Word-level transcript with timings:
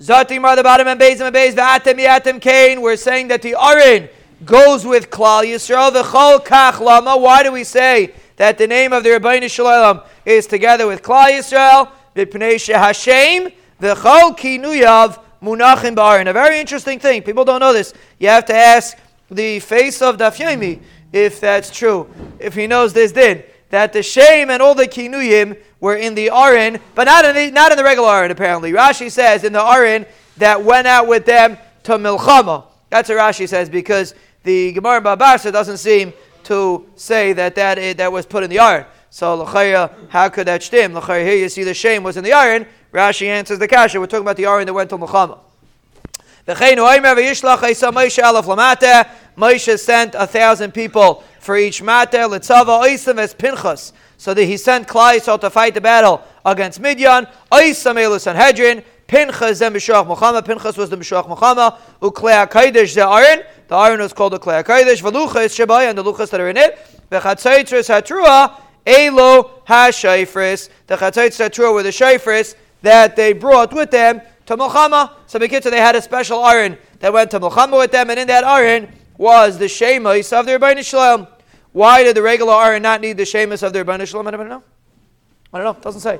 Zatim 0.00 0.44
are 0.44 0.54
the 0.54 0.62
bottom 0.62 0.86
and 0.88 1.00
Bezim 1.00 1.22
and 1.22 1.32
Bez, 1.32 1.54
V'atem 1.54 1.98
Yatem 1.98 2.38
Kain. 2.38 2.82
We're 2.82 2.96
saying 2.96 3.28
that 3.28 3.40
the 3.40 3.52
Arin 3.52 4.10
goes 4.44 4.84
with 4.84 5.08
Klal 5.08 5.42
Yisrael. 5.44 5.90
The 5.90 6.02
Chol 6.02 6.44
Kach 6.44 6.80
Lama. 6.80 7.16
Why 7.16 7.42
do 7.42 7.50
we 7.50 7.64
say 7.64 8.12
that 8.36 8.58
the 8.58 8.66
name 8.66 8.92
of 8.92 9.04
the 9.04 9.10
Rabbeinu 9.10 9.50
Shalom 9.50 10.02
is 10.26 10.46
together 10.46 10.86
with 10.86 11.02
Klal 11.02 11.30
Yisrael? 11.30 11.90
V'pnei. 12.14 13.54
The 13.78 13.94
Chol 13.94 14.36
Kinuyav 14.36 15.18
Munachim 15.42 15.96
Ba'arin. 15.96 16.28
A 16.28 16.32
very 16.34 16.60
interesting 16.60 16.98
thing. 16.98 17.22
People 17.22 17.46
don't 17.46 17.60
know 17.60 17.72
this. 17.72 17.94
You 18.18 18.28
have 18.28 18.44
to 18.46 18.54
ask 18.54 18.98
the 19.30 19.60
face 19.60 20.02
of 20.02 20.18
Daf 20.18 20.36
Yomi 20.36 20.82
if 21.10 21.40
that's 21.40 21.70
true. 21.70 22.10
If 22.38 22.54
he 22.54 22.66
knows 22.66 22.92
this 22.92 23.12
did 23.12 23.46
that 23.70 23.92
the 23.92 24.02
shame 24.02 24.50
and 24.50 24.62
all 24.62 24.74
the 24.74 24.86
kinuyim 24.86 25.58
were 25.86 25.94
in 25.94 26.16
the 26.16 26.26
arin, 26.32 26.80
but 26.96 27.04
not 27.04 27.24
in 27.24 27.36
the, 27.36 27.50
not 27.52 27.70
in 27.70 27.78
the 27.78 27.84
regular 27.84 28.08
arin 28.08 28.32
apparently. 28.32 28.72
Rashi 28.72 29.08
says 29.08 29.44
in 29.44 29.52
the 29.52 29.60
arin 29.60 30.04
that 30.36 30.60
went 30.60 30.88
out 30.88 31.06
with 31.06 31.24
them 31.24 31.56
to 31.84 31.92
milchama. 31.92 32.64
That's 32.90 33.08
what 33.08 33.18
Rashi 33.18 33.48
says 33.48 33.70
because 33.70 34.12
the 34.42 34.72
Gemara 34.72 34.98
in 34.98 35.04
Bava 35.04 35.16
Basra 35.16 35.52
doesn't 35.52 35.76
seem 35.76 36.12
to 36.42 36.90
say 36.96 37.32
that 37.34 37.54
that, 37.54 37.96
that 37.98 38.10
was 38.10 38.26
put 38.26 38.42
in 38.42 38.50
the 38.50 38.56
arin. 38.56 38.84
So 39.10 39.36
l'chaya, 39.36 39.92
how 40.08 40.28
could 40.28 40.48
that 40.48 40.64
stem? 40.64 40.92
L'chaya, 40.92 41.24
here 41.24 41.36
you 41.36 41.48
see 41.48 41.62
the 41.62 41.72
shame 41.72 42.02
was 42.02 42.16
in 42.16 42.24
the 42.24 42.30
arin. 42.30 42.66
Rashi 42.92 43.28
answers 43.28 43.60
the 43.60 43.68
kasha. 43.68 44.00
We're 44.00 44.06
talking 44.06 44.24
about 44.24 44.36
the 44.36 44.42
arin 44.42 44.66
that 44.66 44.74
went 44.74 44.90
to 44.90 44.98
milchama. 44.98 45.38
Moshe 49.36 49.78
sent 49.78 50.14
a 50.16 50.26
thousand 50.26 50.72
people 50.72 51.22
for 51.38 51.56
each 51.56 51.82
matter. 51.82 52.18
Litzava 52.18 52.82
oisim 52.82 53.18
as 53.18 53.34
pinchas. 53.34 53.92
So 54.18 54.34
that 54.34 54.44
he 54.44 54.56
sent 54.56 54.88
Klai 54.88 55.22
to 55.40 55.50
fight 55.50 55.74
the 55.74 55.80
battle 55.80 56.22
against 56.44 56.80
Midian. 56.80 57.26
Oisam 57.52 57.96
Elu 57.96 58.20
Sanhedrin. 58.20 58.82
Pinchas 59.06 59.60
and 59.60 59.76
Mishach 59.76 60.06
Milchama. 60.06 60.44
Pinchas 60.44 60.76
was 60.76 60.90
the 60.90 60.96
Mishach 60.96 61.28
Milchama. 61.28 61.78
Uklea 62.00 62.50
Kaidish 62.50 62.94
the 62.94 63.02
iron. 63.02 63.44
The 63.68 63.74
iron 63.74 64.00
was 64.00 64.12
called 64.12 64.32
the 64.32 64.38
Klea 64.38 64.64
Kaidish. 64.64 65.02
Veluchas 65.02 65.54
Shabai 65.54 65.88
and 65.88 65.96
the 65.96 66.02
Luchas 66.02 66.30
that 66.30 66.40
are 66.40 66.48
in 66.48 66.56
it. 66.56 66.78
Vechatzaitris 67.10 67.88
Hatrua. 67.88 68.60
Elo 68.86 69.62
HaShaifris. 69.66 70.70
The 70.86 70.96
Chatzaitris 70.96 71.48
Hatrua 71.48 71.74
were 71.74 71.82
the 71.82 71.90
Shaifris 71.90 72.54
that 72.82 73.16
they 73.16 73.32
brought 73.32 73.72
with 73.72 73.90
them 73.90 74.20
to 74.46 74.56
Milchama. 74.56 75.12
So 75.26 75.38
Bekitza, 75.38 75.70
they 75.70 75.80
had 75.80 75.96
a 75.96 76.02
special 76.02 76.42
iron 76.42 76.78
that 77.00 77.12
went 77.12 77.30
to 77.32 77.40
Milchama 77.40 77.78
with 77.78 77.90
them, 77.90 78.10
and 78.10 78.18
in 78.18 78.28
that 78.28 78.44
iron 78.44 78.92
was 79.18 79.58
the 79.58 79.66
Shemus 79.66 80.32
of 80.32 80.46
their 80.46 80.58
Rebbeinu 80.58 80.84
Shalom. 80.84 81.26
Why 81.76 82.04
did 82.04 82.16
the 82.16 82.22
regular 82.22 82.54
Aaron 82.54 82.80
not 82.80 83.02
need 83.02 83.18
the 83.18 83.24
Shemus 83.24 83.62
of 83.62 83.74
their 83.74 83.84
Rebbeinu 83.84 84.06
Shalom? 84.06 84.26
I 84.26 84.30
don't 84.30 84.48
know? 84.48 84.62
I 85.52 85.58
don't 85.58 85.64
know. 85.64 85.78
It 85.78 85.82
doesn't 85.82 86.00
say. 86.00 86.18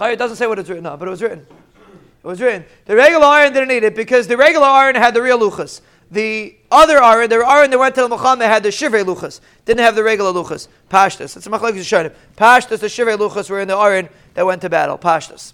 It 0.00 0.18
doesn't 0.18 0.38
say 0.38 0.46
what 0.46 0.58
it's 0.58 0.70
written 0.70 0.86
on, 0.86 0.98
but 0.98 1.08
it 1.08 1.10
was 1.10 1.20
written. 1.20 1.40
It 1.40 2.26
was 2.26 2.40
written. 2.40 2.64
The 2.86 2.96
regular 2.96 3.26
Aaron 3.26 3.52
didn't 3.52 3.68
need 3.68 3.84
it 3.84 3.94
because 3.94 4.26
the 4.26 4.38
regular 4.38 4.66
Aaron 4.66 4.94
had 4.94 5.12
the 5.12 5.20
real 5.20 5.38
luchas. 5.38 5.82
The 6.10 6.56
other 6.70 7.04
Aaron, 7.04 7.28
the 7.28 7.46
Aaron 7.46 7.70
that 7.70 7.78
went 7.78 7.94
to 7.96 8.00
the 8.00 8.08
Milchama 8.08 8.46
had 8.46 8.62
the 8.62 8.70
Shivrei 8.70 9.04
luchas. 9.04 9.40
Didn't 9.66 9.80
have 9.80 9.94
the 9.94 10.02
regular 10.02 10.32
luchas. 10.32 10.68
Pashtas. 10.88 11.36
It's 11.36 11.46
a 11.46 11.50
machlekes 11.50 11.74
Yishanim. 11.74 12.14
Pashtas, 12.34 12.78
the 12.78 12.86
Shivrei 12.86 13.18
luchas 13.18 13.50
were 13.50 13.60
in 13.60 13.68
the 13.68 13.76
Aaron 13.76 14.08
that 14.32 14.46
went 14.46 14.62
to 14.62 14.70
battle. 14.70 14.96
Pashtas. 14.96 15.52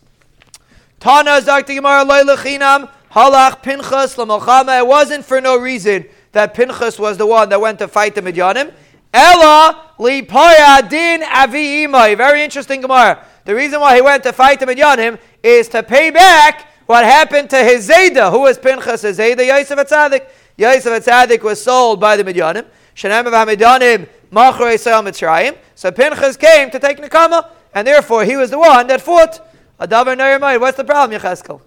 Tana 1.01 1.41
Zakti 1.41 1.75
Gemara 1.75 2.05
Loilachinam 2.05 2.89
Halach 3.11 3.65
Pinchas 3.65 4.15
Lamachama. 4.15 4.79
It 4.79 4.87
wasn't 4.87 5.25
for 5.25 5.41
no 5.41 5.59
reason 5.59 6.07
that 6.35 6.55
Pinchas 6.55 6.99
was 6.99 7.17
the 7.17 7.27
one 7.27 7.49
that 7.49 7.61
went 7.61 7.79
to 7.81 7.89
fight 7.89 8.15
the 8.15 8.23
Midyanim. 8.23 8.73
Ella 9.13 9.93
Lipaya 9.99 10.89
Din 10.89 11.23
Avi 11.23 11.87
Imai. 11.87 12.17
Very 12.17 12.43
interesting 12.43 12.81
Gemara. 12.81 13.25
The 13.45 13.55
reason 13.55 13.81
why 13.81 13.95
he 13.97 14.03
went 14.03 14.23
to 14.25 14.33
fight 14.33 14.61
the 14.61 14.67
Midyanim 14.67 15.19
is 15.43 15.69
to 15.69 15.83
pay 15.83 16.11
back 16.11 16.69
what 16.87 17.05
happened 17.05 17.51
to 17.51 17.65
his 17.65 17.89
Zayda. 17.89 18.31
Who 18.31 18.41
was 18.41 18.59
Pinchas? 18.59 19.03
Zayda 19.03 19.47
Yosef 19.47 19.79
Atzadik. 19.79 20.27
Yosef 20.57 21.05
Atzadik 21.05 21.43
was 21.43 21.63
sold 21.63 22.01
by 22.01 22.17
the 22.17 22.25
Midyanim. 22.25 22.67
Shanam 22.95 23.27
of 23.27 23.33
Hamidyanim 23.33 24.09
Machrei 24.31 24.79
Sal 24.79 25.03
Mitzrayim. 25.03 25.57
So 25.75 25.91
Pinchas 25.91 26.37
came 26.37 26.71
to 26.71 26.79
take 26.79 26.99
Nakama, 26.99 27.49
and 27.73 27.87
therefore 27.87 28.25
he 28.25 28.37
was 28.37 28.51
the 28.51 28.59
one 28.59 28.87
that 28.89 29.01
fought. 29.01 29.41
Adavar 29.81 30.17
Neyamai. 30.17 30.61
What's 30.61 30.77
the 30.77 30.85
problem, 30.85 31.21
Yecheskel? 31.21 31.61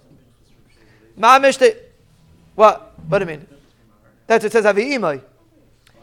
Mamish 1.19 1.75
what? 2.55 2.93
What 3.07 3.19
do 3.19 3.25
you 3.25 3.37
mean? 3.37 3.56
That's 4.27 4.43
it 4.43 4.51
says 4.51 4.65
Avi 4.65 4.83
Imai. 4.91 5.15
It 5.15 5.23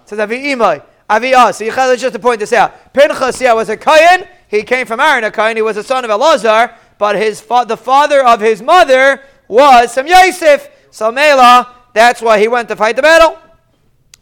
says 0.07 0.19
Avi 0.19 0.39
Imai. 0.39 0.83
Avi 1.09 1.35
As. 1.35 1.59
So 1.59 1.65
Yechel 1.65 1.97
just 1.99 2.15
to 2.15 2.19
point 2.19 2.41
this 2.41 2.53
out. 2.53 2.93
Pinchas, 2.93 3.41
yeah, 3.41 3.53
was 3.53 3.69
a 3.69 3.77
Kayan. 3.77 4.27
He 4.49 4.63
came 4.63 4.87
from 4.87 5.01
Aaron, 5.01 5.25
a 5.25 5.31
Kayan. 5.31 5.57
He 5.57 5.63
was 5.63 5.77
a 5.77 5.85
son 5.85 6.05
of 6.05 6.11
Elazar, 6.11 6.75
but 6.99 7.17
his 7.17 7.41
fa- 7.41 7.67
the 7.69 7.77
father 7.77 8.25
of 8.25 8.41
his 8.41 8.63
mother 8.63 9.21
was 9.47 9.93
some 9.93 10.07
Yosef. 10.07 10.69
So 10.91 11.13
Mela, 11.13 11.75
that's 11.93 12.23
why 12.23 12.39
he 12.39 12.49
went 12.49 12.69
to 12.69 12.77
fight 12.77 12.97
the 12.97 13.03
battle. 13.03 13.39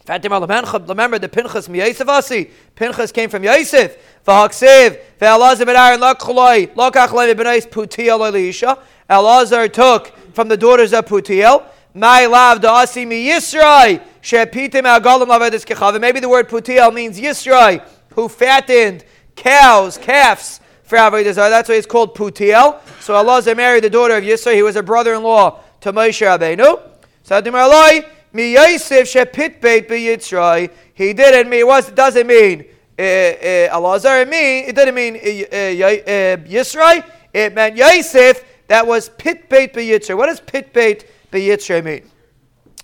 Remember 0.05 1.17
the 1.17 1.29
Pinchas 1.29 1.69
Yosef 1.69 2.09
Asi. 2.09 2.51
Pinchas 2.75 3.13
came 3.13 3.29
from 3.29 3.43
Yosef. 3.45 3.97
V'haksiv 4.27 4.99
ve'elazar 5.19 5.65
ben 5.65 5.77
Aaron 5.77 5.99
b'nais 5.99 7.67
putiel 7.69 8.27
Elisha. 8.27 8.77
Elazar 9.09 9.71
took 9.71 10.13
from 10.33 10.49
the 10.49 10.57
daughters 10.57 10.91
of 10.93 11.05
Putiel. 11.05 11.63
My 11.95 12.25
love 12.25 12.59
da'asi 12.59 13.07
mi 13.07 13.27
Yisrai 13.27 14.01
shepitim 14.21 14.83
agalim 14.83 15.27
lavedis 15.27 15.63
kechavim. 15.63 16.01
Maybe 16.01 16.19
the 16.19 16.29
word 16.29 16.49
Putiel 16.49 16.91
means 16.91 17.19
Yisrai, 17.19 17.85
who 18.15 18.27
fattened 18.27 19.03
cows, 19.35 19.99
calves 19.99 20.59
for 20.83 20.97
Avodah 20.97 21.35
That's 21.35 21.69
why 21.69 21.75
it's 21.75 21.85
called 21.85 22.15
Putiel. 22.15 22.79
So 22.99 23.13
Elazar 23.13 23.55
married 23.55 23.83
the 23.83 23.91
daughter 23.91 24.17
of 24.17 24.23
Yisrai. 24.23 24.55
He 24.55 24.63
was 24.63 24.75
a 24.75 24.81
brother-in-law 24.81 25.59
to 25.81 25.93
Moshe 25.93 26.25
Rabbeinu. 26.25 26.81
So 27.21 27.39
Adimar 27.39 28.05
mi 28.33 28.53
Yosef 28.53 29.07
shepitbeit 29.07 29.87
b'Yitzrai. 29.87 30.71
He 30.95 31.13
did 31.13 31.35
it. 31.35 31.53
It 31.53 31.95
doesn't 31.95 32.25
mean 32.25 32.65
uh, 32.97 33.03
uh. 33.03 33.99
It 34.03 34.29
mean 34.29 34.65
it 34.67 34.75
didn't 34.75 34.95
mean 34.95 35.15
uh. 35.15 37.01
It 37.33 37.53
meant 37.53 37.75
Yosef 37.75 38.43
that 38.67 38.87
was 38.87 39.09
pit 39.09 39.49
bait 39.49 39.73
b'yitzre. 39.73 40.17
What 40.17 40.27
does 40.27 40.39
pit 40.39 40.73
bait 40.73 41.05
b'yitzre 41.33 41.83
mean? 41.83 42.09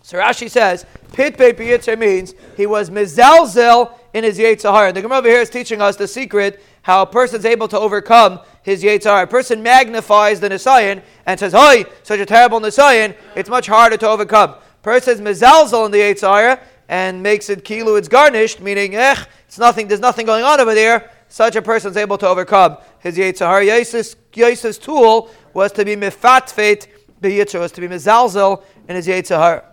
So 0.01 0.17
Rashi 0.17 0.49
says 0.49 0.85
pit 1.13 1.37
bait 1.37 1.55
b'yitzre 1.55 1.97
means 1.97 2.33
he 2.57 2.65
was 2.65 2.89
mizelzel 2.89 3.93
in 4.13 4.23
his 4.23 4.39
Yetzirah. 4.39 4.93
The 4.93 5.01
Gemara 5.01 5.19
over 5.19 5.27
here 5.27 5.41
is 5.41 5.49
teaching 5.49 5.81
us 5.81 5.95
the 5.95 6.07
secret 6.07 6.63
how 6.81 7.03
a 7.03 7.05
person's 7.05 7.45
able 7.45 7.67
to 7.67 7.79
overcome 7.79 8.39
his 8.63 8.83
Yetzirah. 8.83 9.23
A 9.23 9.27
person 9.27 9.61
magnifies 9.61 10.39
the 10.39 10.49
Nisayan 10.49 11.03
and 11.25 11.39
says, 11.39 11.53
"Hi, 11.53 11.85
such 12.03 12.19
a 12.19 12.25
terrible 12.25 12.59
Nisayan." 12.59 13.15
It's 13.35 13.49
much 13.49 13.67
harder 13.67 13.97
to 13.97 14.07
overcome. 14.07 14.55
Person's 14.81 15.21
mizelzel 15.21 15.85
in 15.85 15.91
the 15.91 15.99
Yetzirah 15.99 16.59
and 16.87 17.21
makes 17.21 17.49
it 17.49 17.63
kilu. 17.63 17.97
It's 17.97 18.07
garnished, 18.07 18.61
meaning, 18.61 18.95
eh, 18.95 19.15
it's 19.47 19.59
nothing. 19.59 19.87
There's 19.87 19.99
nothing 19.99 20.25
going 20.25 20.43
on 20.43 20.59
over 20.59 20.73
there. 20.73 21.11
Such 21.27 21.55
a 21.55 21.61
person 21.61 21.91
is 21.91 21.97
able 21.97 22.17
to 22.17 22.27
overcome 22.27 22.77
his 22.99 23.15
Yetzirah. 23.15 24.15
Yosef's 24.33 24.77
tool 24.79 25.29
was 25.53 25.71
to 25.73 25.85
be 25.85 25.95
mifatfet 25.95 26.87
b'yitzra, 27.21 27.59
was 27.59 27.71
to 27.71 27.81
be 27.81 27.87
mizalzel 27.87 28.63
in 28.87 28.95
his 28.95 29.07
yitzhar. 29.07 29.63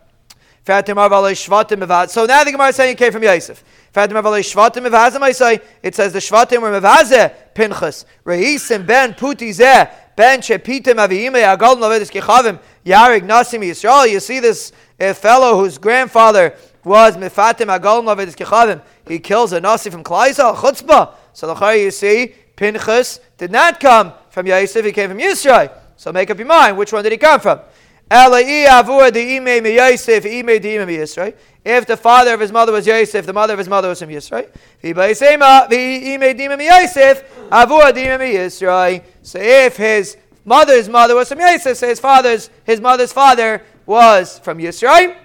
So 0.69 0.73
now 0.75 2.43
the 2.43 2.51
Gemara 2.51 2.69
is 2.71 2.77
saying 2.77 2.93
it 2.95 2.99
came 2.99 3.13
from 3.13 3.23
Yosef. 3.23 3.63
It 3.95 4.11
says 5.95 6.13
the 6.13 6.19
shvatim 6.19 6.61
were 6.61 6.81
mevaze 6.81 7.33
pinchas 7.55 8.05
reisim 8.25 8.85
ben 8.85 9.15
putizeh 9.15 9.89
ben 10.17 10.41
shepitim 10.41 10.97
aviyime 10.97 11.57
agol 11.57 11.77
novedis 11.77 12.11
kichavim 12.11 12.59
yarig 12.85 13.23
nasim 13.23 13.63
Yisrael. 13.63 14.11
You 14.11 14.19
see 14.19 14.41
this 14.41 14.73
fellow 15.15 15.57
whose 15.57 15.79
grandfather 15.79 16.57
was 16.83 17.17
mifatim 17.17 17.69
agol 17.69 18.03
novedis 18.03 18.35
kichavim. 18.35 18.83
He 19.07 19.21
kills 19.21 19.53
a 19.53 19.61
nasi 19.61 19.91
from 19.91 20.03
Klaisa 20.03 20.53
chutzpah. 20.53 21.13
So 21.33 21.47
the 21.55 21.55
you 21.77 21.93
see 21.93 22.35
Pinchas 22.57 23.21
did 23.39 23.53
not 23.53 23.79
come 23.79 24.13
from 24.31 24.49
Yosef, 24.49 24.85
he 24.85 24.91
came 24.91 25.11
from 25.11 25.19
Yisrael. 25.19 25.71
So 26.07 26.13
make 26.13 26.31
up 26.31 26.39
your 26.39 26.47
mind, 26.47 26.79
which 26.79 26.93
one 26.93 27.03
did 27.03 27.11
he 27.11 27.19
come 27.19 27.41
from? 27.41 27.59
If 28.09 28.31
the 31.89 31.97
father 32.01 32.33
of 32.33 32.39
his 32.39 32.53
mother 32.53 32.71
was 32.71 32.87
Yosef, 32.87 33.27
the 33.27 33.33
mother 33.33 33.55
of 33.55 33.59
his 33.59 33.69
mother 33.69 33.89
was 33.89 33.99
from 33.99 34.11
Yisrael. 34.11 34.49
So 39.23 39.41
if 39.41 39.77
his 39.77 40.17
mother's 40.45 40.89
mother 40.89 41.17
was 41.17 41.29
from 41.29 41.41
Yosef, 41.41 41.77
so 41.77 41.89
his 41.89 41.99
father's 41.99 42.51
his 42.63 42.81
mother's 42.81 43.13
father 43.13 43.65
was 43.85 44.39
from 44.39 44.59
Yisrael. 44.59 45.17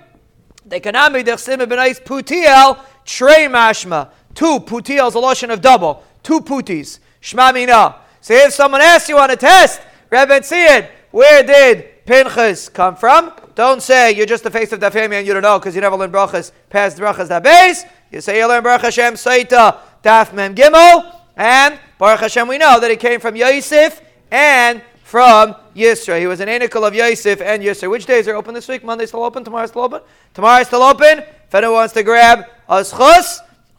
They 0.65 0.79
can 0.79 0.95
putiel 0.95 2.79
trey 3.05 3.45
mashma. 3.45 4.09
Two 4.33 4.59
putiel 4.61 5.09
is 5.09 5.13
a 5.13 5.19
lotion 5.19 5.51
of 5.51 5.61
double. 5.61 6.03
Two 6.23 6.41
putis. 6.41 6.97
Shma 7.21 7.53
mina. 7.53 7.97
So 8.21 8.33
if 8.33 8.53
someone 8.53 8.81
asks 8.81 9.09
you 9.09 9.19
on 9.19 9.29
a 9.29 9.35
test, 9.35 9.79
Rebbe 10.11 10.41
Tzid, 10.41 10.89
where 11.11 11.41
did 11.41 12.05
Pinchas 12.05 12.67
come 12.67 12.97
from? 12.97 13.31
Don't 13.55 13.81
say 13.81 14.11
you're 14.11 14.25
just 14.25 14.43
the 14.43 14.51
face 14.51 14.73
of 14.73 14.81
the 14.81 14.91
family 14.91 15.15
and 15.15 15.25
you 15.25 15.31
don't 15.31 15.41
know 15.41 15.57
because 15.57 15.73
you 15.73 15.79
never 15.79 15.95
learned 15.95 16.11
brachas 16.11 16.51
past 16.69 16.97
brachas 16.97 17.29
that 17.29 17.43
base. 17.43 17.85
You 18.11 18.19
say 18.19 18.39
you 18.39 18.47
learn 18.47 18.61
Baruch 18.61 18.81
Hashem 18.81 19.13
Saita 19.13 19.79
Daf 20.03 20.33
Mem 20.33 20.53
Gimel, 20.53 21.15
and 21.37 21.79
Baruch 21.97 22.19
Hashem 22.19 22.45
we 22.49 22.57
know 22.57 22.77
that 22.81 22.91
he 22.91 22.97
came 22.97 23.21
from 23.21 23.37
Yosef 23.37 24.01
and 24.29 24.81
from 25.01 25.55
Yisra. 25.75 26.19
He 26.19 26.27
was 26.27 26.41
an 26.41 26.49
anical 26.49 26.85
of 26.85 26.93
Yosef 26.93 27.39
and 27.39 27.63
Yisra. 27.63 27.89
Which 27.89 28.05
days 28.05 28.27
are 28.27 28.35
open 28.35 28.53
this 28.53 28.67
week? 28.67 28.83
Monday 28.83 29.05
still 29.05 29.23
open? 29.23 29.45
Tomorrow 29.45 29.67
still 29.67 29.83
open? 29.83 30.01
Tomorrow 30.33 30.63
still 30.63 30.83
open. 30.83 31.19
If 31.19 31.55
anyone 31.55 31.75
wants 31.75 31.93
to 31.93 32.03
grab 32.03 32.45
a 32.67 32.85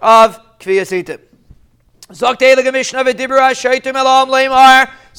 of 0.00 0.40
Kviyasitim. 0.61 1.31
So 2.14 2.29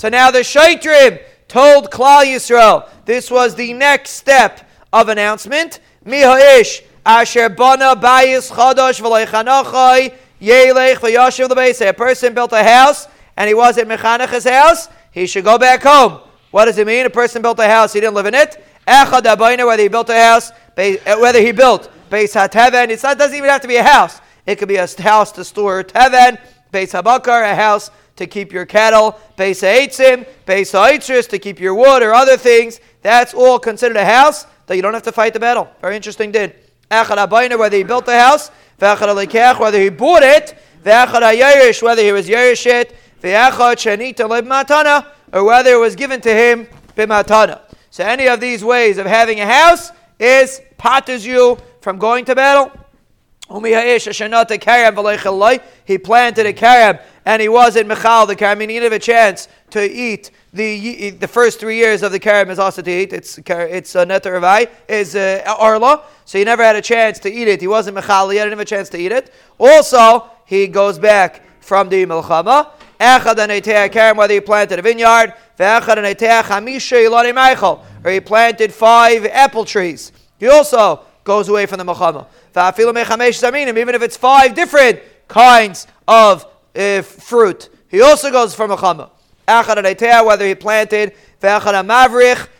now 0.09 0.31
the 0.31 0.43
Shaitrim 0.43 1.19
told 1.47 1.89
Klal 1.89 2.25
Yisrael 2.25 2.87
this 3.05 3.31
was 3.31 3.55
the 3.55 3.73
next 3.73 4.11
step 4.11 4.69
of 4.91 5.09
announcement. 5.09 5.79
Miha'ish 6.05 6.83
asher 7.05 7.49
bana 7.49 7.95
bayis 7.95 8.51
chadash 8.51 9.01
v'leichanachai 9.01 10.13
yelech 10.39 10.95
v'yashiv 10.95 11.49
l'beisei. 11.49 11.89
A 11.89 11.93
person 11.93 12.33
built 12.33 12.51
a 12.53 12.63
house 12.63 13.07
and 13.37 13.47
he 13.47 13.53
was 13.55 13.77
at 13.77 13.87
Mechanach's 13.87 14.43
house, 14.43 14.87
he 15.11 15.25
should 15.25 15.43
go 15.43 15.57
back 15.57 15.81
home. 15.81 16.19
What 16.51 16.65
does 16.65 16.77
it 16.77 16.85
mean? 16.85 17.05
A 17.07 17.09
person 17.09 17.41
built 17.41 17.57
a 17.59 17.67
house, 17.67 17.93
he 17.93 18.01
didn't 18.01 18.13
live 18.13 18.27
in 18.27 18.35
it. 18.35 18.63
Echad 18.87 19.65
whether 19.65 19.81
he 19.81 19.87
built 19.87 20.09
a 20.09 20.19
house, 20.19 20.51
uh, 20.51 21.17
whether 21.19 21.41
he 21.41 21.51
built 21.51 21.89
Beis 22.11 22.33
HaTeven, 22.33 22.89
it 22.89 23.01
doesn't 23.01 23.35
even 23.35 23.49
have 23.49 23.61
to 23.61 23.67
be 23.67 23.77
a 23.77 23.83
house. 23.83 24.21
It 24.45 24.57
could 24.57 24.67
be 24.67 24.75
a 24.75 24.87
house 25.01 25.31
to 25.33 25.43
store 25.43 25.83
Teven, 25.83 26.37
Beis 26.73 26.91
HaBakar, 26.91 27.51
a 27.51 27.55
house 27.55 27.91
to 28.15 28.25
keep 28.25 28.51
your 28.51 28.65
cattle, 28.65 29.17
Beis 29.37 29.61
HaEtzim, 29.61 30.27
Beis 30.45 30.73
HaEtzris, 30.73 31.29
to 31.29 31.37
keep 31.37 31.59
your 31.59 31.75
wood 31.75 32.01
or 32.01 32.13
other 32.13 32.35
things. 32.35 32.79
That's 33.03 33.33
all 33.33 33.59
considered 33.59 33.95
a 33.95 34.05
house 34.05 34.47
that 34.65 34.75
you 34.75 34.81
don't 34.81 34.95
have 34.95 35.03
to 35.03 35.11
fight 35.11 35.33
the 35.33 35.39
battle. 35.39 35.69
Very 35.81 35.95
interesting 35.95 36.31
did. 36.31 36.55
Echad 36.89 37.27
Abayna, 37.27 37.59
whether 37.59 37.77
he 37.77 37.83
built 37.83 38.05
the 38.07 38.19
house, 38.19 38.49
V'echad 38.79 39.07
Alikech, 39.07 39.59
whether 39.59 39.79
he 39.79 39.89
bought 39.89 40.23
it, 40.23 40.57
V'echad 40.83 41.21
Ayerish, 41.21 41.83
whether 41.83 42.01
he 42.01 42.11
was 42.11 42.27
Yerish 42.27 42.65
it, 42.65 42.95
V'echad 43.21 43.77
Shanita 43.77 44.27
Matana, 44.43 45.07
or 45.31 45.43
whether 45.43 45.73
it 45.73 45.79
was 45.79 45.95
given 45.95 46.21
to 46.21 46.33
him 46.33 46.67
B'matana. 46.97 47.61
So 47.91 48.03
any 48.03 48.27
of 48.27 48.39
these 48.39 48.63
ways 48.63 48.97
of 48.97 49.05
having 49.05 49.39
a 49.39 49.45
house 49.45 49.91
is 50.19 50.59
patters 50.79 51.23
you 51.23 51.57
from 51.81 51.99
going 51.99 52.25
to 52.25 52.35
battle. 52.35 52.71
He 53.49 53.59
planted 55.97 56.45
a 56.45 56.53
carob 56.53 57.01
and 57.25 57.41
he 57.41 57.49
was 57.49 57.75
in 57.75 57.87
Michal 57.87 58.25
the 58.25 58.35
carob, 58.35 58.57
meaning 58.57 58.75
he 58.75 58.79
didn't 58.79 58.93
have 58.93 59.01
a 59.01 59.03
chance 59.03 59.47
to 59.71 59.83
eat 59.83 60.31
the 60.53 61.09
the 61.11 61.27
first 61.27 61.59
three 61.59 61.77
years 61.77 62.03
of 62.03 62.11
the 62.11 62.19
carob 62.19 62.49
is 62.49 62.59
also 62.59 62.81
to 62.81 62.91
eat. 62.91 63.11
It's 63.11 63.37
it's 63.39 63.95
uh, 63.95 64.05
netar 64.05 64.39
avai 64.39 64.69
is 64.87 65.15
uh, 65.15 65.43
arla, 65.59 66.03
so 66.25 66.37
he 66.37 66.43
never 66.43 66.63
had 66.63 66.75
a 66.75 66.81
chance 66.81 67.19
to 67.19 67.31
eat 67.31 67.47
it. 67.47 67.59
He 67.59 67.67
wasn't 67.67 67.95
Michal, 67.95 68.29
he 68.29 68.37
didn't 68.37 68.51
have 68.51 68.59
a 68.59 68.65
chance 68.65 68.89
to 68.89 68.97
eat 68.97 69.11
it. 69.11 69.33
Also, 69.57 70.29
he 70.45 70.67
goes 70.67 70.99
back 70.99 71.41
from 71.59 71.89
the 71.89 72.05
Milchama. 72.05 72.69
Echad 72.99 73.37
and 73.39 74.17
whether 74.17 74.33
he 74.33 74.39
planted 74.39 74.79
a 74.79 74.81
vineyard, 74.81 75.33
or 78.05 78.11
he 78.11 78.19
planted 78.19 78.73
five 78.73 79.25
apple 79.25 79.65
trees. 79.65 80.11
He 80.39 80.47
also 80.47 81.01
goes 81.23 81.49
away 81.49 81.65
from 81.65 81.77
the 81.77 81.85
Milchama 81.85 82.27
even 83.77 83.95
if 83.95 84.01
it's 84.01 84.17
five 84.17 84.53
different 84.55 84.99
kinds 85.27 85.87
of 86.07 86.45
uh, 86.75 87.01
fruit. 87.01 87.69
He 87.89 88.01
also 88.01 88.31
goes 88.31 88.55
for 88.55 88.67
Mechama. 88.67 89.09
Whether 90.25 90.47
he 90.47 90.55
planted, 90.55 91.13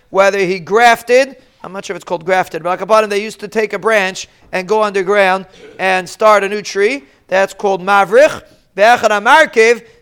whether 0.10 0.40
he 0.40 0.60
grafted. 0.60 1.38
I'm 1.64 1.72
not 1.72 1.86
sure 1.86 1.96
if 1.96 2.02
it's 2.02 2.06
called 2.06 2.26
grafted, 2.26 2.62
but 2.62 2.70
like 2.70 2.82
a 2.82 2.86
bottom 2.86 3.10
they 3.10 3.24
used 3.24 3.40
to 3.40 3.48
take 3.48 3.72
a 3.74 3.80
branch 3.80 4.28
and 4.52 4.68
go 4.68 4.84
underground 4.84 5.48
and 5.80 6.08
start 6.08 6.44
a 6.44 6.50
new 6.50 6.62
tree. 6.62 7.06
That's 7.28 7.54
called 7.54 7.82
mavrich. 7.82 8.44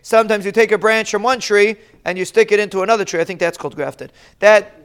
Sometimes 0.02 0.44
you 0.44 0.52
take 0.52 0.72
a 0.72 0.78
branch 0.78 1.10
from 1.10 1.22
one 1.22 1.38
tree 1.40 1.76
and 2.04 2.18
you 2.18 2.24
stick 2.24 2.50
it 2.52 2.58
into 2.58 2.82
another 2.82 3.04
tree. 3.04 3.20
I 3.20 3.24
think 3.24 3.38
that's 3.38 3.56
called 3.56 3.76
grafted. 3.76 4.12
That 4.40 4.81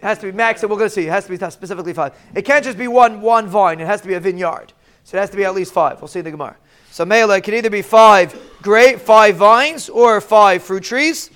It 0.00 0.06
has 0.06 0.18
to 0.20 0.26
be 0.26 0.32
max, 0.32 0.62
and 0.62 0.70
we're 0.70 0.78
going 0.78 0.88
to 0.88 0.94
see. 0.94 1.06
It 1.06 1.10
has 1.10 1.26
to 1.26 1.30
be 1.30 1.36
specifically 1.50 1.92
five. 1.92 2.14
It 2.34 2.42
can't 2.42 2.64
just 2.64 2.78
be 2.78 2.88
one 2.88 3.20
one 3.20 3.46
vine. 3.46 3.80
It 3.80 3.86
has 3.86 4.00
to 4.00 4.08
be 4.08 4.14
a 4.14 4.20
vineyard. 4.20 4.72
So 5.04 5.18
it 5.18 5.20
has 5.20 5.28
to 5.30 5.36
be 5.36 5.44
at 5.44 5.54
least 5.54 5.74
five. 5.74 6.00
We'll 6.00 6.08
see 6.08 6.20
in 6.20 6.24
the 6.24 6.30
Gemara. 6.30 6.56
So 6.90 7.04
Mela, 7.04 7.36
it 7.36 7.44
can 7.44 7.52
either 7.52 7.68
be 7.68 7.82
five 7.82 8.34
great 8.62 9.00
five 9.00 9.36
vines 9.36 9.90
or 9.90 10.20
five 10.22 10.62
fruit 10.62 10.84
trees. 10.84 11.30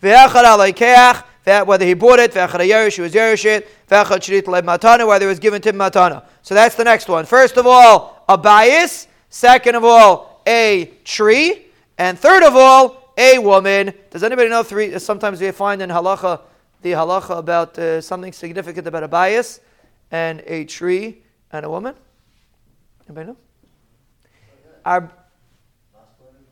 Whether 0.00 0.26
he 1.84 1.94
bought 1.94 2.18
it, 2.18 2.32
Yerish, 2.32 2.96
he 2.96 3.00
was 3.00 3.14
Yerish 3.14 3.44
it, 3.44 3.68
matana, 3.88 5.06
whether 5.06 5.26
it 5.26 5.28
was 5.28 5.38
given 5.38 5.62
to 5.62 5.72
matana. 5.72 6.24
So 6.42 6.54
that's 6.54 6.74
the 6.74 6.84
next 6.84 7.08
one. 7.08 7.26
First 7.26 7.56
of 7.56 7.66
all, 7.66 8.24
a 8.28 8.36
bias. 8.36 9.06
Second 9.28 9.76
of 9.76 9.84
all, 9.84 10.42
a 10.46 10.86
tree. 11.04 11.66
And 11.96 12.18
third 12.18 12.42
of 12.42 12.56
all, 12.56 13.12
a 13.16 13.38
woman. 13.38 13.94
Does 14.10 14.24
anybody 14.24 14.48
know 14.48 14.62
three? 14.62 14.98
Sometimes 14.98 15.40
we 15.40 15.50
find 15.52 15.80
in 15.82 15.90
halacha 15.90 16.40
the 16.82 16.92
halacha 16.92 17.38
about 17.38 17.78
uh, 17.78 18.00
something 18.00 18.32
significant 18.32 18.86
about 18.86 19.02
a 19.02 19.08
bias 19.08 19.60
and 20.10 20.42
a 20.46 20.64
tree 20.64 21.22
and 21.52 21.64
a 21.64 21.70
woman? 21.70 21.94
Anybody 23.06 23.28
know? 23.28 23.36
Our, 24.84 25.10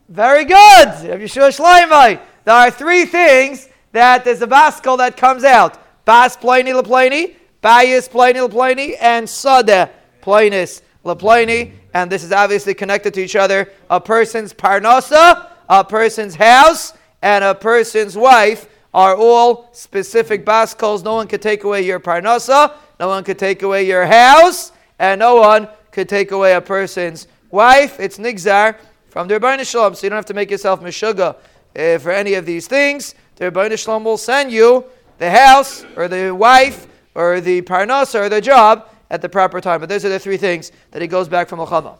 very 0.09 0.45
good. 0.45 0.89
Yeshua 0.89 1.51
Shleimai! 1.57 2.21
There 2.45 2.55
are 2.55 2.71
three 2.71 3.05
things 3.05 3.69
that 3.93 4.25
there's 4.25 4.43
a 4.43 4.47
baskol 4.47 4.99
that 4.99 5.17
comes 5.17 5.45
out. 5.45 5.79
Bas 6.05 6.37
pliny 6.37 6.73
lapliny, 6.73 7.35
bias 7.61 8.09
pliny 8.09 8.39
lapliny, 8.39 8.97
and 9.01 9.29
sada 9.29 9.91
plainis 10.23 10.83
lapliny. 11.05 11.73
And 11.95 12.11
this 12.11 12.25
is 12.25 12.33
obviously 12.33 12.75
connected 12.75 13.15
to 13.15 13.21
each 13.21 13.37
other. 13.37 13.71
A 13.91 14.01
person's 14.01 14.53
parnasa, 14.53 15.51
a 15.69 15.85
person's 15.85 16.35
house, 16.35 16.93
and 17.23 17.45
a 17.45 17.55
person's 17.55 18.17
wife 18.17 18.69
are 18.95 19.17
all 19.17 19.69
specific 19.73 20.45
baskals. 20.45 21.03
No 21.03 21.15
one 21.15 21.29
could 21.29 21.43
take 21.43 21.65
away 21.65 21.83
your 21.83 22.01
parnasa, 22.01 22.73
no 22.99 23.09
one 23.09 23.25
could 23.25 23.39
take 23.39 23.63
away 23.63 23.87
your 23.87 24.07
house, 24.07 24.73
and 24.99 25.19
no 25.19 25.37
one 25.37 25.69
could 25.91 26.09
take 26.09 26.31
away 26.31 26.55
a 26.55 26.61
person's 26.61 27.27
wife. 27.51 28.01
It's 28.01 28.19
nigzar 28.19 28.77
from 29.09 29.29
the 29.29 29.39
Rebbeinu 29.39 29.69
Shalom, 29.69 29.95
so 29.95 30.07
you 30.07 30.11
don't 30.11 30.17
have 30.17 30.27
to 30.27 30.35
make 30.35 30.51
yourself 30.51 30.81
meshuga 30.81 31.37
uh, 31.77 31.99
for 31.99 32.11
any 32.11 32.35
of 32.35 32.47
these 32.47 32.67
things. 32.67 33.15
The 33.37 33.51
Rebbeinu 33.51 33.79
Shalom 33.79 34.05
will 34.05 34.19
send 34.19 34.51
you 34.51 34.85
the 35.19 35.31
house, 35.31 35.85
or 35.97 36.09
the 36.09 36.31
wife, 36.31 36.87
or 37.15 37.41
the 37.41 37.63
parnasa, 37.63 38.21
or 38.21 38.29
the 38.29 38.41
job 38.41 38.89
at 39.11 39.23
the 39.23 39.29
proper 39.29 39.61
time. 39.61 39.81
But 39.81 39.89
those 39.89 40.05
are 40.05 40.09
the 40.09 40.19
three 40.19 40.37
things 40.37 40.73
that 40.93 41.03
he 41.03 41.09
goes 41.09 41.29
back 41.29 41.49
from 41.49 41.61
Al 41.61 41.99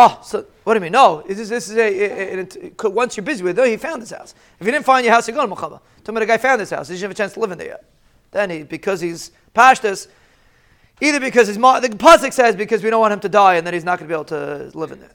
Oh, 0.00 0.20
so 0.22 0.46
what 0.62 0.74
do 0.74 0.78
you 0.78 0.82
mean? 0.82 0.92
No, 0.92 1.24
this 1.26 1.40
is, 1.40 1.48
this 1.48 1.68
is 1.68 1.76
a, 1.76 2.88
once 2.88 3.16
you're 3.16 3.24
busy 3.24 3.42
with 3.42 3.58
it, 3.58 3.66
he 3.66 3.76
found 3.76 4.00
this 4.00 4.12
house. 4.12 4.32
If 4.60 4.64
you 4.64 4.70
didn't 4.70 4.86
find 4.86 5.04
your 5.04 5.12
house, 5.12 5.26
you 5.26 5.34
go 5.34 5.44
to 5.44 5.52
Milchama. 5.52 5.80
Tell 6.04 6.14
me 6.14 6.20
the 6.20 6.26
guy 6.26 6.38
found 6.38 6.60
this 6.60 6.70
house. 6.70 6.86
He 6.86 6.94
didn't 6.94 7.02
have 7.02 7.10
a 7.10 7.14
chance 7.14 7.32
to 7.32 7.40
live 7.40 7.50
in 7.50 7.58
there 7.58 7.66
yet. 7.66 7.84
Then 8.30 8.48
he, 8.48 8.62
because 8.62 9.00
he's 9.00 9.32
pashtas, 9.56 10.06
either 11.00 11.18
because 11.18 11.48
his 11.48 11.56
the 11.56 11.62
pasuk 11.62 12.32
says 12.32 12.54
because 12.54 12.84
we 12.84 12.90
don't 12.90 13.00
want 13.00 13.12
him 13.12 13.18
to 13.20 13.28
die 13.28 13.56
and 13.56 13.66
then 13.66 13.74
he's 13.74 13.82
not 13.82 13.98
going 13.98 14.08
to 14.08 14.12
be 14.12 14.14
able 14.14 14.24
to 14.26 14.70
live 14.78 14.92
in 14.92 15.00
there. 15.00 15.10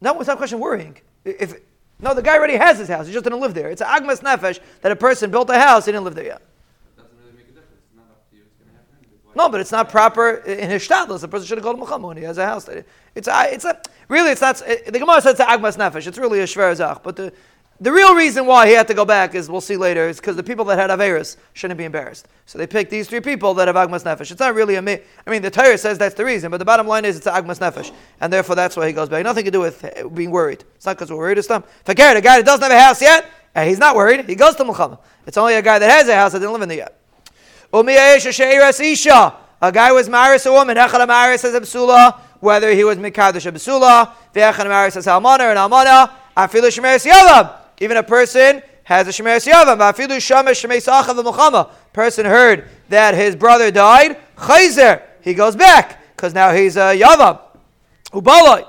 No, 0.00 0.18
it's 0.18 0.26
not 0.26 0.34
a 0.34 0.36
question 0.38 0.56
of 0.56 0.62
worrying. 0.62 0.96
If 1.22 1.54
no, 2.00 2.14
the 2.14 2.22
guy 2.22 2.38
already 2.38 2.56
has 2.56 2.78
his 2.78 2.88
house. 2.88 3.06
He 3.06 3.12
just 3.12 3.24
didn't 3.24 3.40
live 3.40 3.52
there. 3.52 3.68
It's 3.68 3.82
an 3.82 3.88
agmas 3.88 4.22
nefesh 4.22 4.58
that 4.80 4.90
a 4.90 4.96
person 4.96 5.30
built 5.30 5.50
a 5.50 5.58
house. 5.58 5.84
He 5.84 5.92
didn't 5.92 6.04
live 6.04 6.14
there 6.14 6.24
yet. 6.24 6.42
No, 9.36 9.50
but 9.50 9.60
it's 9.60 9.70
not 9.70 9.90
proper 9.90 10.36
in 10.36 10.70
his 10.70 10.88
shtadlis. 10.88 11.20
The 11.20 11.28
person 11.28 11.46
should 11.46 11.58
have 11.58 11.64
called 11.64 11.78
him 11.78 12.02
when 12.02 12.16
he 12.16 12.22
has 12.22 12.38
a 12.38 12.46
house. 12.46 12.68
It's 13.14 13.28
a, 13.28 13.52
it's 13.52 13.66
a, 13.66 13.78
really, 14.08 14.30
it's 14.30 14.40
not, 14.40 14.56
the 14.56 14.98
Gemara 14.98 15.20
says 15.20 15.38
it's 15.38 15.42
agmas 15.42 15.76
nefesh. 15.76 16.06
It's 16.06 16.16
really 16.16 16.40
a 16.40 16.44
shver 16.44 16.74
zach. 16.74 17.02
But 17.02 17.16
the, 17.16 17.32
the 17.78 17.92
real 17.92 18.14
reason 18.14 18.46
why 18.46 18.66
he 18.66 18.72
had 18.72 18.88
to 18.88 18.94
go 18.94 19.04
back 19.04 19.34
is, 19.34 19.50
we'll 19.50 19.60
see 19.60 19.76
later, 19.76 20.08
is 20.08 20.16
because 20.18 20.36
the 20.36 20.42
people 20.42 20.64
that 20.64 20.78
had 20.78 20.88
Averis 20.88 21.36
shouldn't 21.52 21.76
be 21.76 21.84
embarrassed. 21.84 22.28
So 22.46 22.56
they 22.56 22.66
picked 22.66 22.90
these 22.90 23.08
three 23.08 23.20
people 23.20 23.52
that 23.54 23.68
have 23.68 23.76
Agmas 23.76 24.04
Nefesh. 24.04 24.30
It's 24.30 24.40
not 24.40 24.54
really 24.54 24.76
a 24.76 24.82
me. 24.82 25.00
I 25.26 25.30
mean, 25.30 25.42
the 25.42 25.50
Torah 25.50 25.76
says 25.76 25.98
that's 25.98 26.14
the 26.14 26.24
reason, 26.24 26.50
but 26.50 26.56
the 26.56 26.64
bottom 26.64 26.86
line 26.86 27.04
is 27.04 27.18
it's 27.18 27.26
Agmas 27.26 27.58
Nefesh. 27.58 27.92
And 28.22 28.32
therefore 28.32 28.56
that's 28.56 28.74
why 28.74 28.86
he 28.86 28.94
goes 28.94 29.10
back. 29.10 29.22
Nothing 29.22 29.44
to 29.44 29.50
do 29.50 29.60
with 29.60 29.84
being 30.14 30.30
worried. 30.30 30.64
It's 30.76 30.86
not 30.86 30.96
because 30.96 31.10
we're 31.10 31.18
worried, 31.18 31.36
it's 31.36 31.48
them. 31.48 31.62
Forget 31.84 32.16
a 32.16 32.22
guy 32.22 32.38
that 32.38 32.46
doesn't 32.46 32.62
have 32.62 32.72
a 32.72 32.80
house 32.80 33.02
yet, 33.02 33.26
he's 33.54 33.78
not 33.78 33.96
worried, 33.96 34.26
he 34.26 34.34
goes 34.34 34.56
to 34.56 34.64
Milchama. 34.64 34.98
It's 35.26 35.36
only 35.36 35.56
a 35.56 35.62
guy 35.62 35.78
that 35.78 35.90
has 35.90 36.08
a 36.08 36.14
house 36.14 36.32
that 36.32 36.38
didn't 36.38 36.54
live 36.54 36.62
in 36.62 36.70
there 36.70 36.78
yet. 36.78 36.98
A 39.62 39.72
guy 39.72 39.92
was 39.92 40.08
maris 40.08 40.46
a 40.46 40.52
woman. 40.52 40.76
Echad 40.76 41.06
maris 41.08 41.44
as 41.44 41.54
a 41.54 41.60
besula, 41.60 42.18
whether 42.40 42.70
he 42.72 42.84
was 42.84 42.98
mikadosh 42.98 43.46
a 43.46 43.52
besula. 43.52 44.12
Ve'echad 44.34 44.68
maris 44.68 44.96
as 44.96 45.06
almana 45.06 45.50
and 45.50 45.58
almana. 45.58 46.10
Afilu 46.36 46.68
shemeres 46.68 47.06
yavam. 47.10 47.52
Even 47.80 47.96
a 47.96 48.02
person 48.02 48.62
has 48.84 49.08
a 49.08 49.10
shemeres 49.10 49.50
yavam. 49.50 49.78
Afilu 49.78 50.16
shamesh 50.16 50.66
shemeres 50.66 50.86
achav 50.86 51.22
v'muchama. 51.22 51.70
Person 51.92 52.26
heard 52.26 52.68
that 52.90 53.14
his 53.14 53.34
brother 53.34 53.70
died. 53.70 54.18
Chayzer. 54.36 55.02
He 55.22 55.34
goes 55.34 55.56
back 55.56 56.14
because 56.14 56.34
now 56.34 56.52
he's 56.52 56.76
a 56.76 56.94
yavam. 56.94 57.40
Ubaloi. 58.12 58.66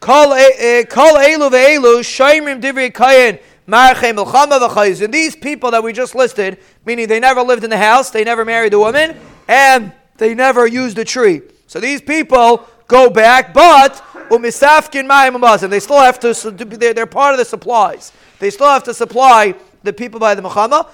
Kol 0.00 0.32
eh, 0.34 0.84
elu 0.84 1.50
ve'elu 1.50 2.00
shaymrim 2.00 2.62
divri 2.62 2.92
kayin. 2.92 3.40
And 3.70 5.14
these 5.14 5.36
people 5.36 5.70
that 5.70 5.82
we 5.82 5.92
just 5.92 6.14
listed, 6.14 6.58
meaning 6.86 7.06
they 7.06 7.20
never 7.20 7.42
lived 7.42 7.64
in 7.64 7.70
the 7.70 7.76
house, 7.76 8.10
they 8.10 8.24
never 8.24 8.44
married 8.44 8.72
a 8.72 8.78
woman, 8.78 9.16
and 9.46 9.92
they 10.16 10.34
never 10.34 10.66
used 10.66 10.98
a 10.98 11.04
tree. 11.04 11.42
So 11.66 11.78
these 11.78 12.00
people 12.00 12.66
go 12.86 13.10
back, 13.10 13.52
but 13.52 14.02
umisafkin 14.30 15.06
mayim 15.06 15.68
They 15.68 15.80
still 15.80 16.00
have 16.00 16.18
to, 16.20 16.32
they're 16.50 17.06
part 17.06 17.34
of 17.34 17.38
the 17.38 17.44
supplies. 17.44 18.12
They 18.38 18.50
still 18.50 18.68
have 18.68 18.84
to 18.84 18.94
supply 18.94 19.54
the 19.88 19.92
people 19.92 20.20
by 20.20 20.34
the 20.34 20.42
Milchama. 20.42 20.88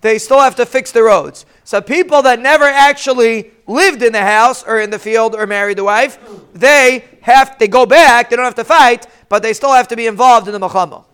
They 0.00 0.18
still 0.18 0.40
have 0.40 0.56
to 0.56 0.66
fix 0.66 0.92
the 0.92 1.02
roads. 1.02 1.46
So 1.64 1.80
people 1.80 2.22
that 2.22 2.40
never 2.40 2.64
actually 2.64 3.52
lived 3.66 4.02
in 4.02 4.12
the 4.12 4.22
house 4.22 4.64
or 4.64 4.80
in 4.80 4.90
the 4.90 4.98
field 4.98 5.34
or 5.34 5.46
married 5.46 5.78
the 5.78 5.84
wife, 5.84 6.18
they 6.52 7.04
have 7.22 7.58
they 7.58 7.68
go 7.68 7.86
back. 7.86 8.28
They 8.28 8.36
don't 8.36 8.44
have 8.44 8.54
to 8.56 8.64
fight, 8.64 9.06
but 9.28 9.42
they 9.42 9.52
still 9.52 9.72
have 9.72 9.88
to 9.88 9.96
be 9.96 10.06
involved 10.06 10.48
in 10.48 10.52
the 10.52 10.60
Milchama. 10.60 11.04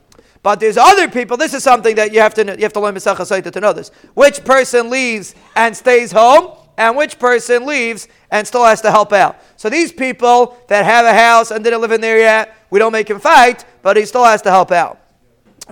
But 0.42 0.60
there's 0.60 0.76
other 0.76 1.08
people. 1.08 1.36
This 1.36 1.52
is 1.52 1.62
something 1.62 1.96
that 1.96 2.12
you 2.12 2.20
have 2.20 2.34
to 2.34 2.44
you 2.44 2.62
have 2.62 2.72
to 2.72 2.80
learn 2.80 2.94
Masechah 2.94 3.52
to 3.52 3.60
know 3.60 3.72
this. 3.72 3.90
Which 4.14 4.44
person 4.44 4.88
leaves 4.88 5.34
and 5.54 5.76
stays 5.76 6.12
home, 6.12 6.56
and 6.78 6.96
which 6.96 7.18
person 7.18 7.66
leaves 7.66 8.08
and 8.30 8.46
still 8.46 8.64
has 8.64 8.80
to 8.82 8.90
help 8.90 9.12
out. 9.12 9.36
So 9.56 9.68
these 9.68 9.92
people 9.92 10.56
that 10.68 10.84
have 10.84 11.04
a 11.04 11.12
house 11.12 11.50
and 11.50 11.62
didn't 11.62 11.80
live 11.80 11.92
in 11.92 12.00
there 12.00 12.18
yet, 12.18 12.56
we 12.70 12.78
don't 12.78 12.92
make 12.92 13.10
him 13.10 13.18
fight, 13.18 13.64
but 13.82 13.96
he 13.96 14.06
still 14.06 14.24
has 14.24 14.40
to 14.42 14.50
help 14.50 14.70
out. 14.70 14.97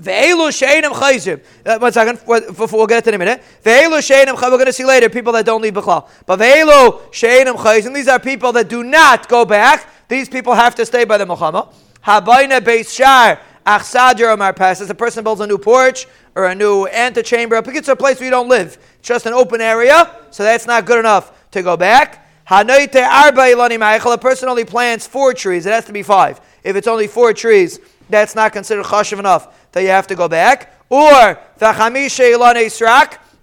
Ve'elu 0.00 0.52
she'enim 0.52 0.92
chayzim. 0.92 1.40
One 1.80 1.92
second, 1.92 2.20
we'll 2.26 2.86
get 2.86 3.06
it 3.06 3.08
in 3.08 3.14
a 3.14 3.18
minute. 3.18 3.42
Ve'elu 3.64 4.02
she'enim 4.02 4.34
We're 4.34 4.50
going 4.50 4.66
to 4.66 4.72
see 4.72 4.84
later 4.84 5.08
people 5.08 5.32
that 5.32 5.46
don't 5.46 5.62
leave 5.62 5.74
b'chlal. 5.74 6.08
But 6.26 6.38
ve'elu 6.40 7.12
she'enim 7.12 7.54
chayzim. 7.54 7.94
These 7.94 8.08
are 8.08 8.18
people 8.18 8.52
that 8.52 8.68
do 8.68 8.84
not 8.84 9.28
go 9.28 9.44
back. 9.44 9.88
These 10.08 10.28
people 10.28 10.54
have 10.54 10.74
to 10.76 10.86
stay 10.86 11.04
by 11.04 11.18
the 11.18 11.24
Milchama. 11.24 11.72
Habayna 12.04 12.94
shar 12.94 13.40
achsadr 13.66 14.34
amar 14.34 14.52
passes. 14.52 14.90
A 14.90 14.94
person 14.94 15.24
builds 15.24 15.40
a 15.40 15.46
new 15.46 15.58
porch 15.58 16.06
or 16.34 16.46
a 16.46 16.54
new 16.54 16.86
antechamber. 16.86 17.60
It's 17.66 17.88
a 17.88 17.96
place 17.96 18.20
where 18.20 18.26
you 18.26 18.30
don't 18.30 18.48
live. 18.48 18.78
It's 18.98 19.08
just 19.08 19.26
an 19.26 19.32
open 19.32 19.60
area, 19.60 20.14
so 20.30 20.44
that's 20.44 20.66
not 20.66 20.84
good 20.84 20.98
enough 20.98 21.50
to 21.52 21.62
go 21.62 21.76
back. 21.76 22.24
Hanoite 22.46 22.94
arba 22.94 23.40
ilani 23.40 24.14
A 24.14 24.18
person 24.18 24.48
only 24.48 24.64
plants 24.64 25.06
four 25.06 25.34
trees. 25.34 25.66
It 25.66 25.72
has 25.72 25.84
to 25.86 25.92
be 25.92 26.04
five. 26.04 26.40
If 26.62 26.76
it's 26.76 26.86
only 26.86 27.08
four 27.08 27.32
trees, 27.32 27.80
that's 28.08 28.34
not 28.34 28.52
considered 28.52 28.84
chashiv 28.84 29.18
enough 29.18 29.70
that 29.72 29.82
you 29.82 29.88
have 29.88 30.06
to 30.08 30.14
go 30.14 30.28
back. 30.28 30.72
Or 30.88 31.38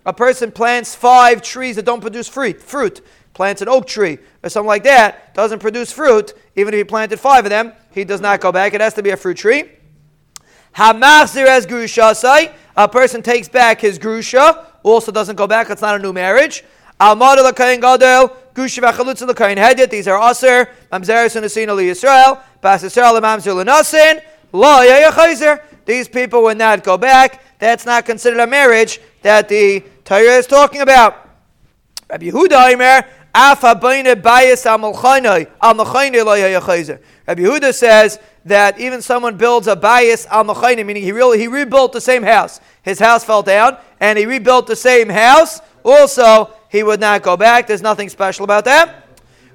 a 0.05 0.13
person 0.13 0.51
plants 0.51 0.95
five 0.95 1.41
trees 1.41 1.75
that 1.75 1.85
don't 1.85 2.01
produce 2.01 2.27
fruit, 2.27 2.61
fruit, 2.61 3.01
plants 3.33 3.61
an 3.61 3.69
oak 3.69 3.87
tree 3.87 4.19
or 4.43 4.49
something 4.49 4.67
like 4.67 4.83
that, 4.83 5.33
doesn't 5.33 5.59
produce 5.59 5.91
fruit, 5.91 6.33
even 6.55 6.73
if 6.73 6.77
he 6.77 6.83
planted 6.83 7.19
five 7.19 7.45
of 7.45 7.49
them, 7.49 7.73
he 7.91 8.03
does 8.03 8.21
not 8.21 8.39
go 8.41 8.51
back. 8.51 8.73
It 8.73 8.81
has 8.81 8.93
to 8.95 9.03
be 9.03 9.09
a 9.09 9.17
fruit 9.17 9.37
tree. 9.37 9.63
Hamachzir 10.75 11.45
as 11.45 11.65
grushasai, 11.65 12.51
a 12.75 12.87
person 12.87 13.21
takes 13.21 13.47
back 13.47 13.81
his 13.81 13.99
grusha, 13.99 14.65
also 14.81 15.11
doesn't 15.11 15.35
go 15.35 15.47
back, 15.47 15.69
it's 15.69 15.81
not 15.81 15.95
a 15.95 15.99
new 15.99 16.13
marriage. 16.13 16.63
Almad 16.99 17.37
l'kayin 17.37 17.79
gadol, 17.81 18.35
grusha 18.53 18.81
v'chalutza 18.81 19.27
l'kayin 19.27 19.57
hedet, 19.57 19.89
these 19.89 20.07
are 20.07 20.19
aser, 20.19 20.69
mamzeres 20.91 21.35
and 21.35 21.45
asin 21.45 21.67
Yisrael, 21.67 22.41
bas 22.61 22.83
Yisrael 22.83 23.19
mamzer 23.21 23.55
l'nasin. 23.55 24.21
These 25.85 26.07
people 26.07 26.43
would 26.43 26.57
not 26.57 26.83
go 26.83 26.97
back. 26.97 27.43
That's 27.59 27.85
not 27.85 28.05
considered 28.05 28.39
a 28.39 28.47
marriage 28.47 28.99
that 29.21 29.49
the 29.49 29.83
Torah 30.05 30.37
is 30.37 30.47
talking 30.47 30.81
about. 30.81 31.29
Rabbi 32.09 32.25
Yehuda 32.25 32.73
Imer, 32.73 33.07
Afa 33.33 33.73
bayis 33.75 34.65
al 34.65 34.79
Rabbi 37.25 37.41
Yehuda 37.41 37.73
says 37.73 38.19
that 38.45 38.79
even 38.79 39.01
someone 39.01 39.37
builds 39.37 39.67
a 39.67 39.75
bayis 39.75 40.27
al 40.27 40.43
meaning 40.75 41.01
he 41.01 41.11
really 41.11 41.39
he 41.39 41.47
rebuilt 41.47 41.93
the 41.93 42.01
same 42.01 42.21
house. 42.21 42.59
His 42.83 42.99
house 42.99 43.23
fell 43.23 43.41
down, 43.41 43.77
and 43.99 44.19
he 44.19 44.25
rebuilt 44.25 44.67
the 44.67 44.75
same 44.75 45.09
house. 45.09 45.61
Also, 45.83 46.53
he 46.69 46.83
would 46.83 46.99
not 46.99 47.23
go 47.23 47.35
back. 47.35 47.65
There's 47.65 47.81
nothing 47.81 48.09
special 48.09 48.43
about 48.43 48.65
that. 48.65 49.07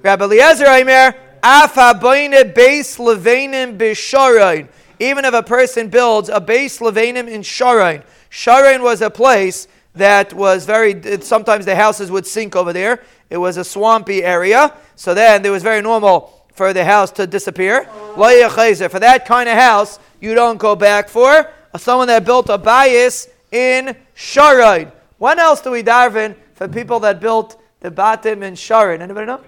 Rabbi 0.03 0.25
Eliezer 0.25 0.67
Aimer, 0.67 1.15
Afa 1.43 1.99
bayne 2.01 2.53
beis 2.53 2.99
levenim 2.99 3.77
b'sharein. 3.79 4.69
Even 5.01 5.25
if 5.25 5.35
a 5.35 5.43
person 5.43 5.89
builds 5.89 6.29
a 6.29 6.41
base 6.41 6.79
levanim 6.79 7.29
in 7.29 7.43
Sharon. 7.43 8.03
Sharon 8.31 8.83
was 8.83 9.01
a 9.01 9.11
place 9.11 9.69
that 9.95 10.33
was 10.35 10.65
very, 10.67 11.21
sometimes 11.23 11.65
the 11.65 11.75
houses 11.75 12.11
would 12.11 12.27
sink 12.27 12.55
over 12.55 12.73
there. 12.73 13.03
It 13.31 13.39
was 13.39 13.57
a 13.57 13.65
swampy 13.65 14.23
area. 14.23 14.73
So 14.97 15.15
then 15.15 15.45
it 15.45 15.51
was 15.51 15.63
very 15.63 15.83
normal 15.83 16.47
for 16.53 16.73
the 16.73 16.85
house 16.85 17.11
to 17.13 17.27
disappear. 17.27 17.85
For 17.85 18.99
that 18.99 19.25
kind 19.27 19.49
of 19.49 19.57
house, 19.57 19.99
you 20.21 20.35
don't 20.35 20.59
go 20.59 20.75
back 20.77 21.09
for. 21.09 21.51
Someone 21.77 22.09
that 22.09 22.25
built 22.25 22.49
a 22.49 22.59
bias 22.59 23.29
in 23.53 23.97
Sharon. 24.15 24.91
When 25.19 25.39
else 25.39 25.61
do 25.61 25.71
we 25.71 25.83
darven 25.83 26.35
for 26.55 26.67
people 26.69 26.99
that 27.01 27.21
built 27.21 27.61
the 27.81 27.91
batim 27.91 28.43
in 28.43 28.57
Sharon? 28.57 29.01
Anybody 29.03 29.27
know? 29.27 29.41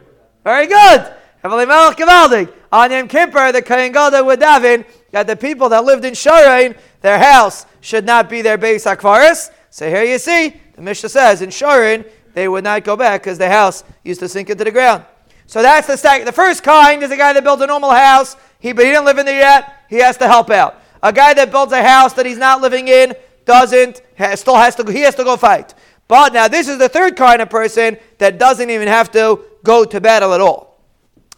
Very 0.45 0.67
good. 0.67 1.13
On 1.43 2.91
Yom 2.91 3.09
Kippur, 3.09 3.53
the 3.53 3.63
Kohen 3.63 3.93
Gadol 3.93 4.27
would 4.27 4.41
daven 4.41 4.85
that 5.11 5.27
the 5.27 5.37
people 5.37 5.69
that 5.71 5.85
lived 5.85 6.05
in 6.05 6.15
Sharain, 6.15 6.77
their 7.01 7.19
house 7.19 7.67
should 7.81 8.05
not 8.05 8.29
be 8.29 8.43
their 8.43 8.59
base 8.59 8.85
akvaris. 8.85 9.51
So 9.71 9.89
here 9.89 10.05
you 10.05 10.19
see, 10.19 10.61
the 10.75 10.83
Mishnah 10.83 11.09
says 11.09 11.43
in 11.43 11.51
Sharain, 11.51 12.09
they 12.35 12.49
would 12.49 12.65
not 12.65 12.85
go 12.85 12.97
back 12.97 13.23
because 13.23 13.39
the 13.39 13.49
house 13.49 13.85
used 14.05 14.21
to 14.21 14.29
sink 14.29 14.51
into 14.51 14.65
the 14.65 14.71
ground. 14.71 15.05
So 15.47 15.63
that's 15.63 15.87
the 15.87 15.97
second. 15.97 16.27
The 16.27 16.33
first 16.33 16.63
kind 16.63 17.03
is 17.03 17.11
a 17.11 17.17
guy 17.17 17.33
that 17.33 17.43
built 17.43 17.61
a 17.61 17.67
normal 17.67 17.91
house, 17.91 18.37
he, 18.61 18.73
but 18.73 18.85
he 18.85 18.93
didn't 18.93 19.05
live 19.05 19.19
in 19.19 19.27
there 19.27 19.41
yet, 19.41 19.85
he 19.89 19.97
has 19.97 20.17
to 20.19 20.29
help 20.29 20.51
out. 20.51 20.81
A 21.03 21.13
guy 21.13 21.35
that 21.35 21.51
builds 21.51 21.73
a 21.73 21.83
house 21.83 22.13
that 22.13 22.27
he's 22.27 22.39
not 22.39 22.61
living 22.61 22.87
in 22.89 23.15
doesn't, 23.47 24.03
has, 24.15 24.41
still 24.41 24.57
has 24.57 24.77
to, 24.77 24.85
he 24.93 25.01
has 25.01 25.15
to 25.17 25.25
go 25.25 25.37
fight. 25.37 25.75
But 26.07 26.33
now 26.33 26.47
this 26.47 26.69
is 26.69 26.79
the 26.79 26.89
third 26.89 27.17
kind 27.17 27.43
of 27.43 27.51
person 27.51 27.97
that 28.19 28.39
doesn't 28.39 28.71
even 28.71 28.89
have 28.89 29.11
to 29.13 29.45
go 29.65 29.85
to 29.85 30.01
battle 30.01 30.35
at 30.35 30.41
all. 30.41 30.70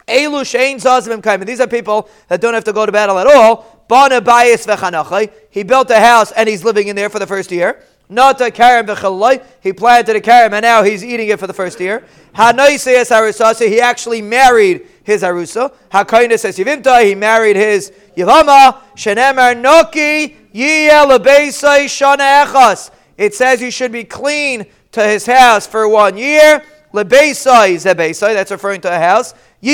Elu 0.07 0.41
shein 0.41 0.75
zazim. 0.75 1.45
These 1.45 1.61
are 1.61 1.67
people 1.67 2.09
that 2.27 2.41
don't 2.41 2.53
have 2.53 2.63
to 2.65 2.73
go 2.73 2.85
to 2.85 2.91
battle 2.91 3.17
at 3.19 3.27
all. 3.27 3.85
Bana 3.87 4.21
bayis 4.21 4.65
v'chanachai. 4.65 5.31
He 5.49 5.63
built 5.63 5.89
a 5.89 5.99
house 5.99 6.31
and 6.31 6.47
he's 6.49 6.63
living 6.63 6.87
in 6.87 6.95
there 6.95 7.09
for 7.09 7.19
the 7.19 7.27
first 7.27 7.51
year. 7.51 7.83
Nata 8.09 8.51
karim 8.51 8.85
v'chalai. 8.85 9.43
He 9.61 9.73
planted 9.73 10.15
a 10.15 10.21
karim 10.21 10.53
and 10.53 10.63
now 10.63 10.83
he's 10.83 11.03
eating 11.03 11.29
it 11.29 11.39
for 11.39 11.47
the 11.47 11.53
first 11.53 11.79
year. 11.79 12.05
Hanoiseyas 12.35 13.11
arusasa. 13.11 13.67
He 13.67 13.79
actually 13.79 14.21
married 14.21 14.87
his 15.03 15.23
arusa. 15.23 15.73
Hakainis 15.91 16.39
says 16.39 16.57
yivimta. 16.57 17.03
He 17.05 17.15
married 17.15 17.55
his 17.55 17.91
yivama. 18.17 18.81
Shenemar 18.95 19.61
noki 19.61 20.35
yiyel 20.53 21.17
lebeisai 21.17 21.85
shana 21.85 22.45
echas. 22.45 22.91
It 23.17 23.35
says 23.35 23.59
he 23.61 23.71
should 23.71 23.91
be 23.91 24.03
clean 24.03 24.65
to 24.91 25.03
his 25.03 25.25
house 25.25 25.65
for 25.65 25.87
one 25.87 26.17
year. 26.17 26.63
Lebeisai 26.93 27.75
zebeisai. 27.75 28.33
That's 28.33 28.51
referring 28.51 28.81
to 28.81 28.95
a 28.95 28.99
house. 28.99 29.33
So 29.61 29.69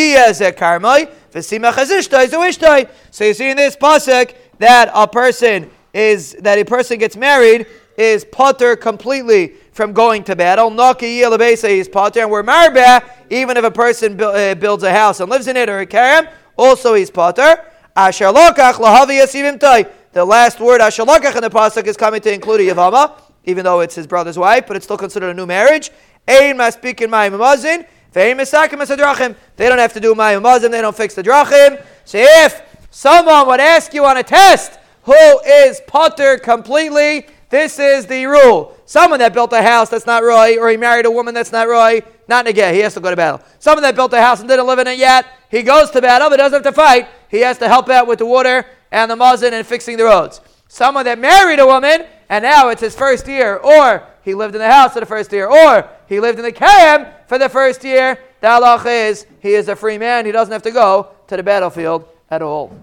you 3.26 3.34
see 3.34 3.50
in 3.50 3.58
this 3.58 3.76
pasuk 3.76 4.36
that 4.60 4.92
a 4.94 5.08
person 5.08 5.70
is 5.94 6.34
that 6.40 6.58
a 6.58 6.66
person 6.66 7.00
gets 7.00 7.18
married 7.18 7.68
is 7.98 8.24
potter 8.24 8.76
completely 8.76 9.54
from 9.74 9.92
going 9.92 10.24
to 10.24 10.36
battle. 10.36 10.70
Naki 10.70 11.20
is 11.20 11.90
potter, 11.90 12.22
and 12.22 12.32
we're 12.32 12.44
marba 12.44 13.04
even 13.30 13.58
if 13.58 13.64
a 13.64 13.72
person 13.72 14.20
uh, 14.22 14.56
builds 14.56 14.84
a 14.84 14.92
house 14.92 15.20
and 15.20 15.30
lives 15.30 15.48
in 15.48 15.58
it 15.58 15.70
or 15.70 15.80
a 15.80 15.86
karam, 15.86 16.28
also 16.58 16.94
he's 16.94 17.12
potter. 17.12 17.66
Asher 17.96 18.26
lokach 18.26 18.76
lahavi 18.76 19.90
The 20.14 20.24
last 20.24 20.60
word 20.60 20.82
asher 20.82 21.04
lokach 21.04 21.36
in 21.36 21.42
the 21.42 21.50
pasuk 21.50 21.86
is 21.86 21.98
coming 21.98 22.22
to 22.22 22.34
include 22.34 22.62
a 22.62 22.74
yavama, 22.74 23.20
even 23.44 23.66
though 23.66 23.82
it's 23.82 23.96
his 23.96 24.08
brother's 24.08 24.38
wife, 24.38 24.66
but 24.68 24.78
it's 24.78 24.86
still 24.86 24.98
considered 24.98 25.30
a 25.30 25.34
new 25.34 25.46
marriage. 25.46 25.92
Ein 26.30 26.58
maspikin 26.58 27.10
ma'imazin. 27.10 27.86
They 28.12 28.34
don't 28.34 29.78
have 29.78 29.94
to 29.94 30.00
do 30.00 30.16
Mayim 30.16 30.42
Mazim, 30.42 30.72
they 30.72 30.82
don't 30.82 30.96
fix 30.96 31.14
the 31.14 31.22
Drachim. 31.22 31.84
So 32.06 32.18
if 32.20 32.62
someone 32.90 33.48
would 33.48 33.60
ask 33.60 33.94
you 33.94 34.04
on 34.06 34.18
a 34.18 34.24
test 34.24 34.80
who 35.04 35.40
is 35.46 35.80
Potter 35.86 36.40
completely, 36.40 37.28
this 37.50 37.78
is 37.78 38.08
the 38.08 38.26
rule. 38.26 38.76
Someone 38.86 39.20
that 39.20 39.34
built 39.34 39.54
a 39.54 39.62
house 39.62 39.90
that's 39.90 40.08
not 40.08 40.24
Roy, 40.24 40.58
or 40.58 40.70
he 40.70 40.78
married 40.78 41.06
a 41.06 41.12
woman 41.12 41.36
that's 41.36 41.52
not 41.52 41.68
Roy, 41.68 42.02
not 42.28 42.48
again, 42.48 42.74
he 42.74 42.80
has 42.80 42.96
to 42.96 43.00
go 43.00 43.12
to 43.12 43.16
battle. 43.16 43.42
Someone 43.60 43.84
that 43.84 43.96
built 43.96 44.14
a 44.14 44.22
house 44.22 44.40
and 44.40 44.50
didn't 44.50 44.66
live 44.66 44.80
in 44.80 44.88
it 44.88 44.98
yet, 44.98 45.28
he 45.50 45.62
goes 45.62 45.92
to 45.92 46.02
battle 46.02 46.30
but 46.30 46.38
doesn't 46.38 46.64
have 46.64 46.74
to 46.74 46.76
fight. 46.76 47.08
He 47.30 47.42
has 47.42 47.60
to 47.60 47.68
help 47.68 47.90
out 47.90 48.08
with 48.08 48.20
the 48.20 48.26
water 48.26 48.66
and 48.92 49.10
the 49.10 49.16
muzzin 49.16 49.54
and 49.54 49.66
fixing 49.66 49.98
the 49.98 50.06
roads. 50.06 50.42
Someone 50.68 51.06
that 51.06 51.20
married 51.20 51.60
a 51.60 51.66
woman 51.66 52.06
and 52.28 52.44
now 52.44 52.70
it's 52.70 52.82
his 52.82 52.96
first 52.96 53.28
year, 53.28 53.58
or 53.58 54.04
he 54.30 54.36
lived 54.36 54.54
in 54.54 54.60
the 54.60 54.72
house 54.72 54.94
for 54.94 55.00
the 55.00 55.06
first 55.06 55.32
year, 55.32 55.48
or 55.48 55.90
he 56.08 56.20
lived 56.20 56.38
in 56.38 56.46
the 56.46 56.52
camp 56.52 57.10
for 57.28 57.40
the 57.40 57.50
first 57.50 57.84
year, 57.84 58.18
the 58.42 58.48
halach 58.48 58.86
is 58.86 59.26
he 59.40 59.54
is 59.56 59.68
a 59.68 59.76
free 59.76 59.98
man. 59.98 60.26
He 60.26 60.32
doesn't 60.32 60.52
have 60.52 60.62
to 60.64 60.72
go 60.72 61.10
to 61.28 61.36
the 61.36 61.44
battlefield 61.44 62.08
at 62.30 62.42
all. 62.42 62.76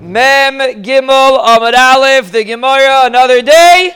Mem 0.00 0.82
Gimel 0.82 1.44
Amad 1.44 1.74
Aleph, 1.74 2.32
the 2.32 2.44
Gemara, 2.44 3.04
another 3.04 3.42
day, 3.42 3.92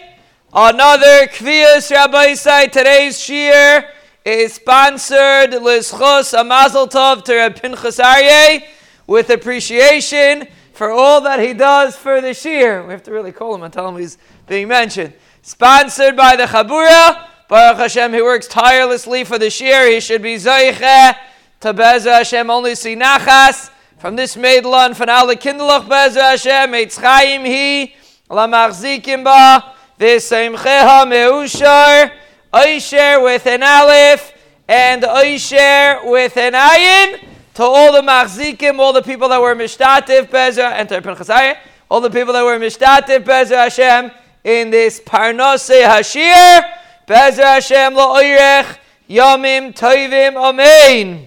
another 0.53 1.27
Kviyas 1.27 1.91
Rabbi 1.91 2.35
Say. 2.35 2.69
Today's 2.69 3.19
Shir 3.19 3.89
is 4.25 4.55
sponsored 4.55 5.53
Lizchos 5.53 6.35
Amazel 6.35 6.89
Tov 6.89 7.25
to 7.25 7.35
Reb 7.35 7.61
Pinchas 7.61 7.99
Aryeh 7.99 8.65
with 9.07 9.31
appreciation 9.31 10.47
for 10.75 10.91
all 10.91 11.23
that 11.23 11.41
he 11.41 11.55
does 11.55 11.97
for 11.97 12.21
the 12.21 12.35
Shir. 12.35 12.85
We 12.87 12.93
have 12.93 13.03
to 13.05 13.11
really 13.11 13.33
call 13.33 13.55
him 13.55 13.63
and 13.63 13.73
tell 13.73 13.89
him 13.89 13.97
he's 13.97 14.19
being 14.47 14.69
mentioned. 14.69 15.15
Sponsored 15.43 16.17
by 16.17 16.37
the 16.37 16.45
Chabura. 16.45 17.27
Baruch 17.49 17.79
Hashem, 17.79 18.13
he 18.13 18.23
works 18.23 18.47
tirelessly 18.47 19.25
for 19.25 19.39
the 19.39 19.49
Shir. 19.51 19.91
He 19.91 20.01
should 20.01 20.23
be 20.23 20.37
Zayche 20.37 21.17
to 21.61 21.73
Beza 21.73 22.15
Hashem 22.15 22.49
only 22.51 22.75
see 22.75 22.95
Nachas 22.95 23.71
From 23.99 24.17
this 24.17 24.37
Meidlan, 24.37 24.95
von 24.95 25.09
alle 25.09 25.37
Kinderlach 25.37 25.87
Bezer 25.87 26.21
Hashem, 26.21 26.73
Eitz 26.73 26.99
Chaim 26.99 27.45
hi, 27.45 27.93
la 28.31 28.47
machzikim 28.47 29.25
ba, 29.25 29.75
v'seimcheha 29.99 31.05
meushar, 31.05 32.11
Oisher 32.55 33.23
with 33.23 33.47
an 33.47 33.63
Aleph, 33.63 34.33
and 34.67 35.05
Oisher 35.05 36.01
with 36.05 36.37
an 36.39 36.55
Ayin, 36.55 37.23
to 37.55 37.63
all 37.63 37.93
the 37.93 38.01
machzikim, 38.01 38.79
all 38.79 38.95
the 38.95 39.03
people 39.03 39.29
that 39.29 39.41
were 39.41 39.55
mishtativ 39.55 40.31
Bezer, 40.31 40.71
and 40.71 40.89
to 40.89 41.59
all 41.91 42.01
the 42.01 42.11
people 42.11 42.33
that 42.33 42.43
were 42.43 42.59
mishtativ 42.59 43.25
Bezer 43.25 43.57
Hashem, 43.57 44.11
in 44.45 44.71
this 44.71 45.01
Parnase 45.01 45.85
Hashir, 45.85 46.63
Bezer 47.07 47.43
Hashem 47.43 47.95
lo 47.95 48.21
oirech, 48.21 48.79
Yamim 49.09 49.75
Tovim, 49.75 50.37
Amen. 50.37 51.27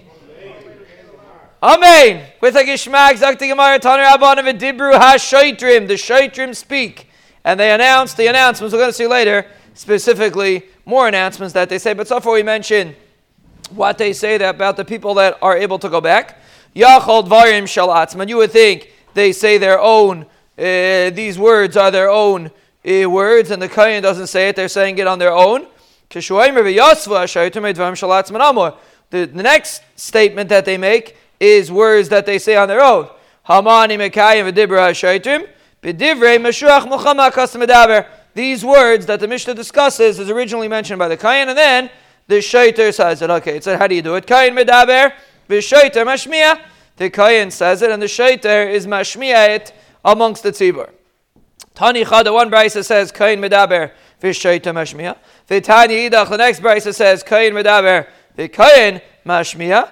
Amen. 1.62 2.26
With 2.42 2.56
a 2.56 2.62
gishmak, 2.62 3.12
zakti 3.12 3.48
gemara 3.48 3.78
taner 3.78 4.04
abanim 4.04 4.58
dibru 4.58 4.92
ha-shoitrim. 4.92 5.88
The 5.88 5.94
shoitrim 5.94 6.54
speak. 6.54 7.08
And 7.42 7.58
they 7.58 7.70
announce 7.70 8.12
the 8.12 8.26
announcements. 8.26 8.74
We're 8.74 8.80
going 8.80 8.90
to 8.90 8.94
see 8.94 9.06
later, 9.06 9.46
specifically, 9.72 10.64
more 10.84 11.08
announcements 11.08 11.54
that 11.54 11.70
they 11.70 11.78
say. 11.78 11.94
But 11.94 12.06
so 12.06 12.20
far 12.20 12.34
we 12.34 12.42
mention 12.42 12.94
what 13.70 13.96
they 13.96 14.12
say 14.12 14.36
about 14.36 14.76
the 14.76 14.84
people 14.84 15.14
that 15.14 15.38
are 15.40 15.56
able 15.56 15.78
to 15.78 15.88
go 15.88 16.02
back. 16.02 16.38
Yachol 16.76 17.26
dvarim 17.26 17.64
shalatzman. 17.64 18.28
You 18.28 18.36
would 18.38 18.50
think 18.50 18.92
they 19.14 19.32
say 19.32 19.56
their 19.56 19.80
own, 19.80 20.26
uh, 20.58 21.10
these 21.10 21.38
words 21.38 21.78
are 21.78 21.90
their 21.90 22.10
own 22.10 22.50
Eh, 22.84 23.06
words, 23.06 23.50
and 23.50 23.62
the 23.62 23.68
Kayan 23.68 24.02
doesn't 24.02 24.26
say 24.26 24.48
it, 24.48 24.56
they're 24.56 24.68
saying 24.68 24.98
it 24.98 25.06
on 25.06 25.18
their 25.18 25.32
own. 25.32 25.66
The, 26.10 26.20
the 29.10 29.42
next 29.42 29.82
statement 29.96 30.48
that 30.50 30.64
they 30.64 30.76
make 30.76 31.16
is 31.40 31.72
words 31.72 32.10
that 32.10 32.26
they 32.26 32.38
say 32.38 32.56
on 32.56 32.68
their 32.68 32.82
own. 32.82 33.08
These 38.34 38.64
words 38.64 39.06
that 39.06 39.20
the 39.20 39.28
Mishnah 39.28 39.54
discusses 39.54 40.18
is 40.18 40.30
originally 40.30 40.68
mentioned 40.68 40.98
by 40.98 41.08
the 41.08 41.16
Kayan, 41.16 41.48
and 41.48 41.56
then 41.56 41.88
the 42.26 42.36
Shaiter 42.36 42.92
says 42.92 43.22
it. 43.22 43.30
Okay, 43.30 43.56
it 43.56 43.64
said, 43.64 43.78
how 43.78 43.86
do 43.86 43.94
you 43.94 44.02
do 44.02 44.14
it? 44.16 44.26
Kayan 44.26 44.54
medaber. 44.54 45.12
The 46.96 47.10
Kayan 47.10 47.50
says 47.50 47.82
it, 47.82 47.90
and 47.90 48.02
the 48.02 48.06
Shaiter 48.06 48.70
is 48.70 48.86
mashmiya 48.86 49.48
it 49.56 49.72
amongst 50.04 50.42
the 50.42 50.50
tzibur. 50.50 50.90
Tani 51.74 52.04
Chada, 52.04 52.32
one 52.32 52.50
brisa 52.50 52.84
says, 52.84 53.10
Kain 53.10 53.40
medaber, 53.40 53.90
v'shaiter 54.22 54.72
mashmiya. 54.72 55.16
V'tani 55.48 56.08
idach, 56.08 56.30
the 56.30 56.36
next 56.36 56.60
brisa 56.60 56.94
says, 56.94 57.24
Kain 57.24 57.52
medaber, 57.52 58.06
v'kain 58.38 59.00
mashmiya. 59.26 59.90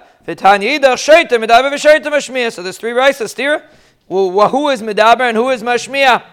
So 2.53 2.63
there's 2.63 2.77
three 2.77 2.91
rices, 2.91 3.35
Well, 4.07 4.49
who 4.49 4.69
is 4.69 4.81
medaber 4.81 5.21
and 5.21 5.35
who 5.35 5.49
is 5.49 5.61
mashmiya? 5.61 6.23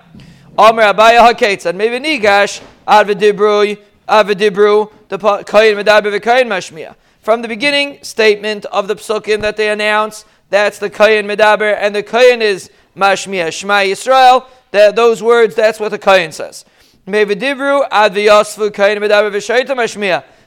Amr 0.57 0.83
Abaya 0.83 1.33
Haketz 1.33 1.67
and 1.67 1.77
maybe 1.77 1.99
Nigash 1.99 2.63
Advidibru 2.87 3.77
Advidibru 4.09 4.93
the 5.09 5.19
Kayin 5.19 5.83
medaber 5.83 6.17
v'Kayin 6.17 6.47
mashmiya. 6.47 6.95
From 7.23 7.43
the 7.43 7.49
beginning 7.49 8.03
statement 8.05 8.67
of 8.67 8.87
the 8.87 8.95
psukim 8.95 9.41
that 9.41 9.57
they 9.57 9.71
announce, 9.71 10.25
that's 10.49 10.79
the 10.79 10.89
kain 10.89 11.27
medaber, 11.27 11.77
and 11.79 11.95
the 11.95 12.03
kain 12.03 12.41
is 12.41 12.71
mashmiya 12.97 13.53
Shema 13.53 13.81
Yisrael. 13.81 14.47
That 14.73 14.97
those 14.97 15.23
words, 15.23 15.55
that's 15.55 15.81
what 15.81 15.91
the 15.91 15.99
Kayin 15.99 16.33
says. 16.33 16.65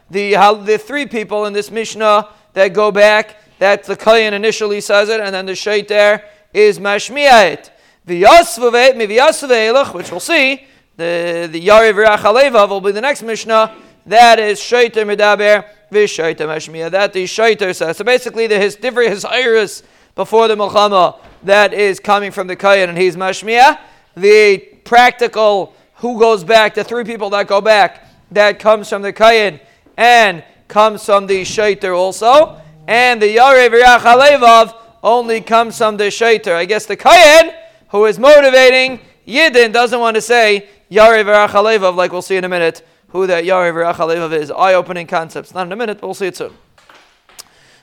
The 0.10 0.34
the 0.66 0.78
three 0.78 1.06
people 1.06 1.46
in 1.46 1.54
this 1.54 1.72
Mishnah 1.72 2.30
that 2.54 2.74
go 2.74 2.92
back. 2.92 3.38
That 3.60 3.84
the 3.84 3.96
Kayan 3.96 4.34
initially 4.34 4.82
says 4.82 5.10
it, 5.10 5.20
and 5.20 5.34
then 5.34 5.46
the 5.46 5.54
Shait 5.54 5.88
there 5.88 6.26
is 6.54 6.80
Mashmi'at. 6.80 7.70
Which 8.06 10.12
we'll 10.12 10.20
see, 10.20 10.68
the, 10.98 11.50
the 11.52 11.68
Yari 11.68 11.94
Virach 11.94 12.70
will 12.70 12.82
be 12.82 12.92
the 12.92 13.02
next 13.02 13.24
Mishnah. 13.24 13.76
That 14.06 14.40
is 14.40 14.60
Shaiter 14.60 15.06
Medaber, 15.06 15.66
Vishaiter 15.90 16.46
Mashmiya. 16.46 16.92
That 16.92 17.14
the 17.14 17.24
Shaiter 17.24 17.74
says. 17.74 17.98
So 17.98 18.04
basically, 18.04 18.48
the 18.48 18.60
his 18.60 18.76
different 18.76 19.12
his 19.12 19.24
iris 19.24 19.84
before 20.16 20.50
the 20.50 20.56
Mulchama 20.56 21.20
that 21.44 21.74
is 21.74 22.02
coming 22.02 22.32
from 22.32 22.48
the 22.48 22.56
Kayan, 22.56 22.90
and 22.90 22.98
he's 22.98 23.16
Mashmiya. 23.16 23.80
The 24.16 24.58
practical 24.84 25.74
who 25.96 26.20
goes 26.20 26.44
back, 26.44 26.76
the 26.76 26.84
three 26.84 27.04
people 27.04 27.30
that 27.32 27.48
go 27.48 27.62
back, 27.62 28.08
that 28.32 28.60
comes 28.60 28.90
from 28.90 29.02
the 29.02 29.14
Kayan 29.14 29.60
and 29.98 30.44
comes 30.68 31.06
from 31.06 31.28
the 31.28 31.44
Shaiter 31.44 31.96
also 31.96 32.60
and 32.88 33.22
the 33.22 33.38
Yarev 33.38 34.00
Alevav 34.00 34.76
only 35.02 35.42
comes 35.42 35.78
from 35.78 35.98
the 35.98 36.06
Shaiter. 36.06 36.56
I 36.56 36.66
guess 36.66 36.86
the 36.86 36.96
Kayan, 36.96 37.54
who 37.90 38.06
is 38.06 38.20
motivating 38.20 39.00
Yidden, 39.28 39.72
doesn't 39.72 40.00
want 40.00 40.16
to 40.16 40.22
say 40.22 40.70
Yarev 40.92 41.48
Alevav, 41.48 41.96
like 41.96 42.12
we'll 42.12 42.22
see 42.22 42.38
in 42.38 42.44
a 42.44 42.50
minute, 42.50 42.86
who 43.10 43.28
that 43.28 43.44
Yarev 43.44 43.94
Alevav 43.94 44.34
is. 44.34 44.52
Eye 44.52 44.74
opening 44.74 45.08
concepts. 45.08 45.54
Not 45.54 45.68
in 45.68 45.72
a 45.72 45.76
minute, 45.76 46.02
but 46.02 46.08
we'll 46.08 46.14
see 46.14 46.28
it 46.28 46.38
soon. 46.38 46.54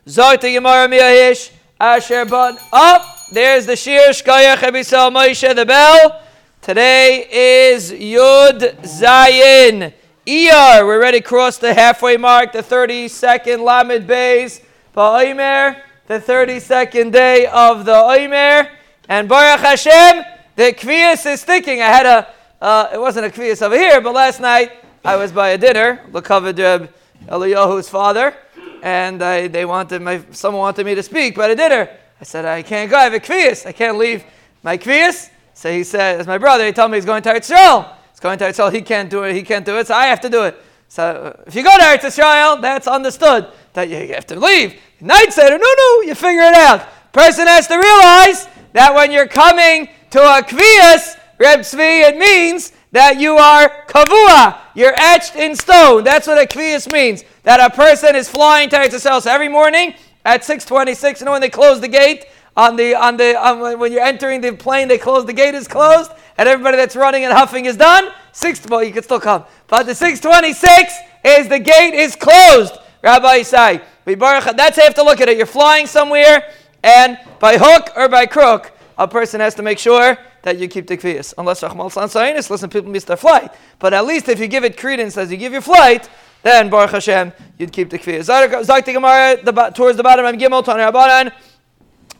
Zayta 0.06 0.42
Yamara 0.42 0.88
Miyahish, 0.88 1.52
Asher. 1.80 2.26
Up! 2.72 3.19
There's 3.32 3.64
the 3.64 3.76
Shir 3.76 4.10
Shkaya 4.10 4.56
Ebisel 4.56 5.12
Moshe, 5.12 5.54
the 5.54 5.64
bell. 5.64 6.20
Today 6.60 7.28
is 7.30 7.92
Yud 7.92 8.80
Zayin. 8.80 9.92
Iyar, 10.26 10.84
we're 10.84 11.00
ready 11.00 11.20
to 11.20 11.24
cross 11.24 11.56
the 11.56 11.72
halfway 11.72 12.16
mark, 12.16 12.50
the 12.50 12.58
32nd 12.58 13.62
Lamed 13.62 14.08
Bays. 14.08 14.60
Ba'omer, 14.96 15.80
the 16.08 16.18
32nd 16.18 17.12
day 17.12 17.46
of 17.46 17.84
the 17.84 17.94
Omer, 17.94 18.68
and 19.08 19.28
Baruch 19.28 19.60
Hashem, 19.60 20.24
the 20.56 20.72
Kvias 20.72 21.24
is 21.32 21.42
sticking. 21.42 21.80
I 21.80 21.86
had 21.86 22.06
a, 22.06 22.28
uh, 22.60 22.90
it 22.92 23.00
wasn't 23.00 23.26
a 23.26 23.30
Kvias 23.30 23.62
over 23.62 23.76
here, 23.76 24.00
but 24.00 24.12
last 24.12 24.40
night 24.40 24.72
I 25.04 25.14
was 25.14 25.30
by 25.30 25.50
a 25.50 25.58
dinner, 25.58 26.00
Lakavad 26.10 26.58
Reb 26.58 26.92
Eliyahu's 27.28 27.88
father, 27.88 28.34
and 28.82 29.22
I, 29.22 29.46
they 29.46 29.64
wanted 29.64 30.02
my, 30.02 30.20
someone 30.32 30.62
wanted 30.62 30.84
me 30.84 30.96
to 30.96 31.02
speak 31.04 31.36
by 31.36 31.46
the 31.46 31.54
dinner. 31.54 31.88
I 32.20 32.24
said, 32.24 32.44
I 32.44 32.62
can't 32.62 32.90
go, 32.90 32.98
I 32.98 33.04
have 33.04 33.14
a 33.14 33.20
Kvias, 33.20 33.66
I 33.66 33.72
can't 33.72 33.96
leave 33.96 34.24
my 34.62 34.76
Kvias. 34.76 35.30
So 35.54 35.72
he 35.72 35.84
said, 35.84 36.20
as 36.20 36.26
my 36.26 36.38
brother, 36.38 36.66
he 36.66 36.72
told 36.72 36.90
me 36.90 36.98
he's 36.98 37.04
going 37.04 37.22
to 37.22 37.34
Israel. 37.34 37.96
He's 38.10 38.20
going 38.20 38.38
to 38.38 38.48
Israel, 38.48 38.70
he 38.70 38.82
can't 38.82 39.08
do 39.08 39.24
it, 39.24 39.34
he 39.34 39.42
can't 39.42 39.64
do 39.64 39.78
it, 39.78 39.86
so 39.86 39.94
I 39.94 40.06
have 40.06 40.20
to 40.20 40.28
do 40.28 40.44
it. 40.44 40.56
So 40.88 41.04
uh, 41.04 41.42
if 41.46 41.54
you 41.54 41.62
go 41.62 41.76
to 41.78 42.06
Israel, 42.06 42.58
that's 42.60 42.86
understood 42.86 43.48
that 43.72 43.88
you 43.88 44.14
have 44.14 44.26
to 44.26 44.38
leave. 44.38 44.78
Night 45.00 45.32
said, 45.32 45.50
no, 45.50 45.56
no, 45.56 46.00
you 46.02 46.14
figure 46.14 46.42
it 46.42 46.54
out. 46.54 46.86
Person 47.12 47.46
has 47.46 47.66
to 47.68 47.74
realize 47.74 48.48
that 48.72 48.92
when 48.94 49.10
you're 49.10 49.28
coming 49.28 49.88
to 50.10 50.20
a 50.20 50.42
kvias, 50.42 51.16
Reb 51.38 51.60
Tzvi, 51.60 52.08
it 52.08 52.18
means 52.18 52.72
that 52.92 53.18
you 53.18 53.36
are 53.36 53.86
kavua. 53.86 54.58
You're 54.74 54.94
etched 54.96 55.36
in 55.36 55.56
stone. 55.56 56.04
That's 56.04 56.26
what 56.26 56.38
a 56.38 56.46
kvias 56.46 56.92
means. 56.92 57.24
That 57.44 57.60
a 57.60 57.74
person 57.74 58.14
is 58.14 58.28
flying 58.28 58.68
to 58.70 58.76
Eretz 58.76 58.94
Israel. 58.94 59.20
So 59.20 59.30
every 59.30 59.48
morning 59.48 59.94
at 60.24 60.42
6:26, 60.42 61.20
you 61.20 61.26
know 61.26 61.32
when 61.32 61.40
they 61.40 61.50
close 61.50 61.80
the 61.80 61.88
gate 61.88 62.26
on 62.56 62.76
the 62.76 62.94
on 62.94 63.16
the 63.16 63.36
on, 63.36 63.78
when 63.78 63.92
you're 63.92 64.02
entering 64.02 64.40
the 64.40 64.52
plane, 64.52 64.88
they 64.88 64.98
close 64.98 65.24
the 65.24 65.32
gate 65.32 65.54
is 65.54 65.66
closed, 65.66 66.10
and 66.36 66.48
everybody 66.48 66.76
that's 66.76 66.96
running 66.96 67.24
and 67.24 67.32
huffing 67.32 67.64
is 67.64 67.76
done. 67.76 68.10
Six, 68.32 68.64
well, 68.66 68.82
you 68.82 68.92
can 68.92 69.02
still 69.02 69.20
come. 69.20 69.44
But 69.66 69.86
the 69.86 69.94
626 69.94 70.94
is 71.24 71.48
the 71.48 71.58
gate 71.58 71.94
is 71.94 72.16
closed. 72.16 72.74
Rabbi 73.02 73.42
say, 73.42 73.80
that's 74.04 74.76
how 74.76 74.82
you 74.82 74.82
have 74.82 74.94
to 74.94 75.02
look 75.02 75.20
at 75.20 75.28
it. 75.28 75.36
You're 75.36 75.46
flying 75.46 75.86
somewhere, 75.86 76.52
and 76.82 77.18
by 77.38 77.56
hook 77.56 77.90
or 77.96 78.08
by 78.08 78.26
crook, 78.26 78.72
a 78.98 79.08
person 79.08 79.40
has 79.40 79.54
to 79.54 79.62
make 79.62 79.78
sure 79.78 80.18
that 80.42 80.58
you 80.58 80.68
keep 80.68 80.86
the 80.86 80.96
kvias. 80.96 81.34
Unless 81.38 81.62
Rahmal 81.62 81.90
Sayinis, 81.90 82.50
listen, 82.50 82.68
people 82.70 82.90
miss 82.90 83.04
their 83.04 83.16
flight. 83.16 83.50
But 83.78 83.94
at 83.94 84.04
least 84.04 84.28
if 84.28 84.38
you 84.38 84.46
give 84.46 84.64
it 84.64 84.76
credence 84.76 85.16
as 85.16 85.30
you 85.30 85.36
give 85.36 85.52
your 85.52 85.62
flight, 85.62 86.08
then 86.42 86.70
Baruch 86.70 86.90
Hashem, 86.90 87.32
you'd 87.58 87.72
keep 87.72 87.90
the 87.90 87.98
kvias. 87.98 88.26
Zakti 88.64 88.92
Gemara, 88.92 89.72
towards 89.72 89.96
the 89.96 90.02
bottom 90.02 90.24
of 90.24 90.34
Gimel, 90.36 90.64
Tani 90.64 90.82
Rabbanan, 90.82 91.32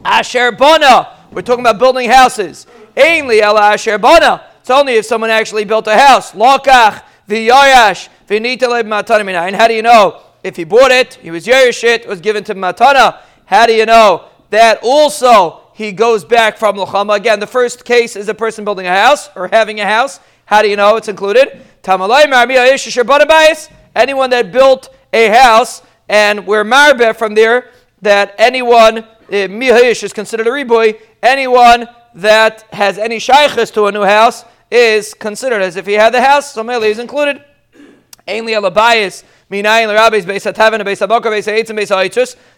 Asher 0.04 0.52
Bona. 0.52 1.16
We're 1.32 1.42
talking 1.42 1.64
about 1.64 1.78
building 1.78 2.10
houses. 2.10 2.66
Ainly 2.96 3.40
Ela 3.40 3.72
Asher 3.72 3.98
Bona. 3.98 4.44
It's 4.60 4.70
only 4.70 4.94
if 4.94 5.06
someone 5.06 5.30
actually 5.30 5.64
built 5.64 5.86
a 5.86 5.96
house. 5.96 6.32
Lokach, 6.32 7.02
v'yayash, 7.28 8.08
v'nita 8.28 8.82
matanim. 8.82 9.30
And 9.30 9.56
how 9.56 9.68
do 9.68 9.74
you 9.74 9.82
know? 9.82 10.22
If 10.42 10.56
he 10.56 10.64
bought 10.64 10.90
it, 10.90 11.14
he 11.14 11.30
was 11.30 11.44
yayash 11.46 11.84
it, 11.84 12.08
was 12.08 12.20
given 12.20 12.42
to 12.44 12.54
matana. 12.54 13.20
How 13.44 13.66
do 13.66 13.74
you 13.74 13.84
know 13.84 14.24
that 14.48 14.80
also 14.82 15.60
he 15.74 15.92
goes 15.92 16.24
back 16.24 16.56
from 16.56 16.76
Luchama? 16.76 17.14
Again, 17.16 17.40
the 17.40 17.46
first 17.46 17.84
case 17.84 18.16
is 18.16 18.26
a 18.28 18.34
person 18.34 18.64
building 18.64 18.86
a 18.86 18.94
house 18.94 19.28
or 19.36 19.48
having 19.48 19.80
a 19.80 19.84
house. 19.84 20.18
How 20.46 20.62
do 20.62 20.68
you 20.68 20.76
know 20.76 20.96
it's 20.96 21.08
included? 21.08 21.60
Anyone 23.94 24.30
that 24.30 24.52
built 24.52 24.94
a 25.12 25.28
house 25.28 25.82
and 26.08 26.46
we're 26.46 26.64
marbe 26.64 27.16
from 27.16 27.34
there, 27.34 27.70
that 28.02 28.34
anyone, 28.38 28.98
eh, 29.30 29.46
mihayish 29.46 30.02
is 30.02 30.12
considered 30.12 30.46
a 30.46 30.50
riboy, 30.50 30.98
anyone 31.22 31.86
that 32.14 32.62
has 32.72 32.98
any 32.98 33.18
shaykhs 33.18 33.70
to 33.72 33.86
a 33.86 33.92
new 33.92 34.02
house 34.02 34.44
is 34.70 35.14
considered 35.14 35.62
as 35.62 35.76
if 35.76 35.86
he 35.86 35.94
had 35.94 36.14
the 36.14 36.20
house, 36.20 36.52
so 36.52 36.62
Mele 36.62 36.84
is 36.84 36.98
included. 36.98 37.44
Ainly 38.26 38.52
alabayis. 38.52 39.24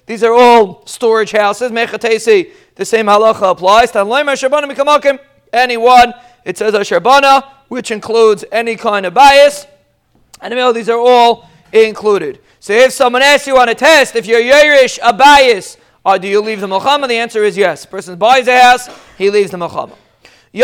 These 0.07 0.23
are 0.23 0.33
all 0.35 0.87
storage 0.87 1.33
houses. 1.33 1.73
Mechatesi, 1.73 2.51
the 2.75 2.85
same 2.85 3.07
halacha 3.07 3.51
applies. 3.51 3.91
Anyone, 5.55 6.15
it 6.45 6.59
says 6.59 6.75
a 6.75 7.45
which 7.69 7.91
includes 7.91 8.45
any 8.53 8.77
kind 8.77 9.07
of 9.07 9.15
bias. 9.15 9.67
And 10.43 10.53
oh, 10.55 10.73
these 10.73 10.89
are 10.89 10.99
all 10.99 11.49
included. 11.73 12.41
So 12.59 12.73
if 12.73 12.93
someone 12.93 13.23
asks 13.23 13.47
you 13.47 13.57
on 13.59 13.69
a 13.69 13.75
test, 13.75 14.17
if 14.17 14.27
you're 14.27 14.41
Yerush, 14.41 14.99
a 15.03 15.13
bias, 15.13 15.77
or 16.05 16.19
do 16.19 16.27
you 16.27 16.41
leave 16.41 16.61
the 16.61 16.67
Milchama? 16.67 17.07
The 17.09 17.17
answer 17.17 17.45
is 17.45 17.57
yes. 17.57 17.87
person 17.87 18.17
buys 18.17 18.49
a 18.49 18.61
house, 18.61 18.89
he 19.17 19.31
leaves 19.31 19.53
the 19.53 19.57
Milchama. 19.57 19.97
These 20.53 20.63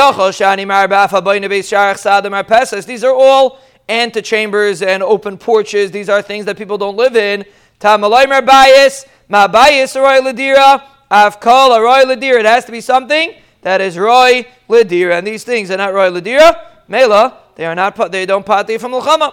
are 3.05 3.15
all 3.15 3.59
antechambers 3.89 4.87
and 4.87 5.03
open 5.03 5.39
porches. 5.39 5.91
These 5.91 6.09
are 6.09 6.21
things 6.21 6.45
that 6.45 6.59
people 6.59 6.77
don't 6.77 6.97
live 6.97 7.17
in. 7.17 7.45
Tamalaymer 7.81 8.45
bias, 8.45 9.07
ma 9.29 9.49
bias 9.49 9.95
roy 9.97 10.21
ladira, 10.21 10.83
avkal 11.11 11.81
roy 11.81 12.05
ladira. 12.05 12.41
It 12.41 12.47
has 12.47 12.65
to 12.67 12.73
be 12.73 12.81
something 12.81 13.33
that 13.63 13.81
is 13.81 13.97
roy 13.97 14.45
ladira, 14.69 15.19
and 15.19 15.27
these 15.27 15.45
things 15.45 15.71
are 15.71 15.79
not 15.79 15.95
roy 15.95 16.11
ladira. 16.11 16.67
Mela, 16.89 17.39
they 17.55 17.65
are 17.65 17.75
not. 17.75 18.13
They 18.13 18.27
don't 18.27 18.45
pati 18.45 18.77
from 18.79 18.93
Milchama. 18.93 19.33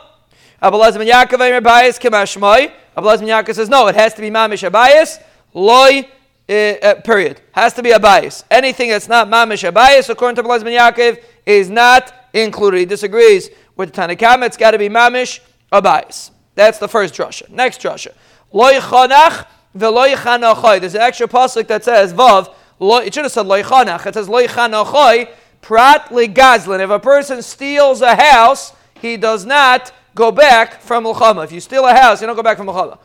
Abelaz 0.62 0.98
ben 0.98 1.08
Yaakov 1.08 1.40
Eimer 1.40 1.64
bias 1.64 2.00
kimashmai. 2.00 2.72
Abelaz 2.98 3.20
ben 3.20 3.28
Yaakov 3.28 3.56
says 3.56 3.70
no. 3.70 3.88
It 3.88 3.96
has 3.96 4.14
to 4.14 4.22
be 4.22 4.30
mamish 4.30 4.70
bias. 4.72 5.20
Loy 5.54 6.08
uh, 6.48 6.96
period. 7.04 7.42
Has 7.52 7.74
to 7.74 7.84
be 7.84 7.92
a 7.92 8.00
bias. 8.00 8.44
Anything 8.52 8.90
that's 8.90 9.08
not 9.08 9.28
mamish 9.28 9.68
a 9.68 9.72
bias, 9.72 10.10
according 10.10 10.36
to 10.36 10.44
Blaz 10.44 10.64
ben 10.64 10.74
Yaakov, 10.74 11.22
is 11.46 11.70
not 11.70 12.14
included. 12.34 12.80
He 12.80 12.86
disagrees 12.86 13.50
with 13.76 13.90
the 13.90 13.96
Tanna 13.96 14.16
Kamma. 14.16 14.46
It's 14.46 14.58
got 14.58 14.72
to 14.72 14.78
be 14.78 14.90
mamish 14.90 15.40
a 15.72 15.82
bias. 15.82 16.32
That's 16.56 16.78
the 16.78 16.88
first 16.88 17.14
drasha. 17.14 17.50
Next 17.50 17.82
drasha. 17.82 18.14
Loy 18.52 18.74
chanach 18.76 19.46
veloy 19.76 20.16
chanachoi. 20.16 20.80
There's 20.80 20.96
an 20.96 21.02
extra 21.02 21.28
pasuk 21.28 21.68
that 21.68 21.84
says 21.84 22.14
vav. 22.14 22.54
It 22.80 23.14
should 23.14 23.26
have 23.26 23.32
said 23.32 23.46
loy 23.46 23.64
chanach. 23.64 24.06
It 24.06 24.14
says 24.14 24.30
loy 24.30 24.48
chanachoi. 24.48 25.30
Prat 25.62 26.10
ligazlin. 26.10 26.80
If 26.80 26.90
a 26.92 27.00
person 27.00 27.42
steals 27.42 28.02
a 28.02 28.16
house, 28.16 28.74
he 29.02 29.18
does 29.18 29.46
not 29.46 29.92
go 30.16 30.32
back 30.32 30.82
from 30.82 31.04
Mulchama. 31.04 31.44
If 31.44 31.52
you 31.52 31.60
steal 31.60 31.86
a 31.86 31.94
house, 31.94 32.22
you 32.22 32.28
don't 32.28 32.36
go 32.36 32.42
back 32.42 32.58
from 32.58 32.68
Mulchama. 32.68 32.98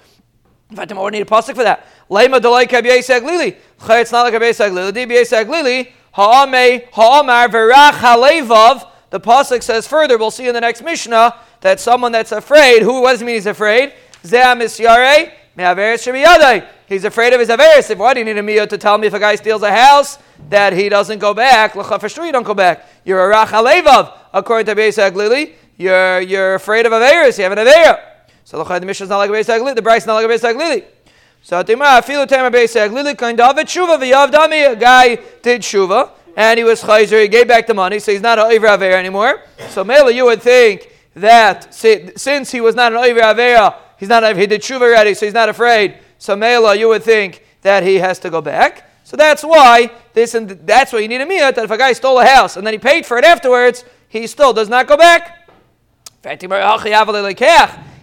In 0.70 0.76
fact, 0.76 0.92
I 0.92 1.08
need 1.10 1.22
a 1.22 1.24
pasuk 1.24 1.56
for 1.56 1.64
that. 1.64 1.84
Lema 2.08 2.40
delay 2.40 2.64
kabiyeseg 2.66 3.24
lili. 3.24 3.56
It's 3.88 4.12
not 4.12 4.22
like 4.22 4.34
kabiyeseg 4.34 4.72
lili. 4.72 4.92
Dibiyeseg 4.92 5.48
lili. 5.48 5.92
Ha'ame 6.12 6.88
ha'amar 6.92 7.48
verach 7.48 7.92
halevav. 7.92 8.88
The 9.10 9.18
pasuk 9.18 9.62
says 9.64 9.88
further. 9.88 10.16
We'll 10.16 10.30
see 10.30 10.46
in 10.46 10.54
the 10.54 10.60
next 10.60 10.82
Mishnah 10.82 11.34
that 11.60 11.80
someone 11.80 12.12
that's 12.12 12.30
afraid. 12.30 12.82
Who? 12.82 13.02
What 13.02 13.12
does 13.12 13.22
it 13.22 13.24
mean 13.24 13.34
he's 13.34 13.46
afraid? 13.46 13.92
Zeh 14.22 14.56
misyare 14.56 15.32
me'averes 15.56 16.06
shemiyadai. 16.06 16.66
He's 16.86 17.04
afraid 17.04 17.32
of 17.32 17.40
his 17.40 17.48
averis. 17.48 17.90
If 17.90 17.98
why 17.98 18.14
do 18.14 18.20
you 18.20 18.24
need 18.24 18.38
a 18.38 18.42
miyah 18.42 18.68
to 18.68 18.78
tell 18.78 18.96
me 18.98 19.08
if 19.08 19.14
a 19.14 19.18
guy 19.18 19.34
steals 19.34 19.62
a 19.62 19.72
house 19.72 20.18
that 20.48 20.72
he 20.72 20.88
doesn't 20.88 21.18
go 21.18 21.34
back? 21.34 21.74
Sure 22.08 22.26
you 22.26 22.32
don't 22.32 22.44
go 22.44 22.54
back. 22.54 22.86
You're 23.04 23.30
a 23.30 23.34
rach 23.34 23.46
halevav. 23.46 24.16
According 24.32 24.66
to 24.66 24.80
Beisag 24.80 25.16
Lili, 25.16 25.56
you're 25.80 26.20
you're 26.20 26.54
afraid 26.54 26.84
of 26.84 26.92
averis. 26.92 27.38
You 27.38 27.44
have 27.44 27.52
an 27.52 27.66
avera. 27.66 28.00
So 28.44 28.62
the 28.62 28.86
Mishnah 28.86 29.04
is 29.04 29.10
not 29.10 29.18
like 29.18 29.30
a 29.30 29.32
Beisag 29.32 29.60
Lili. 29.60 29.74
The 29.74 29.82
Bryce 29.82 30.02
is 30.02 30.06
not 30.06 30.14
like 30.14 30.26
a 30.26 30.28
Beisag 30.28 30.56
Lili. 30.56 30.84
So 31.42 31.62
Tima 31.62 32.00
Afilu 32.00 32.28
Tamer 32.28 32.50
Beisag 32.50 32.92
Lili 32.92 33.14
kind 33.14 33.38
David 33.38 33.66
Shuva 33.66 33.98
V'Yav 33.98 34.30
Dami. 34.30 34.72
A 34.72 34.76
guy 34.76 35.14
did 35.40 35.62
Shuva 35.62 36.10
and 36.36 36.58
he 36.58 36.64
was 36.64 36.82
Chayzer. 36.82 37.22
He 37.22 37.28
gave 37.28 37.48
back 37.48 37.66
the 37.66 37.74
money, 37.74 37.98
so 37.98 38.12
he's 38.12 38.20
not 38.20 38.38
an 38.38 38.46
Oiver 38.46 38.66
Avera 38.66 38.94
anymore. 38.94 39.42
So 39.70 39.82
Mela, 39.82 40.12
you 40.12 40.26
would 40.26 40.42
think 40.42 40.90
that 41.14 41.72
since 41.74 42.50
he 42.50 42.60
was 42.60 42.74
not 42.74 42.92
an 42.92 42.98
Oiver 42.98 43.20
Avera, 43.20 43.74
he's 43.96 44.08
not 44.08 44.36
he 44.36 44.46
did 44.46 44.60
Shuva 44.60 44.82
already, 44.82 45.14
so 45.14 45.24
he's 45.24 45.34
not 45.34 45.48
afraid. 45.48 45.98
So 46.18 46.36
Mela, 46.36 46.74
you 46.74 46.88
would 46.88 47.02
think 47.02 47.44
that 47.62 47.82
he 47.84 47.96
has 47.96 48.18
to 48.20 48.30
go 48.30 48.40
back. 48.42 48.90
So 49.04 49.16
that's 49.16 49.42
why 49.42 49.90
this 50.12 50.34
and 50.34 50.50
that's 50.50 50.92
why 50.92 50.98
you 50.98 51.08
need 51.08 51.20
a 51.20 51.26
miyat 51.26 51.54
that 51.54 51.64
if 51.64 51.70
a 51.70 51.78
guy 51.78 51.94
stole 51.94 52.20
a 52.20 52.26
house 52.26 52.56
and 52.56 52.66
then 52.66 52.74
he 52.74 52.78
paid 52.78 53.06
for 53.06 53.16
it 53.16 53.24
afterwards, 53.24 53.84
he 54.08 54.26
still 54.26 54.52
does 54.52 54.68
not 54.68 54.86
go 54.86 54.96
back. 54.96 55.39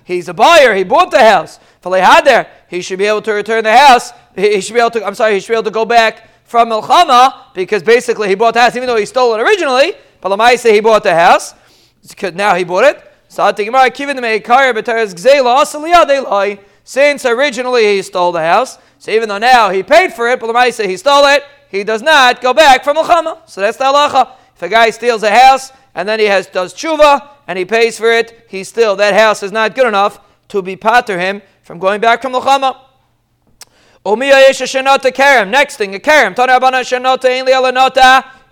He's 0.04 0.28
a 0.30 0.34
buyer. 0.34 0.74
He 0.74 0.84
bought 0.84 1.12
the 1.12 1.20
house. 1.20 1.60
he 2.70 2.82
should 2.82 2.98
be 2.98 3.06
able 3.06 3.22
to 3.22 3.34
return 3.34 3.64
the 3.64 3.78
house. 3.78 4.12
He 4.36 4.62
should 4.62 4.74
be 4.74 4.80
able 4.80 4.92
to. 4.92 5.06
I'm 5.06 5.16
sorry. 5.16 5.34
He 5.36 5.40
should 5.40 5.50
be 5.50 5.56
able 5.56 5.64
to 5.64 5.72
go 5.72 5.86
back 5.86 6.28
from 6.46 6.70
Milchama 6.70 7.54
because 7.54 7.84
basically 7.84 8.30
he 8.30 8.36
bought 8.36 8.54
the 8.54 8.62
house, 8.62 8.76
even 8.76 8.88
though 8.88 8.96
he 8.96 9.06
stole 9.06 9.36
it 9.36 9.42
originally. 9.42 9.94
But 10.22 10.32
Lamai 10.32 10.58
say 10.58 10.74
he 10.74 10.80
bought 10.80 11.04
the 11.04 11.14
house. 11.14 11.54
Now 12.34 12.56
he 12.56 12.64
bought 12.64 12.86
it. 12.86 13.04
Since 16.84 17.26
originally 17.26 17.84
he 17.84 18.02
stole 18.02 18.32
the 18.32 18.40
house, 18.40 18.78
so 18.98 19.12
even 19.12 19.28
though 19.28 19.38
now 19.38 19.70
he 19.70 19.84
paid 19.84 20.14
for 20.14 20.30
it, 20.30 20.40
but 20.40 20.50
Lamai 20.50 20.72
say 20.72 20.88
he 20.88 20.96
stole 20.96 21.26
it, 21.26 21.44
he 21.70 21.84
does 21.84 22.02
not 22.02 22.42
go 22.42 22.54
back 22.54 22.86
from 22.86 22.96
Milchama. 22.96 23.48
So 23.50 23.60
that's 23.60 23.78
the 23.78 23.84
halacha. 23.84 24.32
If 24.56 24.62
a 24.62 24.70
guy 24.70 24.90
steals 24.92 25.24
a 25.24 25.30
house 25.30 25.74
and 25.94 26.08
then 26.08 26.20
he 26.20 26.26
has 26.26 26.48
does 26.48 26.74
tshuva 26.74 27.37
and 27.48 27.58
he 27.58 27.66
pays 27.66 27.98
for 27.98 28.12
it, 28.12 28.46
he 28.50 28.64
still 28.64 28.96
that 28.98 29.14
house 29.14 29.42
is 29.42 29.52
not 29.52 29.74
good 29.74 29.88
enough 29.88 30.20
to 30.50 30.62
be 30.62 30.76
pater 30.76 31.18
him 31.18 31.42
from 31.64 31.80
going 31.80 32.02
back 32.02 32.22
from 32.22 32.34
Luchama. 32.34 32.78
Next 35.50 35.78
thing, 35.78 35.96
a 35.96 36.00
karam. 36.00 36.34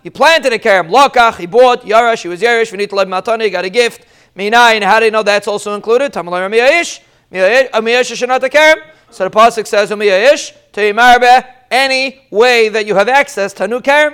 He 0.04 0.10
planted 0.10 0.54
a 0.54 0.60
karam. 0.60 0.90
Lokach, 0.90 1.38
he 1.38 1.46
bought. 1.46 1.84
Yarash, 1.84 2.24
he 2.24 2.28
was 2.28 2.42
need 2.74 2.90
to 2.90 2.96
let 2.96 3.08
matani. 3.08 3.44
He 3.46 3.50
got 3.50 3.64
a 3.64 3.70
gift. 3.70 4.06
Minayin, 4.36 4.84
how 4.84 5.00
do 5.00 5.06
you 5.06 5.12
know 5.12 5.24
that's 5.24 5.48
also 5.48 5.74
included? 5.74 6.12
Tamalay 6.12 6.50
Miyayish. 6.52 7.00
Miyayish 7.32 8.52
karam. 8.52 8.80
So 9.10 9.24
the 9.24 9.30
pasuk 9.30 9.66
says, 9.66 9.92
Umiyayish, 9.92 10.52
to 10.74 10.82
any 11.72 12.22
way 12.30 12.68
that 12.68 12.86
you 12.86 12.96
have 12.96 13.08
access 13.08 13.54
to 13.54 13.68
new 13.68 13.80
karam. 13.80 14.14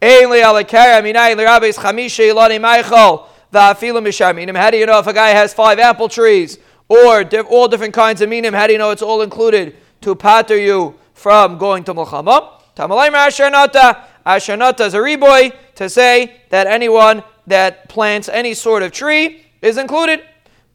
Ein 0.00 0.30
li 0.30 0.40
ala 0.42 0.62
karam, 0.62 1.04
minayin 1.04 1.36
chamisha 1.36 2.24
ilani 2.32 2.60
maichol. 2.60 3.26
How 3.52 3.72
do 3.72 3.86
you 3.86 4.86
know 4.86 4.98
if 4.98 5.06
a 5.06 5.12
guy 5.12 5.28
has 5.30 5.54
five 5.54 5.78
apple 5.78 6.08
trees 6.08 6.58
or 6.88 7.22
all 7.44 7.68
different 7.68 7.94
kinds 7.94 8.20
of 8.20 8.28
minim? 8.28 8.54
How 8.54 8.66
do 8.66 8.72
you 8.72 8.78
know 8.78 8.90
it's 8.90 9.02
all 9.02 9.22
included 9.22 9.76
to 10.02 10.14
pater 10.14 10.56
you 10.58 10.94
from 11.14 11.58
going 11.58 11.84
to 11.84 11.94
Mulchama? 11.94 12.60
Tamalayim 12.76 13.12
Ashanata. 13.12 14.04
Ashanata 14.26 14.86
is 14.86 14.94
a 14.94 14.98
reboy 14.98 15.52
to 15.76 15.88
say 15.88 16.40
that 16.50 16.66
anyone 16.66 17.22
that 17.46 17.88
plants 17.88 18.28
any 18.28 18.52
sort 18.54 18.82
of 18.82 18.92
tree 18.92 19.46
is 19.62 19.78
included. 19.78 20.22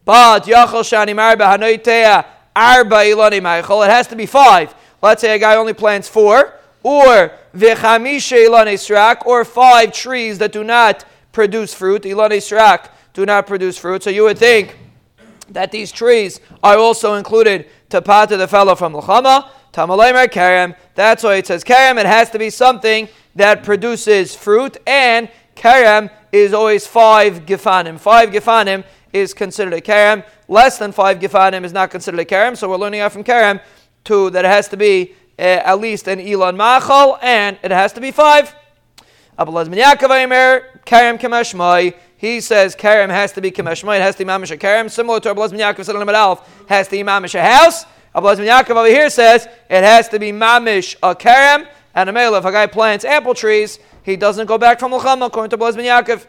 But 0.03 0.45
Yachal 0.45 0.81
Shani 0.81 1.13
Marba 1.13 1.57
Hanoitea 1.57 2.25
Arba 2.55 2.95
Ilani. 2.95 3.85
It 3.85 3.89
has 3.89 4.07
to 4.07 4.15
be 4.15 4.25
five. 4.25 4.73
Let's 5.01 5.21
say 5.21 5.35
a 5.35 5.39
guy 5.39 5.55
only 5.55 5.73
plants 5.73 6.07
four, 6.07 6.53
or 6.81 7.31
Vechamisha 7.55 9.25
or 9.25 9.45
five 9.45 9.93
trees 9.93 10.39
that 10.39 10.51
do 10.51 10.63
not 10.63 11.05
produce 11.33 11.73
fruit. 11.73 12.03
Ilani 12.03 12.37
Srak 12.37 12.89
do 13.13 13.25
not 13.25 13.45
produce 13.45 13.77
fruit. 13.77 14.03
So 14.03 14.09
you 14.09 14.23
would 14.23 14.37
think 14.37 14.77
that 15.49 15.71
these 15.71 15.91
trees 15.91 16.39
are 16.63 16.77
also 16.77 17.15
included 17.15 17.67
to 17.89 17.99
the 17.99 18.47
fellow 18.49 18.75
from 18.75 18.93
Lachama. 18.93 19.49
Tamalemer 19.73 20.31
Karam. 20.31 20.75
That's 20.95 21.23
why 21.23 21.35
it 21.35 21.47
says 21.47 21.63
Karam. 21.63 21.97
It 21.97 22.05
has 22.05 22.29
to 22.29 22.39
be 22.39 22.49
something 22.49 23.09
that 23.35 23.63
produces 23.63 24.35
fruit, 24.35 24.77
and 24.85 25.29
Karam 25.55 26.09
is 26.31 26.53
always 26.53 26.85
five 26.85 27.45
Gifanim. 27.47 27.99
Five 27.99 28.29
Gifanim 28.29 28.83
is 29.11 29.33
considered 29.33 29.73
a 29.73 29.81
Karam. 29.81 30.23
Less 30.47 30.77
than 30.77 30.91
five 30.91 31.19
Gifanim 31.19 31.63
is 31.63 31.73
not 31.73 31.89
considered 31.89 32.19
a 32.19 32.25
Karam. 32.25 32.55
So 32.55 32.69
we're 32.69 32.77
learning 32.77 32.99
out 33.01 33.11
from 33.11 33.23
Karam 33.23 33.59
to 34.05 34.29
that 34.29 34.45
it 34.45 34.47
has 34.47 34.67
to 34.69 34.77
be 34.77 35.15
uh, 35.39 35.41
at 35.41 35.79
least 35.79 36.07
an 36.07 36.19
Elon 36.19 36.55
Machal, 36.55 37.17
and 37.21 37.57
it 37.63 37.71
has 37.71 37.93
to 37.93 38.01
be 38.01 38.11
five. 38.11 38.55
Abelaz 39.37 39.69
ben 39.69 39.79
Yaakov 39.79 40.11
Aimer, 40.11 40.79
Karim 40.85 41.17
Kamashmai. 41.17 41.95
He 42.17 42.39
says 42.39 42.75
Karim 42.75 43.09
has 43.09 43.31
to 43.31 43.41
be 43.41 43.51
Kamashmai, 43.51 43.97
it 43.97 44.01
has 44.01 44.15
to 44.15 44.23
be 44.23 44.29
Mamish 44.29 44.57
Karim, 44.59 44.89
similar 44.89 45.19
to 45.21 45.33
Abelaz 45.33 45.49
ben 45.49 45.59
Yaakov 45.59 45.85
said 45.85 45.95
Alf, 45.95 46.67
has 46.69 46.87
to 46.87 46.91
be 46.91 47.03
Mamish 47.03 47.33
a 47.33 47.41
house. 47.41 47.85
Abelaz 48.15 48.37
ben 48.37 48.45
Yaakov 48.45 48.75
over 48.75 48.87
here 48.87 49.09
says 49.09 49.47
it 49.69 49.83
has 49.83 50.07
to 50.09 50.19
be 50.19 50.31
Mamish 50.31 50.95
a 51.01 51.15
Karim, 51.15 51.67
and 51.95 52.09
a 52.09 52.13
male, 52.13 52.35
if 52.35 52.45
a 52.45 52.51
guy 52.51 52.67
plants 52.67 53.05
apple 53.05 53.33
trees, 53.33 53.79
he 54.03 54.15
doesn't 54.15 54.45
go 54.45 54.59
back 54.59 54.79
from 54.79 54.91
Lachama, 54.91 55.25
according 55.25 55.49
to 55.49 55.57
Abelaz 55.57 55.75
ben 55.75 55.85
Yaakov. 55.85 56.27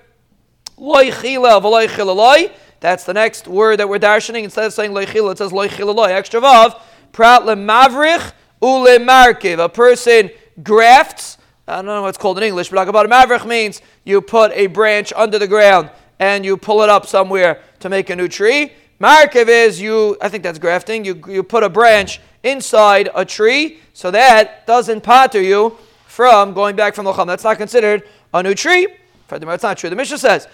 Loi 0.79 1.11
chila 1.11 1.61
v'loi 1.61 1.87
chilaloi. 1.87 2.51
That's 2.81 3.05
the 3.05 3.15
next 3.15 3.47
word 3.47 3.79
that 3.79 3.89
we're 3.89 3.99
darshaning. 3.99 4.45
Instead 4.45 4.65
of 4.65 4.73
saying 4.73 4.93
loi 4.93 5.05
chila, 5.05 5.33
it 5.33 5.39
says 5.39 5.53
loi 5.53 5.69
chilaloi. 5.69 6.09
Extra 6.09 6.41
vav. 6.41 6.81
Prat 7.13 7.45
le 7.45 7.55
mavrich 7.55 8.33
ule 8.61 8.99
markiv. 8.99 9.63
A 9.63 9.69
person 9.69 10.31
grafts 10.63 11.39
I 11.67 11.77
don't 11.77 11.87
know 11.87 12.03
what 12.03 12.09
it's 12.09 12.19
called 12.19 12.37
in 12.37 12.45
English, 12.45 12.69
but 12.69 12.87
about 12.89 13.09
mavrich 13.09 13.47
means 13.47 13.81
you 14.05 14.21
put 14.21 14.53
a 14.53 14.67
branch 14.67 15.15
under 15.17 15.39
the 15.39 15.49
ground 15.49 15.91
and 16.19 16.45
you 16.45 16.59
pull 16.59 16.83
it 16.83 16.91
up 16.91 17.07
somewhere 17.07 17.61
to 17.81 17.89
make 17.89 18.11
a 18.11 18.17
new 18.17 18.29
tree. 18.29 18.73
Markev 19.01 19.49
is 19.49 19.81
you, 19.81 20.17
I 20.21 20.29
think 20.29 20.43
that's 20.43 20.59
grafting, 20.59 21.05
you, 21.05 21.23
you 21.27 21.43
put 21.43 21.63
a 21.63 21.71
branch 21.71 22.21
inside 22.43 23.09
a 23.15 23.25
tree 23.25 23.79
so 23.95 24.11
that 24.11 24.67
doesn't 24.67 25.01
pater 25.03 25.41
you 25.41 25.79
from 26.07 26.53
going 26.53 26.77
back 26.77 26.95
from 26.95 27.07
Locham. 27.07 27.27
That's 27.27 27.45
not 27.45 27.57
considered 27.57 28.03
a 28.33 28.43
new 28.43 28.55
tree. 28.55 28.87
It's 29.31 29.63
not 29.63 29.79
true. 29.79 29.91
The 29.91 29.97
Mishnah 29.97 30.19
says, 30.19 30.47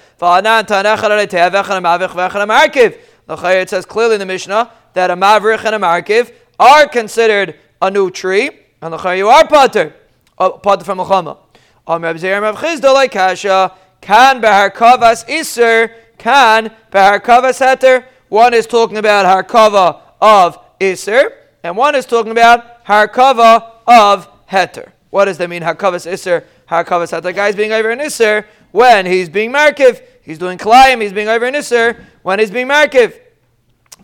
it 3.43 3.69
says 3.69 3.85
clearly 3.85 4.15
in 4.15 4.21
the 4.21 4.27
Mishnah, 4.27 4.71
that 4.95 5.11
a 5.11 5.17
mavrich 5.17 5.65
and 5.65 5.75
a 5.75 5.79
markiv 5.79 6.33
are 6.59 6.89
considered 6.89 7.57
a 7.83 7.91
new 7.91 8.11
tree, 8.11 8.51
and 8.81 8.95
you 9.19 9.29
are 9.29 9.47
pater, 9.47 9.95
uh, 10.41 10.51
pater 10.51 10.85
from 10.85 10.99
Milchama. 10.99 11.37
Am 11.87 12.03
Reb 12.03 12.19
Zeir 12.19 12.41
Rav 12.41 12.57
Chisda 12.57 12.93
like 12.93 13.13
kasha, 13.13 13.73
can 14.01 14.41
beharkavas 14.41 15.29
iser, 15.29 15.95
can 16.19 16.75
beharkavas 16.91 17.61
heter. 17.61 18.05
One 18.29 18.55
is 18.55 18.67
talking 18.67 18.97
about 18.97 19.27
harkava 19.27 20.01
of 20.21 20.59
iser, 20.81 21.33
and 21.63 21.77
one 21.77 21.95
is 21.95 22.07
talking 22.07 22.33
about 22.33 22.85
harkava 22.85 23.73
of 23.87 24.29
heter. 24.49 24.93
What 25.11 25.27
does 25.27 25.39
that 25.39 25.51
mean? 25.51 25.63
Harkavas 25.63 26.11
iser, 26.11 26.47
harkavas 26.69 27.13
heter. 27.13 27.35
Guy's 27.35 27.55
being 27.55 27.73
over 27.73 27.91
in 27.91 28.01
iser 28.01 28.47
when 28.71 29.05
he's 29.05 29.29
being 29.29 29.53
markiv. 29.53 30.03
He's 30.23 30.39
doing 30.39 30.59
klayim, 30.59 31.03
he's 31.03 31.13
being 31.13 31.29
over 31.29 31.47
in 31.47 31.57
iser 31.57 32.05
when 32.23 32.39
he's 32.39 32.51
being 32.51 32.69
markiv. 32.69 33.19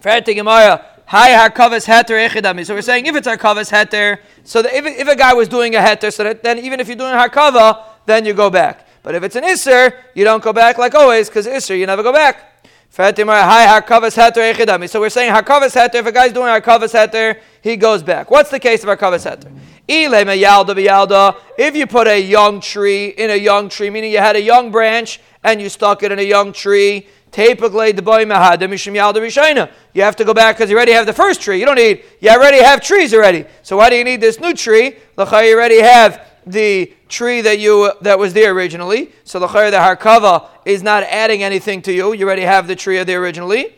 Fertig 0.01 0.37
Gemara. 0.37 0.96
Hi 1.09 1.31
harkavas 1.31 1.87
heter 1.87 2.29
echidami. 2.29 2.66
So 2.66 2.75
we're 2.75 2.83
saying 2.83 3.07
if 3.07 3.14
it's 3.14 3.29
harkavas 3.29 3.71
heter, 3.71 4.19
so 4.42 4.59
if, 4.59 4.85
if 4.85 5.07
a 5.07 5.14
guy 5.14 5.35
was 5.35 5.47
doing 5.47 5.77
a 5.77 5.79
heter, 5.79 6.12
so 6.12 6.25
that 6.25 6.42
then 6.42 6.59
even 6.59 6.81
if 6.81 6.88
you're 6.88 6.97
doing 6.97 7.14
harkava, 7.14 7.85
then 8.07 8.25
you 8.25 8.35
go 8.35 8.51
back. 8.51 8.88
But 9.05 9.14
if 9.14 9.23
it's 9.23 9.37
an 9.37 9.45
iser, 9.45 9.92
you 10.16 10.25
don't 10.25 10.42
go 10.42 10.53
back 10.53 10.79
like 10.79 10.97
always, 10.97 11.29
because 11.29 11.47
iser 11.47 11.77
you 11.77 11.87
never 11.87 12.03
go 12.03 12.12
back. 12.12 12.71
Hi 12.97 13.12
harkavas 13.12 14.16
heter 14.16 14.53
echidami. 14.53 14.90
So 14.90 14.99
we're 14.99 15.11
saying 15.11 15.33
harkavas 15.33 15.77
heter. 15.77 15.95
If 15.95 16.07
a 16.07 16.12
guy's 16.12 16.33
doing 16.33 16.49
harkavas 16.49 16.92
heter, 16.92 17.38
he 17.62 17.77
goes 17.77 18.03
back. 18.03 18.29
What's 18.29 18.51
the 18.51 18.59
case 18.59 18.83
of 18.83 18.88
harkavas 18.88 19.31
heter? 19.31 19.53
If 19.88 21.77
you 21.77 21.87
put 21.87 22.09
a 22.09 22.21
young 22.21 22.61
tree 22.61 23.07
in 23.07 23.31
a 23.31 23.37
young 23.37 23.69
tree, 23.69 23.90
meaning 23.90 24.11
you 24.11 24.19
had 24.19 24.35
a 24.35 24.42
young 24.42 24.73
branch 24.73 25.21
and 25.45 25.61
you 25.61 25.69
stuck 25.69 26.03
it 26.03 26.11
in 26.11 26.19
a 26.19 26.23
young 26.23 26.53
tree, 26.53 27.07
you 27.37 27.49
have 30.03 30.16
to 30.16 30.25
go 30.25 30.35
back 30.35 30.57
because 30.57 30.70
you 30.70 30.77
already 30.77 30.92
have 30.92 31.07
the 31.07 31.12
first 31.12 31.42
tree. 31.42 31.59
You 31.59 31.66
don't 31.66 31.77
need, 31.77 32.05
you 32.20 32.31
already 32.31 32.62
have 32.62 32.81
trees 32.81 33.12
already. 33.12 33.44
So 33.62 33.77
why 33.77 33.90
do 33.90 33.96
you 33.96 34.05
need 34.05 34.20
this 34.20 34.40
new 34.40 34.55
tree? 34.55 34.96
You 35.18 35.25
already 35.25 35.83
have 35.83 36.27
the 36.46 36.92
tree 37.09 37.40
that 37.42 37.59
you 37.59 37.92
that 38.01 38.18
was 38.18 38.33
there 38.33 38.53
originally. 38.53 39.12
So 39.25 39.38
the 39.38 39.49
the 39.49 39.77
harkava 39.77 40.49
is 40.64 40.83
not 40.83 41.03
adding 41.03 41.42
anything 41.42 41.83
to 41.83 41.92
you. 41.92 42.14
You 42.14 42.27
already 42.27 42.42
have 42.42 42.66
the 42.66 42.77
tree 42.77 43.03
there 43.05 43.20
originally. 43.20 43.75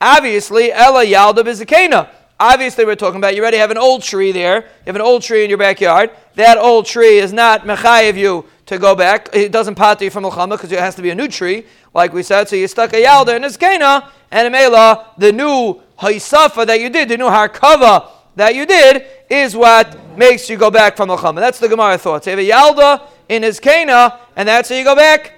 Obviously, 0.00 0.72
Ella 0.72 1.04
Yalda 1.04 1.42
Bizakena. 1.42 2.08
Obviously, 2.38 2.86
we're 2.86 2.96
talking 2.96 3.18
about 3.18 3.34
you 3.34 3.42
already 3.42 3.58
have 3.58 3.70
an 3.70 3.76
old 3.76 4.02
tree 4.02 4.32
there. 4.32 4.60
You 4.60 4.86
have 4.86 4.96
an 4.96 5.02
old 5.02 5.22
tree 5.22 5.44
in 5.44 5.50
your 5.50 5.58
backyard. 5.58 6.10
That 6.36 6.56
old 6.56 6.86
tree 6.86 7.18
is 7.18 7.32
not 7.32 7.62
mechayiv 7.62 8.16
you 8.16 8.46
to 8.70 8.78
go 8.78 8.94
back. 8.94 9.28
It 9.32 9.50
doesn't 9.50 9.74
pat 9.74 10.00
you 10.00 10.10
from 10.10 10.22
Mulchama 10.22 10.50
because 10.50 10.70
it 10.70 10.78
has 10.78 10.94
to 10.94 11.02
be 11.02 11.10
a 11.10 11.14
new 11.14 11.26
tree, 11.26 11.66
like 11.92 12.12
we 12.12 12.22
said. 12.22 12.48
So 12.48 12.54
you 12.54 12.68
stuck 12.68 12.92
a 12.92 13.02
yalda 13.02 13.34
in 13.34 13.42
Iskena, 13.42 14.08
and 14.30 14.46
a 14.46 14.50
Mela, 14.50 15.12
the 15.18 15.32
new 15.32 15.80
haisafa 15.98 16.64
that 16.66 16.80
you 16.80 16.88
did, 16.88 17.08
the 17.08 17.18
new 17.18 17.26
harkava 17.26 18.08
that 18.36 18.54
you 18.54 18.66
did, 18.66 19.04
is 19.28 19.56
what 19.56 20.16
makes 20.16 20.48
you 20.48 20.56
go 20.56 20.70
back 20.70 20.96
from 20.96 21.08
Mulchama. 21.08 21.40
That's 21.40 21.58
the 21.58 21.68
Gemara 21.68 21.98
thought. 21.98 22.22
So 22.22 22.30
you 22.30 22.36
have 22.36 22.76
a 22.76 22.80
yalda 22.80 23.08
in 23.28 23.42
Iskena, 23.42 24.18
and 24.36 24.48
that's 24.48 24.68
how 24.68 24.76
you 24.76 24.84
go 24.84 24.94
back. 24.94 25.32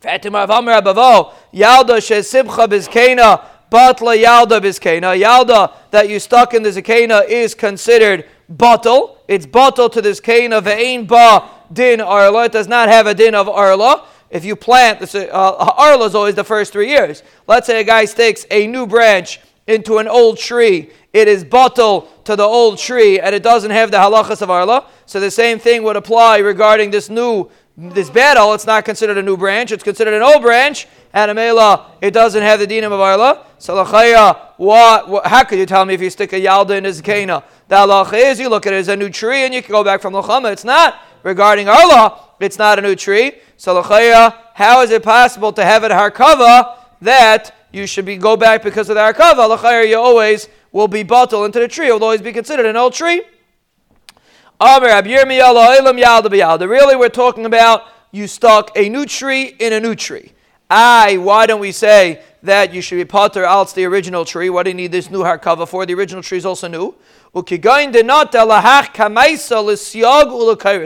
Fatima 0.00 0.40
of 0.40 0.50
Amr 0.50 0.72
Yalda 0.72 2.06
she 2.06 2.22
simcha 2.22 2.68
bizkena, 2.68 3.42
batla 3.72 4.22
yalda 4.22 4.60
bizkena. 4.60 5.18
Yalda 5.18 5.72
that 5.92 6.10
you 6.10 6.20
stuck 6.20 6.52
in 6.52 6.62
the 6.62 6.70
zakena 6.70 7.26
is 7.26 7.54
considered 7.54 8.28
bottle. 8.50 9.18
It's 9.28 9.46
bottle 9.46 9.88
to 9.88 10.02
this 10.02 10.20
kana 10.20 10.60
ve'ain 10.60 11.06
ba 11.06 11.59
din 11.72 12.00
arla. 12.00 12.44
It 12.44 12.52
does 12.52 12.68
not 12.68 12.88
have 12.88 13.06
a 13.06 13.14
din 13.14 13.34
of 13.34 13.48
arla. 13.48 14.06
If 14.30 14.44
you 14.44 14.54
plant, 14.54 15.00
this, 15.00 15.14
uh, 15.14 15.26
arla 15.30 16.06
is 16.06 16.14
always 16.14 16.34
the 16.34 16.44
first 16.44 16.72
three 16.72 16.88
years. 16.88 17.22
Let's 17.48 17.66
say 17.66 17.80
a 17.80 17.84
guy 17.84 18.04
sticks 18.04 18.46
a 18.50 18.66
new 18.66 18.86
branch 18.86 19.40
into 19.66 19.98
an 19.98 20.08
old 20.08 20.38
tree. 20.38 20.90
It 21.12 21.26
is 21.26 21.44
bottle 21.44 22.08
to 22.24 22.36
the 22.36 22.44
old 22.44 22.78
tree, 22.78 23.18
and 23.18 23.34
it 23.34 23.42
doesn't 23.42 23.70
have 23.72 23.90
the 23.90 23.96
halachas 23.96 24.42
of 24.42 24.50
arla. 24.50 24.86
So 25.06 25.18
the 25.18 25.30
same 25.30 25.58
thing 25.58 25.82
would 25.82 25.96
apply 25.96 26.38
regarding 26.38 26.90
this 26.90 27.10
new 27.10 27.50
this 27.76 28.10
battle. 28.10 28.52
It's 28.52 28.66
not 28.66 28.84
considered 28.84 29.18
a 29.18 29.22
new 29.22 29.36
branch; 29.36 29.72
it's 29.72 29.82
considered 29.82 30.14
an 30.14 30.22
old 30.22 30.42
branch. 30.42 30.86
And 31.12 31.36
Amela, 31.36 31.86
it 32.00 32.12
doesn't 32.12 32.42
have 32.42 32.60
the 32.60 32.66
dinim 32.66 32.92
of 32.92 33.00
arla. 33.00 33.46
So 33.58 33.84
lachaya, 33.84 34.38
what, 34.58 35.08
what? 35.08 35.26
How 35.26 35.42
could 35.42 35.58
you 35.58 35.66
tell 35.66 35.84
me 35.84 35.94
if 35.94 36.00
you 36.00 36.10
stick 36.10 36.32
a 36.32 36.40
yalda 36.40 36.78
in 36.78 36.84
his 36.84 37.00
kana? 37.00 37.42
The 37.66 37.76
halacha 37.76 38.30
is 38.30 38.38
you 38.38 38.48
look 38.48 38.66
at 38.66 38.72
it 38.72 38.76
as 38.76 38.88
a 38.88 38.96
new 38.96 39.08
tree, 39.08 39.44
and 39.44 39.52
you 39.52 39.62
can 39.62 39.72
go 39.72 39.82
back 39.82 40.00
from 40.00 40.12
lachama. 40.12 40.52
It's 40.52 40.64
not 40.64 41.00
regarding 41.22 41.68
our 41.68 41.88
law, 41.88 42.28
it's 42.40 42.58
not 42.58 42.78
a 42.78 42.82
new 42.82 42.96
tree. 42.96 43.32
So 43.56 43.82
how 43.82 44.82
is 44.82 44.90
it 44.90 45.02
possible 45.02 45.52
to 45.52 45.64
have 45.64 45.84
it 45.84 45.92
harkava 45.92 46.76
that 47.02 47.54
you 47.72 47.86
should 47.86 48.04
be 48.04 48.16
go 48.16 48.36
back 48.36 48.62
because 48.62 48.88
of 48.88 48.94
the 48.94 49.00
harkava? 49.00 49.48
L'chayra, 49.48 49.88
you 49.88 49.98
always 49.98 50.48
will 50.72 50.88
be 50.88 51.02
bottled 51.02 51.46
into 51.46 51.58
the 51.58 51.68
tree. 51.68 51.88
It 51.88 51.92
will 51.92 52.04
always 52.04 52.22
be 52.22 52.32
considered 52.32 52.66
an 52.66 52.76
old 52.76 52.94
tree. 52.94 53.22
Really, 54.60 54.96
we're 56.96 57.08
talking 57.08 57.46
about 57.46 57.84
you 58.12 58.26
stuck 58.26 58.76
a 58.76 58.88
new 58.88 59.06
tree 59.06 59.54
in 59.58 59.72
a 59.72 59.80
new 59.80 59.94
tree. 59.94 60.32
I, 60.68 61.16
why 61.16 61.46
don't 61.46 61.60
we 61.60 61.72
say 61.72 62.22
that 62.42 62.72
you 62.72 62.80
should 62.80 62.96
be 62.96 63.04
potter 63.04 63.44
out 63.44 63.74
the 63.74 63.84
original 63.84 64.24
tree? 64.24 64.50
What 64.50 64.64
do 64.64 64.70
you 64.70 64.74
need 64.74 64.92
this 64.92 65.10
new 65.10 65.22
harkava 65.22 65.66
for? 65.66 65.84
The 65.84 65.94
original 65.94 66.22
tree 66.22 66.38
is 66.38 66.46
also 66.46 66.68
new. 66.68 66.94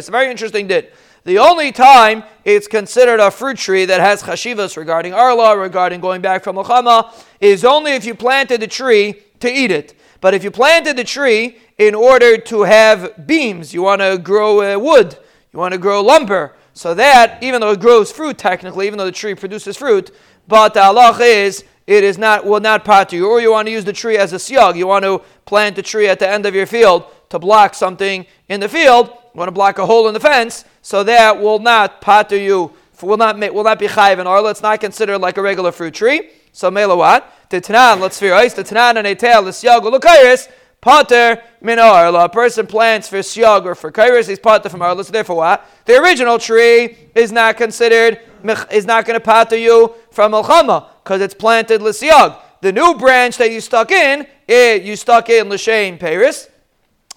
Very 0.08 0.30
interesting 0.30 0.66
did. 0.66 0.92
The 1.24 1.38
only 1.38 1.72
time 1.72 2.22
it's 2.44 2.68
considered 2.68 3.18
a 3.18 3.30
fruit 3.30 3.56
tree 3.56 3.86
that 3.86 4.00
has 4.00 4.22
chashivas 4.22 4.76
regarding 4.76 5.14
arla, 5.14 5.56
regarding 5.56 6.00
going 6.00 6.20
back 6.20 6.44
from 6.44 6.56
Milchama, 6.56 7.14
is 7.40 7.64
only 7.64 7.92
if 7.92 8.04
you 8.04 8.14
planted 8.14 8.60
the 8.60 8.66
tree 8.66 9.22
to 9.40 9.50
eat 9.50 9.70
it. 9.70 9.98
But 10.20 10.34
if 10.34 10.44
you 10.44 10.50
planted 10.50 10.96
the 10.96 11.04
tree 11.04 11.56
in 11.78 11.94
order 11.94 12.36
to 12.36 12.62
have 12.64 13.26
beams, 13.26 13.72
you 13.72 13.82
want 13.82 14.02
to 14.02 14.18
grow 14.18 14.60
uh, 14.60 14.78
wood, 14.78 15.16
you 15.50 15.58
want 15.58 15.72
to 15.72 15.78
grow 15.78 16.02
lumber, 16.02 16.54
so 16.74 16.92
that 16.92 17.42
even 17.42 17.62
though 17.62 17.70
it 17.70 17.80
grows 17.80 18.12
fruit 18.12 18.36
technically, 18.36 18.86
even 18.86 18.98
though 18.98 19.06
the 19.06 19.12
tree 19.12 19.34
produces 19.34 19.78
fruit, 19.78 20.10
but 20.46 20.74
the 20.74 20.82
Allah 20.82 21.16
is 21.20 21.64
it 21.86 22.02
is 22.02 22.16
not 22.16 22.46
will 22.46 22.60
not 22.60 22.84
part 22.84 23.12
you, 23.12 23.28
or 23.28 23.40
you 23.40 23.52
want 23.52 23.66
to 23.66 23.72
use 23.72 23.84
the 23.84 23.92
tree 23.92 24.16
as 24.16 24.32
a 24.32 24.36
siag. 24.36 24.76
You 24.76 24.86
want 24.86 25.04
to 25.04 25.22
plant 25.44 25.76
the 25.76 25.82
tree 25.82 26.08
at 26.08 26.18
the 26.18 26.28
end 26.28 26.46
of 26.46 26.54
your 26.54 26.66
field 26.66 27.04
to 27.28 27.38
block 27.38 27.74
something 27.74 28.26
in 28.48 28.60
the 28.60 28.68
field. 28.68 29.08
You 29.08 29.38
want 29.38 29.48
to 29.48 29.52
block 29.52 29.78
a 29.78 29.86
hole 29.86 30.08
in 30.08 30.14
the 30.14 30.20
fence, 30.20 30.64
so 30.80 31.04
that 31.04 31.40
will 31.40 31.58
not 31.58 32.00
pater 32.00 32.36
you, 32.36 32.72
will 33.02 33.16
not 33.16 33.38
will 33.52 33.64
not 33.64 33.78
be 33.78 33.86
chayiv 33.86 34.18
and 34.18 34.28
arla. 34.28 34.50
It's 34.50 34.62
not 34.62 34.80
considered 34.80 35.18
like 35.18 35.36
a 35.36 35.42
regular 35.42 35.72
fruit 35.72 35.94
tree. 35.94 36.30
So 36.52 36.70
mela 36.70 36.96
what? 36.96 37.30
The 37.50 37.60
tanan, 37.60 38.00
let's 38.00 38.18
fear 38.18 38.32
ice. 38.32 38.54
The 38.54 38.64
tanan 38.64 38.96
and 38.96 39.06
etel 39.06 39.44
the 39.44 39.50
siag 39.50 39.80
ulukairis. 39.82 40.48
Pater 40.80 41.42
min 41.60 41.78
arla. 41.78 42.24
A 42.24 42.28
person 42.28 42.66
plants 42.66 43.08
for 43.08 43.16
siag 43.18 43.64
or 43.64 43.74
for 43.74 43.90
kairis, 43.90 44.28
he's 44.28 44.38
pater 44.38 44.68
from 44.68 44.80
arla. 44.80 45.04
So 45.04 45.12
therefore, 45.12 45.36
what? 45.36 45.66
The 45.84 46.00
original 46.00 46.38
tree 46.38 46.96
is 47.14 47.32
not 47.32 47.56
considered 47.56 48.20
is 48.70 48.86
not 48.86 49.04
going 49.04 49.18
to 49.18 49.24
pater 49.24 49.56
you 49.56 49.94
from 50.10 50.32
milchama 50.32 50.86
because 51.02 51.20
it's 51.20 51.34
planted 51.34 51.82
l'siag. 51.82 52.36
The 52.60 52.72
new 52.72 52.94
branch 52.94 53.36
that 53.38 53.50
you 53.50 53.60
stuck 53.60 53.90
in, 53.90 54.26
it, 54.48 54.82
you 54.82 54.96
stuck 54.96 55.28
in 55.28 55.48
l'shein 55.48 55.98
Paris. 55.98 56.48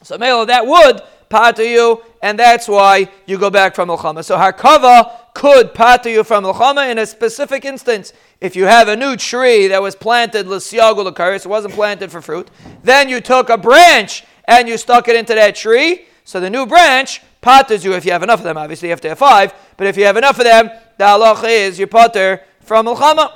So 0.04 0.18
Mela, 0.18 0.46
that 0.46 0.66
would 0.66 1.02
pater 1.30 1.64
you, 1.64 2.02
and 2.22 2.40
that's 2.40 2.68
why 2.68 3.10
you 3.26 3.38
go 3.38 3.50
back 3.50 3.76
from 3.76 3.90
milchama. 3.90 4.24
So 4.24 4.38
harkava 4.38 5.34
could 5.34 5.74
pater 5.74 6.10
you 6.10 6.24
from 6.24 6.44
milchama 6.44 6.90
in 6.90 6.98
a 6.98 7.06
specific 7.06 7.66
instance. 7.66 8.14
If 8.42 8.56
you 8.56 8.66
have 8.66 8.88
a 8.88 8.96
new 8.96 9.16
tree 9.16 9.68
that 9.68 9.82
was 9.82 9.96
planted 9.96 10.48
l'siag 10.48 10.98
l'karis, 10.98 11.46
it 11.46 11.50
wasn't 11.50 11.74
planted 11.74 12.12
for 12.12 12.22
fruit, 12.22 12.50
then 12.84 13.10
you 13.10 13.22
took 13.22 13.50
a 13.50 13.58
branch 13.58 14.24
and 14.46 14.68
you 14.68 14.78
stuck 14.78 15.08
it 15.08 15.16
into 15.16 15.34
that 15.36 15.56
tree. 15.56 16.06
So 16.24 16.40
the 16.40 16.50
new 16.50 16.66
branch 16.66 17.22
paters 17.42 17.86
you 17.86 17.94
if 17.94 18.06
you 18.06 18.12
have 18.12 18.24
enough 18.24 18.40
of 18.40 18.44
them. 18.44 18.58
Obviously, 18.58 18.90
you 18.90 18.92
have 18.92 19.02
to 19.02 19.10
have 19.10 19.20
five, 19.20 19.54
but 19.78 19.88
if 19.88 19.96
you 19.96 20.04
have 20.04 20.18
enough 20.18 20.38
of 20.38 20.44
them, 20.44 20.70
the 20.98 21.04
halacha 21.04 21.50
is 21.50 21.78
your 21.78 21.88
potter 21.88 22.42
from 22.62 22.86
milchama. 22.86 23.32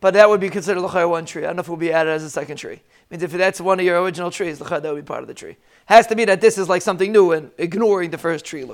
But 0.00 0.14
that 0.14 0.28
would 0.28 0.40
be 0.40 0.50
considered 0.50 0.80
l'chayr 0.82 1.08
one 1.08 1.24
tree. 1.24 1.42
I 1.42 1.46
don't 1.46 1.56
know 1.56 1.60
if 1.60 1.66
it 1.66 1.70
will 1.70 1.76
be 1.76 1.92
added 1.92 2.10
as 2.10 2.22
a 2.22 2.30
second 2.30 2.58
tree. 2.58 2.80
Means 3.10 3.22
if 3.22 3.32
that's 3.32 3.60
one 3.60 3.80
of 3.80 3.86
your 3.86 4.02
original 4.02 4.30
trees, 4.30 4.60
l'chayr 4.60 4.82
that 4.82 4.92
would 4.92 5.04
be 5.04 5.06
part 5.06 5.22
of 5.22 5.28
the 5.28 5.34
tree. 5.34 5.56
Has 5.86 6.06
to 6.08 6.16
be 6.16 6.24
that 6.26 6.40
this 6.40 6.58
is 6.58 6.68
like 6.68 6.82
something 6.82 7.10
new 7.10 7.32
and 7.32 7.50
ignoring 7.58 8.10
the 8.10 8.18
first 8.18 8.44
tree 8.44 8.64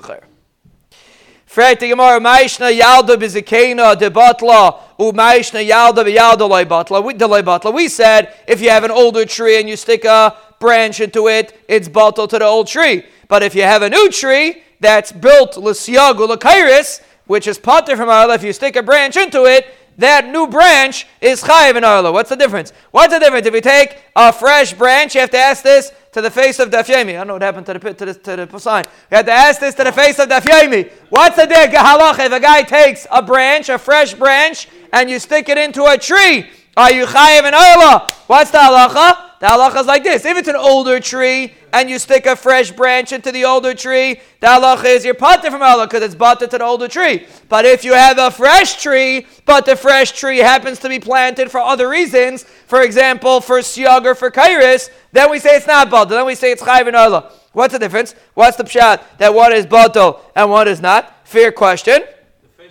Batla, 6.65 7.03
Batla, 7.03 7.43
Batla. 7.43 7.73
We 7.73 7.87
said 7.87 8.33
if 8.47 8.61
you 8.61 8.69
have 8.69 8.83
an 8.83 8.91
older 8.91 9.25
tree 9.25 9.59
and 9.59 9.69
you 9.69 9.75
stick 9.75 10.05
a 10.05 10.35
branch 10.59 10.99
into 10.99 11.27
it, 11.27 11.63
it's 11.67 11.87
bottle 11.87 12.27
to 12.27 12.39
the 12.39 12.45
old 12.45 12.67
tree. 12.67 13.05
But 13.27 13.43
if 13.43 13.53
you 13.55 13.61
have 13.61 13.81
a 13.81 13.89
new 13.89 14.09
tree 14.09 14.63
that's 14.83 15.11
built 15.11 15.57
l'siyagu 15.57 16.27
l'kairis, 16.27 17.01
which 17.25 17.47
is 17.47 17.57
potter 17.57 17.95
from 17.95 18.09
Arla, 18.09 18.35
if 18.35 18.43
you 18.43 18.53
stick 18.53 18.75
a 18.75 18.83
branch 18.83 19.17
into 19.17 19.45
it, 19.45 19.73
that 19.97 20.27
new 20.27 20.47
branch 20.47 21.07
is 21.21 21.41
chayiv 21.43 21.75
in 21.75 21.83
Arla. 21.83 22.11
What's 22.11 22.29
the 22.29 22.35
difference? 22.35 22.73
What's 22.91 23.13
the 23.13 23.19
difference? 23.19 23.47
If 23.47 23.53
you 23.53 23.61
take 23.61 24.01
a 24.15 24.33
fresh 24.33 24.73
branch, 24.73 25.15
you 25.15 25.21
have 25.21 25.29
to 25.31 25.37
ask 25.37 25.63
this 25.63 25.91
to 26.11 26.21
the 26.21 26.31
face 26.31 26.59
of 26.59 26.69
Dafyemi. 26.69 27.09
I 27.09 27.13
don't 27.13 27.27
know 27.27 27.33
what 27.33 27.41
happened 27.43 27.65
to 27.67 27.73
the 27.73 27.93
to 27.93 28.05
the, 28.05 28.13
to 28.13 28.45
the 28.45 28.59
sign. 28.59 28.85
You 29.11 29.17
have 29.17 29.25
to 29.25 29.31
ask 29.31 29.59
this 29.59 29.75
to 29.75 29.83
the 29.83 29.91
face 29.91 30.19
of 30.19 30.29
Dafyemi. 30.29 30.91
What's 31.09 31.35
the 31.35 31.43
halach 31.43 32.19
if 32.25 32.31
a 32.31 32.39
guy 32.39 32.63
takes 32.63 33.07
a 33.11 33.21
branch, 33.21 33.69
a 33.69 33.77
fresh 33.77 34.13
branch, 34.13 34.67
and 34.91 35.09
you 35.09 35.19
stick 35.19 35.47
it 35.49 35.57
into 35.57 35.85
a 35.85 35.97
tree? 35.97 36.49
Are 36.75 36.91
you 36.91 37.05
chayiv 37.05 37.47
in 37.47 37.53
oila? 37.53 38.11
What's 38.27 38.51
the 38.51 38.57
halacha? 38.57 39.39
The 39.39 39.45
halacha 39.47 39.81
is 39.81 39.87
like 39.87 40.03
this. 40.03 40.25
If 40.25 40.37
it's 40.37 40.47
an 40.47 40.55
older 40.55 40.99
tree 40.99 41.53
and 41.73 41.89
you 41.89 41.97
stick 41.97 42.27
a 42.27 42.35
fresh 42.35 42.71
branch 42.71 43.11
into 43.11 43.31
the 43.31 43.43
older 43.43 43.73
tree, 43.73 44.21
the 44.39 44.47
halacha 44.47 44.85
is 44.85 45.03
you're 45.03 45.15
potter 45.15 45.49
from 45.49 45.63
Allah 45.63 45.87
because 45.87 46.03
it's 46.03 46.13
butted 46.13 46.51
to 46.51 46.59
the 46.59 46.63
older 46.63 46.87
tree. 46.87 47.25
But 47.49 47.65
if 47.65 47.83
you 47.83 47.93
have 47.93 48.19
a 48.19 48.29
fresh 48.29 48.81
tree, 48.81 49.25
but 49.45 49.65
the 49.65 49.75
fresh 49.75 50.11
tree 50.11 50.37
happens 50.37 50.77
to 50.79 50.89
be 50.89 50.99
planted 50.99 51.49
for 51.49 51.59
other 51.59 51.89
reasons, 51.89 52.43
for 52.43 52.83
example, 52.83 53.41
for 53.41 53.59
siyag 53.59 54.05
or 54.05 54.13
for 54.13 54.29
kairis, 54.29 54.91
then 55.11 55.31
we 55.31 55.39
say 55.39 55.57
it's 55.57 55.67
not 55.67 55.89
butted. 55.89 56.11
Then 56.11 56.27
we 56.27 56.35
say 56.35 56.51
it's 56.51 56.61
in 56.61 56.95
Allah. 56.95 57.31
What's 57.53 57.73
the 57.73 57.79
difference? 57.79 58.13
What's 58.35 58.55
the 58.55 58.63
pshat 58.63 59.01
that 59.17 59.33
one 59.33 59.51
is 59.51 59.65
bottle 59.65 60.21
and 60.35 60.51
one 60.51 60.67
is 60.67 60.79
not? 60.79 61.27
Fair 61.27 61.51
question. 61.51 62.03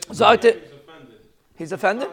Offended. 0.08 0.62
He's 1.56 1.72
offended? 1.72 2.08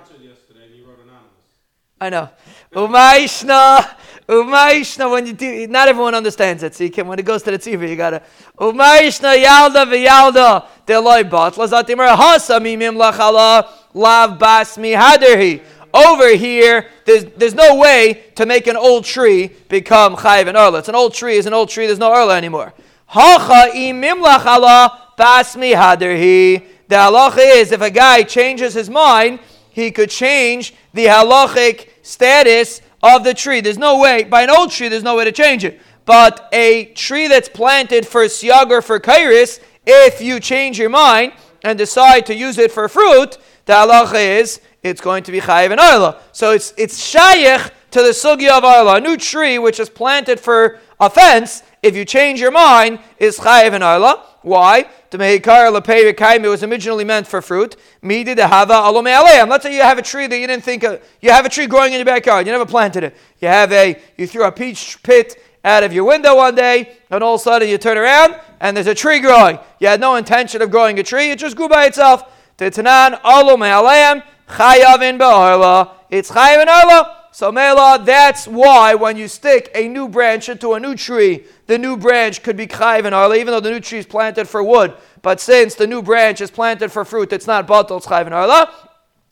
I 2.02 2.10
know. 2.10 2.30
Umaishna. 2.74 3.96
Umaishna, 4.30 5.10
when 5.10 5.26
you 5.26 5.34
do, 5.34 5.66
not 5.66 5.88
everyone 5.88 6.14
understands 6.14 6.62
it. 6.62 6.94
Can, 6.94 7.08
when 7.08 7.18
it 7.18 7.26
goes 7.26 7.42
to 7.44 7.50
the 7.50 7.58
TV, 7.58 7.90
you 7.90 7.96
gotta. 7.96 8.22
Umaishna 8.60 9.44
yalda 9.44 9.88
v'yalda 9.88 10.68
deloy 10.86 11.28
bat 11.28 11.54
mimim 11.56 12.96
lachala 12.96 13.68
lav 13.96 14.38
bas 14.38 14.78
mihaderhi. 14.78 15.64
Over 15.92 16.36
here, 16.36 16.86
there's, 17.06 17.26
there's 17.38 17.56
no 17.56 17.78
way 17.78 18.24
to 18.36 18.46
make 18.46 18.68
an 18.68 18.78
old 18.78 19.04
tree 19.04 19.50
become 19.68 20.16
chayiv 20.16 20.48
and. 20.48 20.76
It's 20.76 20.90
an 20.90 20.94
old 20.94 21.16
tree, 21.16 21.38
is 21.38 21.48
an 21.48 21.54
old 21.56 21.70
tree, 21.70 21.88
there's 21.88 21.98
no 21.98 22.12
erla 22.12 22.38
anymore. 22.38 22.76
Hacha 23.08 23.72
imim 23.74 24.24
lachala 24.24 25.18
bas 25.18 25.56
mihaderhi. 25.56 26.64
The 26.88 26.96
halacha 26.96 27.56
is 27.56 27.72
if 27.72 27.82
a 27.82 27.90
guy 27.90 28.22
changes 28.22 28.76
his 28.76 28.92
mind, 28.92 29.40
he 29.72 29.90
could 29.90 30.12
change 30.12 30.76
the 30.94 31.06
halachic 31.06 31.90
status 32.04 32.82
of 33.02 33.24
the 33.24 33.34
tree. 33.34 33.62
There's 33.62 33.78
no 33.78 34.00
way, 34.00 34.24
by 34.24 34.44
an 34.44 34.50
old 34.50 34.72
tree, 34.72 34.90
there's 34.90 35.04
no 35.04 35.16
way 35.16 35.26
to 35.26 35.32
change 35.32 35.64
it. 35.64 35.82
But 36.06 36.50
a 36.52 36.86
tree 36.96 37.28
that's 37.28 37.50
planted 37.50 38.08
for 38.08 38.24
siyag 38.26 38.72
or 38.72 38.82
for 38.82 39.00
kairis, 39.00 39.60
if 39.86 40.22
you 40.22 40.40
change 40.40 40.80
your 40.80 40.90
mind 40.90 41.34
and 41.64 41.78
decide 41.78 42.26
to 42.28 42.36
use 42.36 42.58
it 42.58 42.72
for 42.72 42.88
fruit, 42.90 43.38
the 43.66 43.74
halacha 43.74 44.40
is 44.40 44.62
it's 44.82 45.02
going 45.02 45.24
to 45.24 45.32
be 45.32 45.40
chayiv 45.40 45.72
and 45.72 45.80
arla. 45.80 46.20
So 46.32 46.52
it's 46.52 46.74
it's 46.78 47.00
shayich 47.00 47.72
to 47.92 48.02
the 48.02 48.10
sugya 48.10 48.58
of 48.58 48.64
arla. 48.64 48.98
A 48.98 49.02
new 49.02 49.18
tree 49.18 49.60
which 49.60 49.80
is 49.80 49.90
planted 49.90 50.40
for 50.40 50.80
offense, 51.00 51.64
if 51.84 51.96
you 51.96 52.06
change 52.06 52.40
your 52.40 52.52
mind, 52.52 53.00
is 53.18 53.38
chayiv 53.38 53.74
and 53.74 53.84
arla. 53.84 54.26
Why? 54.42 54.86
It 55.12 56.50
was 56.50 56.64
originally 56.64 57.04
meant 57.04 57.28
for 57.28 57.42
fruit. 57.42 57.76
Aleim. 58.04 59.50
Let's 59.50 59.64
say 59.64 59.76
you 59.76 59.82
have 59.82 59.98
a 59.98 60.02
tree 60.02 60.28
that 60.28 60.38
you 60.38 60.48
didn't 60.48 60.64
think 60.64 60.84
of. 60.84 61.02
You 61.22 61.32
have 61.32 61.46
a 61.46 61.50
tree 61.50 61.68
growing 61.68 61.94
in 61.94 62.00
your 62.00 62.06
backyard. 62.06 62.46
You 62.46 62.52
never 62.52 62.66
planted 62.66 63.04
it. 63.04 63.16
You 63.40 63.48
have 63.48 63.72
a. 63.72 64.00
You 64.18 64.28
threw 64.28 64.46
a 64.46 64.52
peach 64.52 65.02
pit 65.04 65.42
out 65.64 65.84
of 65.84 65.92
your 65.92 66.06
window 66.06 66.36
one 66.36 66.56
day, 66.56 66.98
and 67.10 67.24
all 67.24 67.36
of 67.36 67.42
a 67.42 67.44
sudden 67.44 67.68
you 67.68 67.78
turn 67.78 67.98
around 67.98 68.36
and 68.62 68.76
there's 68.76 68.88
a 68.88 68.96
tree 68.96 69.20
growing. 69.20 69.60
You 69.80 69.88
had 69.88 70.00
no 70.00 70.16
intention 70.16 70.62
of 70.62 70.72
growing 70.72 71.00
a 71.00 71.04
tree. 71.04 71.32
It 71.32 71.40
just 71.40 71.56
grew 71.56 71.70
by 71.70 71.86
itself. 71.86 72.24
Aleim 72.58 74.24
chayavin 74.48 75.20
ba'arla. 75.20 75.92
It's 76.10 76.32
chayav 76.32 76.62
in. 76.62 77.19
So 77.32 77.52
Mela, 77.52 78.02
that's 78.04 78.48
why 78.48 78.96
when 78.96 79.16
you 79.16 79.28
stick 79.28 79.70
a 79.76 79.88
new 79.88 80.08
branch 80.08 80.50
into 80.50 80.74
a 80.74 80.80
new 80.80 80.96
tree, 80.96 81.46
the 81.68 81.78
new 81.78 81.96
branch 81.96 82.42
could 82.42 82.58
be 82.58 82.68
chayiv 82.68 83.06
in 83.06 83.14
arla, 83.14 83.36
even 83.36 83.48
though 83.48 83.60
the 83.60 83.70
new 83.70 83.80
tree 83.80 84.00
is 84.00 84.06
planted 84.06 84.48
for 84.48 84.64
wood. 84.64 84.94
But 85.22 85.40
since 85.40 85.76
the 85.76 85.86
new 85.86 86.02
branch 86.02 86.42
is 86.42 86.50
planted 86.50 86.92
for 86.92 87.06
fruit, 87.06 87.32
it's 87.32 87.48
not 87.48 87.68
batal, 87.68 87.98
it's 87.98 88.08
in 88.08 88.34
arla. 88.34 88.74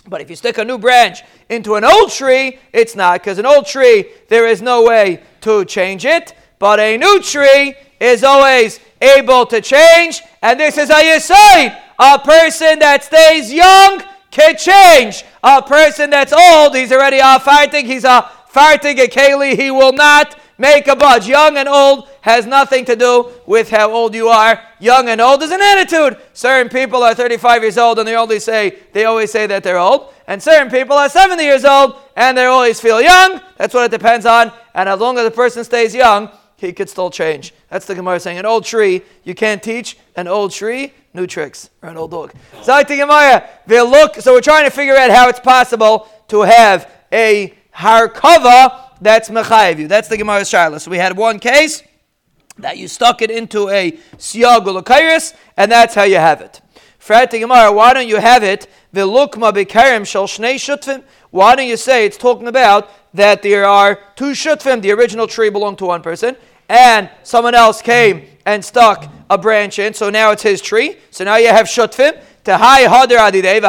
But 0.08 0.22
if 0.22 0.30
you 0.30 0.36
stick 0.36 0.58
a 0.58 0.64
new 0.64 0.78
branch 0.78 1.24
into 1.50 1.76
an 1.76 1.84
old 1.84 2.12
tree, 2.12 2.60
it's 2.72 2.96
not, 2.96 3.22
because 3.22 3.40
an 3.40 3.46
old 3.46 3.66
tree, 3.66 4.06
there 4.30 4.48
is 4.48 4.62
no 4.62 4.84
way 4.84 5.24
to 5.42 5.66
change 5.66 6.06
it. 6.06 6.34
But 6.60 6.80
a 6.80 6.98
new 6.98 7.20
tree 7.22 7.76
is 8.00 8.24
always 8.24 8.80
able 9.02 9.46
to 9.48 9.60
change. 9.60 10.22
And 10.42 10.60
this 10.60 10.78
is 10.78 10.90
how 10.90 11.02
you 11.02 11.20
say 11.20 11.78
a 12.00 12.20
person 12.20 12.80
that 12.80 13.04
stays 13.04 13.52
young 13.52 14.02
can 14.32 14.58
change. 14.58 15.24
A 15.44 15.62
person 15.62 16.10
that's 16.10 16.34
old, 16.34 16.76
he's 16.76 16.92
already 16.92 17.20
a 17.22 17.40
fighting, 17.40 17.86
he's 17.86 18.04
a 18.04 18.30
fighting 18.48 19.00
a 19.00 19.08
keli, 19.08 19.56
he 19.56 19.72
will 19.72 19.94
not 19.94 20.40
make 20.58 20.88
a 20.88 20.96
budge. 20.96 21.28
Young 21.28 21.58
and 21.58 21.70
old 21.70 22.10
has 22.22 22.46
nothing 22.46 22.84
to 22.86 22.96
do 22.96 23.30
with 23.46 23.70
how 23.70 23.92
old 23.92 24.14
you 24.16 24.28
are. 24.28 24.62
Young 24.80 25.10
and 25.10 25.22
old 25.22 25.42
is 25.44 25.52
an 25.52 25.62
attitude. 25.62 26.18
Certain 26.34 26.70
people 26.70 27.04
are 27.04 27.14
35 27.14 27.62
years 27.62 27.78
old 27.78 28.00
and 28.00 28.08
they 28.08 28.16
only 28.16 28.40
say 28.40 28.80
they 28.94 29.06
always 29.06 29.32
say 29.32 29.48
that 29.48 29.64
they're 29.64 29.78
old, 29.78 30.14
and 30.28 30.42
certain 30.42 30.70
people 30.70 30.98
are 30.98 31.10
70 31.10 31.44
years 31.44 31.66
old 31.66 31.96
and 32.16 32.38
they 32.38 32.46
always 32.46 32.80
feel 32.80 33.02
young. 33.02 33.42
That's 33.58 33.74
what 33.74 33.86
it 33.86 33.92
depends 33.92 34.26
on. 34.26 34.52
And 34.74 34.90
as 34.90 35.00
long 35.00 35.18
as 35.18 35.24
the 35.24 35.32
person 35.32 35.64
stays 35.64 35.96
young, 35.96 36.30
he 36.58 36.74
could 36.74 36.90
still 36.90 37.12
change. 37.12 37.54
That's 37.70 37.86
the 37.86 37.96
Gemara 37.96 38.20
saying. 38.20 38.40
An 38.40 38.46
old 38.46 38.66
tree, 38.66 39.04
you 39.24 39.36
can't 39.36 39.62
teach 39.62 39.98
an 40.16 40.28
old 40.28 40.52
tree 40.52 40.94
new 41.18 41.28
tricks 41.28 41.70
or 41.82 41.90
an 41.90 41.98
old 41.98 42.12
dog. 42.12 42.32
So 42.62 42.72
look. 43.84 44.16
So 44.16 44.34
we're 44.34 44.42
trying 44.42 44.64
to 44.64 44.72
figure 44.72 44.96
out 44.96 45.10
how 45.10 45.28
it's 45.28 45.42
possible 45.42 46.08
to 46.30 46.44
have 46.44 46.90
a 47.12 47.54
harkava 47.76 48.92
that's 49.02 49.30
mechayiv 49.30 49.80
you. 49.80 49.88
That's 49.90 50.08
the 50.08 50.18
Gemara's 50.18 50.48
shiloh. 50.50 50.78
So 50.78 50.90
we 50.90 50.98
had 50.98 51.18
one 51.18 51.40
case 51.40 51.84
that 52.58 52.78
you 52.78 52.88
stuck 52.88 53.22
it 53.22 53.30
into 53.30 53.70
a 53.70 53.92
siyag 54.18 55.34
and 55.58 55.72
that's 55.72 55.94
how 55.94 56.04
you 56.04 56.16
have 56.16 56.42
it. 56.42 56.62
Why 57.10 57.26
don't 57.94 58.08
you 58.08 58.18
have 58.18 58.44
it? 58.44 58.68
Why 61.32 61.56
don't 61.56 61.68
you 61.68 61.78
say 61.78 62.06
it's 62.06 62.18
talking 62.18 62.48
about 62.48 62.90
that 63.14 63.42
there 63.42 63.66
are 63.66 64.00
two 64.16 64.32
shutvim? 64.32 64.82
The 64.82 64.92
original 64.92 65.28
tree 65.28 65.50
belonged 65.50 65.78
to 65.78 65.86
one 65.86 66.02
person, 66.02 66.36
and 66.68 67.10
someone 67.24 67.56
else 67.56 67.82
came 67.82 68.26
and 68.46 68.66
stuck 68.66 69.10
a 69.30 69.38
branch 69.38 69.80
in, 69.80 69.94
so 69.94 70.10
now 70.10 70.32
it's 70.32 70.44
his 70.44 70.62
tree. 70.62 70.98
So 71.12 71.24
now 71.24 71.38
you 71.38 71.48
have 71.50 71.68
shutvim. 71.68 72.22
To 72.46 72.58
high 72.58 72.84
hadir 72.84 73.18
adidei, 73.18 73.60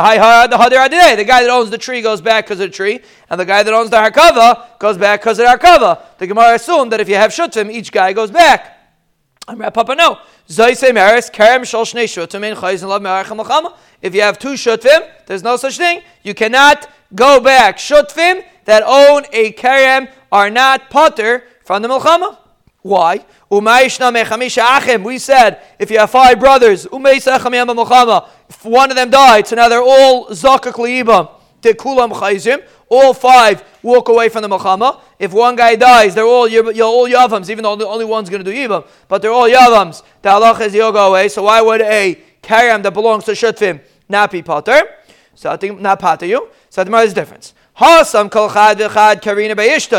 the 1.16 1.24
guy 1.24 1.42
that 1.42 1.50
owns 1.50 1.70
the 1.70 1.78
tree 1.78 2.00
goes 2.00 2.20
back 2.20 2.44
because 2.44 2.60
of 2.60 2.70
the 2.70 2.76
tree, 2.76 3.00
and 3.28 3.40
the 3.40 3.44
guy 3.44 3.64
that 3.64 3.74
owns 3.74 3.90
the 3.90 3.96
harkava 3.96 4.78
goes 4.78 4.96
back 4.96 5.20
because 5.20 5.40
of 5.40 5.46
the 5.46 5.50
harkava. 5.50 6.00
The 6.18 6.28
Gemara 6.28 6.54
assumed 6.54 6.92
that 6.92 7.00
if 7.00 7.08
you 7.08 7.16
have 7.16 7.32
shutvim, 7.32 7.72
each 7.72 7.90
guy 7.90 8.12
goes 8.12 8.30
back. 8.30 8.78
I'm 9.48 9.58
Papa 9.72 9.96
no. 9.96 10.18
If 10.46 10.58
you 14.14 14.20
have 14.20 14.38
two 14.38 14.52
shutvim, 14.52 15.10
there's 15.26 15.42
no 15.42 15.56
such 15.56 15.76
thing. 15.76 16.02
You 16.22 16.34
cannot 16.34 16.88
go 17.14 17.40
back. 17.40 17.78
Shutvim 17.78 18.44
that 18.64 18.82
own 18.86 19.24
a 19.32 19.52
kerem 19.54 20.08
are 20.30 20.50
not 20.50 20.90
potter 20.90 21.42
from 21.64 21.82
the 21.82 21.88
milchama. 21.88 22.38
Why? 22.82 23.24
We 23.50 23.60
said 25.18 25.60
if 25.78 25.90
you 25.90 25.98
have 25.98 26.10
five 26.10 26.38
brothers, 26.38 26.86
if 26.90 28.64
one 28.64 28.90
of 28.90 28.96
them 28.96 29.10
died, 29.10 29.46
so 29.46 29.56
now 29.56 29.68
they're 29.68 29.82
all 29.82 30.28
zakak 30.28 30.74
liibam. 30.74 31.30
Tekulam 31.60 32.12
chayzim. 32.12 32.64
All 32.88 33.12
five 33.12 33.64
walk 33.82 34.08
away 34.08 34.28
from 34.28 34.42
the 34.42 34.48
milchama. 34.48 35.00
If 35.18 35.32
one 35.32 35.56
guy 35.56 35.74
dies, 35.74 36.14
they're 36.14 36.24
all 36.24 36.48
you're, 36.48 36.64
all 36.84 37.08
yavams, 37.08 37.50
even 37.50 37.64
though 37.64 37.76
the 37.76 37.86
only 37.86 38.04
one's 38.04 38.30
going 38.30 38.42
to 38.44 38.50
do 38.50 38.56
yibam, 38.56 38.86
but 39.08 39.20
they're 39.20 39.32
all 39.32 39.48
yavams. 39.48 40.02
The 40.22 40.30
halach 40.30 40.60
is 40.60 40.74
you'll 40.74 40.92
go 40.92 41.08
away. 41.08 41.28
So 41.28 41.42
why 41.42 41.60
would 41.60 41.82
a 41.82 42.18
karam 42.40 42.82
that 42.82 42.94
belongs 42.94 43.24
to 43.24 43.32
shutfim 43.32 43.80
not 44.08 44.30
be 44.30 44.42
potter? 44.42 44.82
So 45.34 45.50
I 45.50 45.56
think 45.56 45.80
not 45.80 45.98
potter 45.98 46.26
you. 46.26 46.48
So 46.70 46.84
the 46.84 46.96
is 46.98 47.12
difference. 47.12 47.54
Hasam 47.78 48.30
kol. 48.30 48.48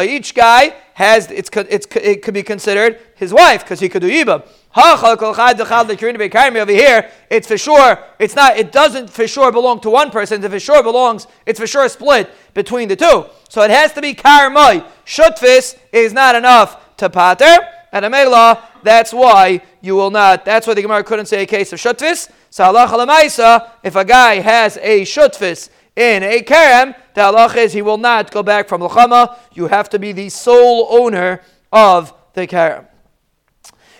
Each 0.02 0.36
guy 0.36 0.76
has 1.00 1.32
it's, 1.32 1.50
it's 1.70 1.88
it 1.96 2.22
could 2.22 2.34
be 2.34 2.44
considered 2.44 3.00
his 3.16 3.34
wife 3.34 3.64
because 3.64 3.80
he 3.80 3.88
could 3.88 4.02
do 4.02 4.12
yibam. 4.12 4.46
Over 4.76 6.72
here. 6.74 7.10
It's 7.30 7.48
for 7.48 7.58
sure. 7.58 8.04
It's 8.20 8.36
not. 8.36 8.58
It 8.58 8.74
doesn't 8.74 9.10
for 9.10 9.26
sure 9.26 9.50
belong 9.54 9.80
to 9.80 9.90
one 9.90 10.12
person. 10.12 10.44
If 10.44 10.52
it 10.52 10.60
sure 10.60 10.84
belongs. 10.84 11.26
It's 11.46 11.58
for 11.58 11.68
sure 11.68 11.88
split 11.88 12.30
between 12.54 12.90
the 12.90 12.98
two. 12.98 13.28
So 13.48 13.62
it 13.62 13.72
has 13.72 13.94
to 13.94 14.02
be 14.02 14.14
karmai. 14.14 14.86
Shutfis 15.06 15.78
is 15.94 16.12
not 16.12 16.36
enough 16.36 16.98
to 16.98 17.10
pater. 17.10 17.65
And 17.94 18.04
a 18.04 18.62
that's 18.84 19.13
why 19.13 19.62
you 19.80 19.96
will 19.96 20.12
not. 20.12 20.44
That's 20.44 20.67
why 20.67 20.73
the 20.73 20.82
Gemara 20.82 21.06
couldn't 21.06 21.28
say 21.28 21.44
a 21.44 21.46
case 21.46 21.71
of 21.71 21.80
shutfis. 21.80 22.30
So 22.50 22.65
Allah 22.65 23.73
if 23.84 23.96
a 23.96 24.04
guy 24.04 24.42
has 24.42 24.76
a 24.82 25.04
shutfis 25.04 25.69
in 26.00 26.23
a 26.23 26.41
kerem, 26.41 26.95
the 27.13 27.21
halach 27.21 27.58
is 27.58 27.73
he 27.73 27.81
will 27.81 27.97
not 27.97 28.31
go 28.31 28.41
back 28.41 28.69
from 28.69 28.79
lachama. 28.79 29.37
You 29.54 29.67
have 29.67 29.89
to 29.89 30.00
be 30.00 30.13
the 30.13 30.29
sole 30.29 30.87
owner 30.89 31.41
of 31.73 32.13
the 32.33 32.47
kerem. 32.47 32.87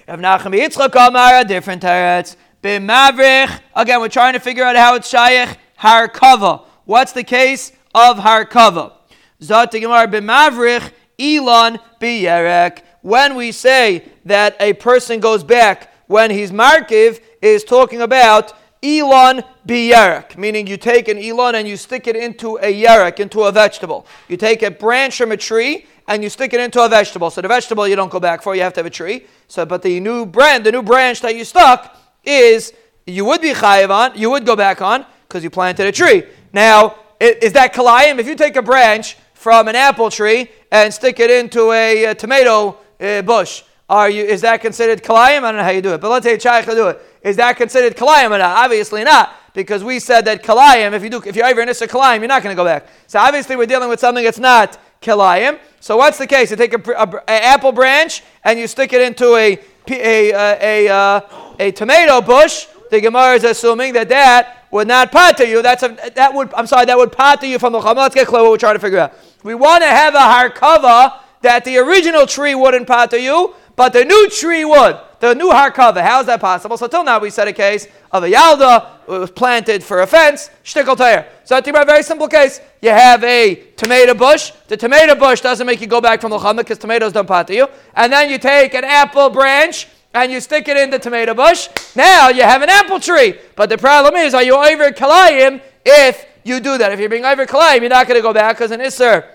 Rav 0.08 0.20
Nachman 0.20 0.58
Yitzchak 0.58 0.96
Amar, 1.08 1.42
a 1.42 1.44
different 1.44 1.84
teretz. 1.84 2.38
B'mavrich. 2.64 3.60
Again, 3.76 4.00
we're 4.00 4.08
trying 4.08 4.34
to 4.34 4.40
figure 4.40 4.64
out 4.64 4.78
how 4.78 4.96
it's 4.96 5.12
shayach 5.12 5.58
harkava. 5.78 6.64
What's 6.86 7.12
the 7.12 7.24
case 7.26 7.74
of 7.94 8.18
harkava? 8.18 8.94
Zot 9.42 9.72
Gemara 9.72 10.08
b'mavrich 10.08 10.94
ilan 11.20 11.80
b'yerek. 12.00 12.82
When 13.02 13.36
we 13.36 13.52
say 13.52 14.06
that 14.24 14.56
a 14.62 14.72
person 14.74 15.20
goes 15.20 15.44
back 15.44 15.94
when 16.08 16.32
he's 16.32 16.52
markiv, 16.52 17.20
is 17.42 17.64
talking 17.64 18.02
about 18.02 18.54
Elon 18.82 19.44
be 19.66 19.90
biyerek, 19.92 20.38
meaning 20.38 20.66
you 20.66 20.78
take 20.78 21.10
an 21.10 21.18
elon 21.18 21.56
and 21.56 21.68
you 21.68 21.76
stick 21.76 22.08
it 22.08 22.16
into 22.16 22.56
a 22.58 22.74
yerek, 22.74 23.20
into 23.20 23.44
a 23.44 23.52
vegetable. 23.52 24.08
You 24.30 24.38
take 24.38 24.64
a 24.64 24.72
branch 24.72 25.18
from 25.18 25.34
a 25.34 25.38
tree 25.38 25.86
and 26.08 26.24
you 26.24 26.30
stick 26.30 26.54
it 26.54 26.62
into 26.62 26.84
a 26.84 26.88
vegetable. 26.88 27.30
So 27.30 27.42
the 27.42 27.50
vegetable 27.50 27.88
you 27.88 27.98
don't 27.98 28.10
go 28.10 28.22
back 28.22 28.42
for, 28.42 28.56
you 28.56 28.62
have 28.62 28.74
to 28.74 28.80
have 28.80 28.86
a 28.86 28.90
tree. 28.90 29.26
So, 29.48 29.66
but 29.66 29.82
the 29.82 30.00
new 30.00 30.26
brand, 30.26 30.66
the 30.66 30.72
new 30.72 30.82
branch 30.82 31.20
that 31.22 31.36
you 31.36 31.44
stuck 31.44 31.98
is 32.24 32.74
you 33.06 33.26
would 33.26 33.42
be 33.42 33.52
chayiv 33.52 33.90
on, 33.90 34.18
you 34.18 34.30
would 34.30 34.46
go 34.46 34.56
back 34.56 34.82
on 34.82 35.06
because 35.28 35.44
you 35.44 35.50
planted 35.50 35.86
a 35.86 35.92
tree. 35.92 36.24
Now, 36.54 36.96
is 37.20 37.52
that 37.54 37.74
kalayim? 37.74 38.18
If 38.18 38.28
you 38.28 38.36
take 38.36 38.56
a 38.56 38.62
branch 38.62 39.18
from 39.34 39.68
an 39.68 39.76
apple 39.76 40.10
tree 40.10 40.50
and 40.72 40.94
stick 40.94 41.20
it 41.20 41.30
into 41.30 41.72
a, 41.74 42.06
a 42.06 42.16
tomato 42.16 42.78
uh, 43.00 43.22
bush, 43.24 43.64
are 43.90 44.10
you? 44.10 44.24
Is 44.24 44.42
that 44.42 44.62
considered 44.62 45.02
kalayim? 45.02 45.40
I 45.40 45.52
don't 45.52 45.58
know 45.58 45.64
how 45.64 45.72
you 45.72 45.82
do 45.82 45.94
it, 45.94 46.02
but 46.02 46.10
let's 46.12 46.24
say 46.24 46.36
a 46.36 46.76
do 46.76 46.88
it. 46.90 47.02
Is 47.24 47.38
that 47.38 47.58
considered 47.58 47.98
kalayim 47.98 48.28
or 48.28 48.38
not? 48.38 48.64
Obviously 48.64 49.04
not, 49.04 49.34
because 49.54 49.84
we 49.84 50.00
said 50.00 50.26
that 50.26 50.44
kalayim. 50.44 50.94
If 50.94 51.04
you 51.04 51.10
do, 51.10 51.22
if 51.26 51.36
you're 51.36 51.46
ever 51.46 51.62
in 51.62 51.70
a 51.70 51.74
kalayim, 51.74 52.20
you're 52.20 52.28
not 52.28 52.44
going 52.44 52.56
to 52.56 52.60
go 52.60 52.66
back. 52.66 52.88
So 53.08 53.20
obviously 53.20 53.56
we're 53.56 53.66
dealing 53.66 53.90
with 53.90 54.00
something 54.00 54.24
that's 54.24 54.38
not 54.38 54.78
kilayim. 55.02 55.60
So 55.80 55.98
what's 55.98 56.20
the 56.20 56.28
case? 56.28 56.52
You 56.52 56.58
take 56.58 56.74
a, 56.74 56.92
a, 56.92 57.24
a, 57.28 57.46
apple 57.46 57.72
branch 57.72 58.22
and 58.44 58.60
you 58.60 58.68
stick 58.68 58.94
it 58.94 59.02
into 59.02 59.36
a 59.36 59.60
a 59.90 60.32
a, 60.32 60.88
a, 60.88 60.94
uh, 60.94 61.22
a 61.60 61.72
tomato 61.72 62.22
bush. 62.22 62.68
The 62.92 63.02
Gemara 63.02 63.36
is 63.36 63.44
assuming 63.44 63.94
that 63.94 64.10
that 64.10 64.68
would 64.72 64.88
not 64.88 65.12
pater 65.12 65.46
you. 65.46 65.64
That's 65.64 65.82
a, 65.82 65.98
that 66.14 66.34
would 66.34 66.54
I'm 66.54 66.68
sorry 66.68 66.86
that 66.86 66.98
would 66.98 67.12
pater 67.12 67.48
you 67.48 67.58
from 67.58 67.74
the 67.74 67.80
chama. 67.80 67.96
Let's 67.96 68.14
get 68.14 68.28
clear 68.28 68.44
what 68.44 68.52
we're 68.52 68.58
trying 68.58 68.76
to 68.76 68.80
figure 68.80 69.00
out. 69.00 69.14
We 69.44 69.56
want 69.56 69.82
to 69.82 69.90
have 69.90 70.14
a 70.14 70.18
harkava 70.20 71.22
that 71.42 71.66
the 71.66 71.78
original 71.78 72.26
tree 72.26 72.56
wouldn't 72.56 72.88
pater 72.88 73.18
you, 73.18 73.56
but 73.76 73.94
the 73.94 74.04
new 74.04 74.30
tree 74.30 74.66
would. 74.66 75.00
The 75.22 75.34
new 75.34 75.50
harkava. 75.52 76.02
How 76.02 76.20
is 76.22 76.28
that 76.28 76.42
possible? 76.42 76.78
So 76.78 76.88
till 76.88 77.04
now 77.04 77.20
we 77.20 77.30
said 77.30 77.48
a 77.48 77.54
case 77.54 77.88
of 78.12 78.24
a 78.24 78.30
yalda 78.30 79.08
was 79.08 79.32
planted 79.32 79.84
for 79.84 80.02
a 80.02 80.08
fence, 80.08 80.50
shtickle 80.64 80.98
tire. 80.98 81.28
So 81.44 81.56
I 81.56 81.62
think 81.62 81.78
a 81.78 81.86
very 81.86 82.04
simple 82.04 82.28
case. 82.28 82.60
You 82.82 82.90
have 82.90 83.24
a 83.24 83.56
tomato 83.78 84.14
bush. 84.14 84.52
The 84.68 84.78
tomato 84.78 85.16
bush 85.16 85.42
doesn't 85.42 85.66
make 85.66 85.82
you 85.82 85.88
go 85.88 86.02
back 86.02 86.22
from 86.22 86.32
the 86.32 86.38
chama 86.38 86.58
because 86.58 86.78
tomatoes 86.78 87.14
don't 87.14 87.28
pater 87.28 87.54
you. 87.54 87.68
And 87.96 88.12
then 88.12 88.30
you 88.30 88.38
take 88.38 88.74
an 88.74 88.84
apple 88.84 89.30
branch 89.30 89.88
and 90.14 90.32
you 90.32 90.42
stick 90.42 90.68
it 90.68 90.76
in 90.76 90.90
the 90.90 91.00
tomato 91.00 91.34
bush. 91.34 91.70
Now 91.96 92.30
you 92.30 92.44
have 92.44 92.62
an 92.62 92.70
apple 92.70 93.00
tree. 93.00 93.36
But 93.56 93.70
the 93.70 93.78
problem 93.78 94.16
is, 94.16 94.34
are 94.34 94.44
you 94.44 94.56
over 94.56 94.92
kalayim 94.92 95.62
if 95.86 96.26
you 96.44 96.60
do 96.60 96.78
that? 96.78 96.92
If 96.92 97.00
you're 97.00 97.10
being 97.10 97.26
over 97.26 97.46
kalayim, 97.46 97.82
you're 97.82 97.90
not 97.90 98.08
going 98.08 98.20
to 98.20 98.24
go 98.24 98.34
back 98.34 98.58
because 98.58 98.72
an 98.72 98.80
isser 98.80 99.26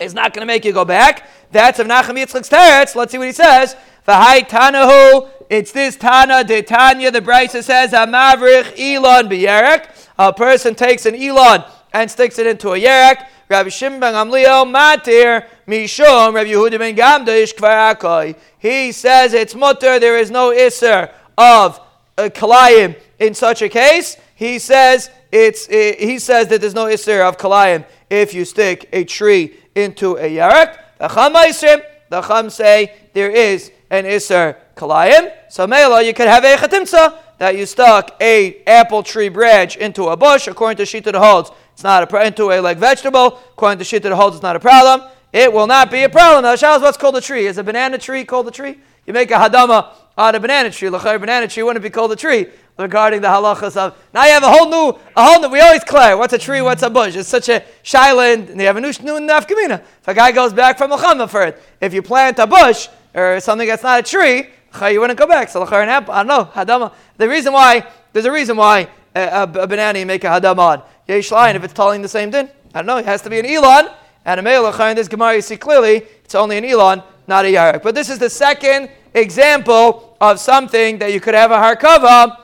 is 0.00 0.14
not 0.14 0.34
going 0.34 0.42
to 0.42 0.46
make 0.46 0.64
you 0.64 0.72
go 0.72 0.84
back. 0.84 1.28
That's 1.50 1.78
of 1.78 1.86
Nachman 1.86 2.22
Yitzchak's 2.22 2.48
teretz. 2.48 2.94
Let's 2.94 3.12
see 3.12 3.18
what 3.18 3.26
he 3.26 3.32
says. 3.32 3.76
V'hai 4.06 4.48
tanahu. 4.48 5.30
It's 5.50 5.72
this 5.72 5.96
Tana 5.96 6.44
de 6.44 6.62
Tanya. 6.62 7.10
The 7.10 7.20
Brisa 7.20 7.62
says, 7.62 7.92
Amavrich 7.92 8.78
Elon 8.78 9.28
b'yerek. 9.28 9.88
A 10.18 10.32
person 10.32 10.74
takes 10.74 11.06
an 11.06 11.14
Elon 11.14 11.64
and 11.92 12.10
sticks 12.10 12.38
it 12.38 12.46
into 12.46 12.70
a 12.70 12.78
yerek. 12.78 13.26
Rabbi 13.48 13.70
Shimon 13.70 14.00
ben 14.00 14.12
Gamliel 14.12 14.66
matir 14.70 15.46
mishum 15.66 16.34
Rabbi 16.34 16.50
Yehuda 16.50 16.78
ben 16.78 16.94
Gadish 16.94 17.54
kvar 17.54 18.36
He 18.58 18.92
says 18.92 19.32
it's 19.32 19.54
mutter. 19.54 19.98
There 19.98 20.18
is 20.18 20.30
no 20.30 20.50
iser 20.50 21.10
of 21.38 21.80
a 22.18 22.28
kalayim 22.28 22.98
in 23.18 23.32
such 23.32 23.62
a 23.62 23.70
case. 23.70 24.18
He 24.34 24.58
says 24.58 25.10
it's. 25.32 25.66
He 25.66 26.18
says 26.18 26.48
that 26.48 26.60
there's 26.60 26.74
no 26.74 26.86
iser 26.86 27.22
of 27.22 27.38
kalayim 27.38 27.86
if 28.10 28.34
you 28.34 28.44
stick 28.44 28.88
a 28.92 29.04
tree 29.04 29.56
into 29.78 30.16
a 30.16 30.28
yarek. 30.30 30.76
The 30.98 31.08
Cham 31.08 31.82
the 32.10 32.22
Cham 32.22 32.50
say 32.50 32.94
there 33.12 33.30
is 33.30 33.70
an 33.90 34.04
Isser 34.04 34.56
Kalayim. 34.76 35.32
So 35.48 35.66
Mela, 35.66 36.02
you 36.02 36.12
could 36.12 36.28
have 36.28 36.44
a 36.44 36.56
Chatimsa 36.56 37.16
that 37.38 37.56
you 37.56 37.66
stuck 37.66 38.16
a 38.20 38.62
apple 38.66 39.02
tree 39.02 39.28
branch 39.28 39.76
into 39.76 40.08
a 40.08 40.16
bush, 40.16 40.48
according 40.48 40.76
to 40.78 40.82
Shita 40.82 41.12
the 41.12 41.20
holds. 41.20 41.50
It's 41.72 41.84
not 41.84 42.12
a 42.12 42.26
into 42.26 42.50
a 42.50 42.60
like 42.60 42.78
vegetable. 42.78 43.38
According 43.52 43.78
to 43.78 43.84
Shita 43.84 44.02
the 44.02 44.16
holds, 44.16 44.36
it's 44.36 44.42
not 44.42 44.56
a 44.56 44.60
problem. 44.60 45.08
It 45.32 45.52
will 45.52 45.66
not 45.66 45.90
be 45.90 46.02
a 46.02 46.08
problem. 46.08 46.44
Now, 46.44 46.56
Shah 46.56 46.78
what's 46.80 46.96
called 46.96 47.16
a 47.16 47.20
tree. 47.20 47.46
Is 47.46 47.58
a 47.58 47.64
banana 47.64 47.98
tree 47.98 48.24
called 48.24 48.48
a 48.48 48.50
tree? 48.50 48.78
You 49.06 49.12
make 49.12 49.30
a 49.30 49.34
hadama 49.34 49.92
of 50.18 50.34
a 50.34 50.40
banana 50.40 50.70
tree. 50.70 50.90
L'chayr 50.90 51.20
banana 51.20 51.46
tree 51.46 51.62
wouldn't 51.62 51.82
be 51.82 51.90
called 51.90 52.10
a 52.12 52.16
tree 52.16 52.46
regarding 52.76 53.20
the 53.20 53.28
halachas 53.28 53.76
of. 53.76 53.96
Now 54.12 54.24
you 54.24 54.32
have 54.32 54.42
a 54.42 54.50
whole 54.50 54.68
new, 54.68 54.98
a 55.16 55.24
whole 55.24 55.40
new. 55.40 55.48
We 55.48 55.60
always 55.60 55.84
clear 55.84 56.16
what's 56.16 56.32
a 56.32 56.38
tree, 56.38 56.60
what's 56.60 56.82
a 56.82 56.90
bush. 56.90 57.14
It's 57.16 57.28
such 57.28 57.48
a 57.48 57.64
shiland, 57.84 58.50
and 58.50 58.58
they 58.58 58.64
have 58.64 58.76
a 58.76 58.80
new 58.80 58.90
nafkamina. 58.90 59.80
If 59.80 60.08
a 60.08 60.14
guy 60.14 60.32
goes 60.32 60.52
back 60.52 60.76
from 60.76 60.90
the 60.90 61.28
for 61.28 61.44
it, 61.44 61.62
if 61.80 61.94
you 61.94 62.02
plant 62.02 62.38
a 62.40 62.46
bush 62.46 62.88
or 63.14 63.38
something 63.40 63.68
that's 63.68 63.82
not 63.82 64.00
a 64.00 64.02
tree, 64.02 64.48
you 64.90 65.00
wouldn't 65.00 65.18
go 65.18 65.26
back. 65.26 65.48
So 65.48 65.62
l'chayr 65.62 65.84
an 65.84 65.88
apple. 65.88 66.12
I 66.12 66.24
don't 66.24 66.28
know 66.28 66.44
hadama. 66.52 66.92
The 67.16 67.28
reason 67.28 67.52
why 67.52 67.86
there's 68.12 68.26
a 68.26 68.32
reason 68.32 68.56
why 68.56 68.88
a, 69.14 69.20
a, 69.20 69.42
a 69.42 69.66
banana 69.66 70.00
you 70.00 70.06
make 70.06 70.24
a 70.24 70.28
hadama 70.28 70.58
on 70.58 70.82
yesh 71.06 71.30
if 71.32 71.64
it's 71.64 71.72
telling 71.72 72.02
the 72.02 72.08
same 72.08 72.30
din. 72.30 72.50
I 72.74 72.80
don't 72.80 72.86
know. 72.86 72.98
It 72.98 73.06
has 73.06 73.22
to 73.22 73.30
be 73.30 73.38
an 73.38 73.46
elon. 73.46 73.88
And 74.24 74.40
a 74.40 74.42
male 74.42 74.66
in 74.66 74.96
this 74.96 75.08
Gemara, 75.08 75.36
you 75.36 75.40
see 75.40 75.56
clearly 75.56 76.02
it's 76.24 76.34
only 76.34 76.58
an 76.58 76.64
elon, 76.64 77.02
not 77.26 77.46
a 77.46 77.48
yarek. 77.48 77.82
But 77.82 77.94
this 77.94 78.10
is 78.10 78.18
the 78.18 78.28
second 78.28 78.90
example 79.14 80.07
of 80.20 80.40
something 80.40 80.98
that 80.98 81.12
you 81.12 81.20
could 81.20 81.34
have 81.34 81.50
a 81.50 81.56
harkava 81.56 82.36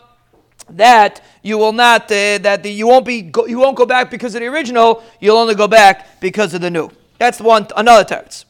that 0.71 1.21
you 1.43 1.59
will 1.59 1.73
not 1.73 2.05
uh, 2.05 2.39
that 2.39 2.63
the, 2.63 2.71
you 2.71 2.87
won't 2.87 3.05
be 3.05 3.23
go, 3.23 3.47
you 3.47 3.59
won't 3.59 3.77
go 3.77 3.85
back 3.87 4.11
because 4.11 4.35
of 4.35 4.41
the 4.41 4.47
original. 4.47 5.03
You'll 5.21 5.37
only 5.37 5.55
go 5.55 5.69
back 5.69 6.21
because 6.21 6.55
of 6.55 6.63
the 6.63 6.71
new. 6.71 6.91
That's 7.19 7.41
one 7.41 7.67
another 7.77 8.05
teretz. 8.05 8.45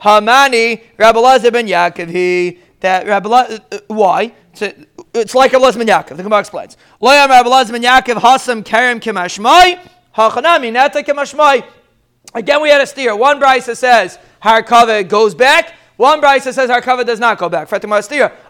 Hamani 0.00 0.82
Rabbi 0.96 1.50
ben 1.50 1.66
Yaakov. 1.66 2.58
That 2.80 3.06
Rabbi 3.06 3.28
uh, 3.28 3.58
why 3.88 4.32
it's, 5.14 5.34
like 5.34 5.52
Rabbi 5.52 5.70
ben 5.72 5.86
Yaakov. 5.86 6.16
The 6.16 6.22
Gemara 6.22 6.40
explains. 6.40 6.76
Loyam 7.00 7.28
Rabbi 7.28 7.70
ben 7.70 7.82
Yaakov 7.82 8.20
Hasam 8.20 8.62
Kerem 8.64 9.00
Kimashmai 9.00 9.78
Hachanami 10.16 10.72
Nata 10.72 11.02
Kimashmai. 11.02 11.64
Again, 12.34 12.60
we 12.60 12.68
had 12.70 12.80
a 12.80 12.86
steer. 12.86 13.16
One 13.16 13.40
brisa 13.40 13.76
says 13.76 14.18
Harkava 14.42 15.06
goes 15.08 15.34
back. 15.34 15.74
One 15.98 16.20
brisa 16.20 16.54
says 16.54 16.70
harkava 16.70 17.04
does 17.04 17.18
not 17.18 17.38
go 17.38 17.48
back. 17.48 17.72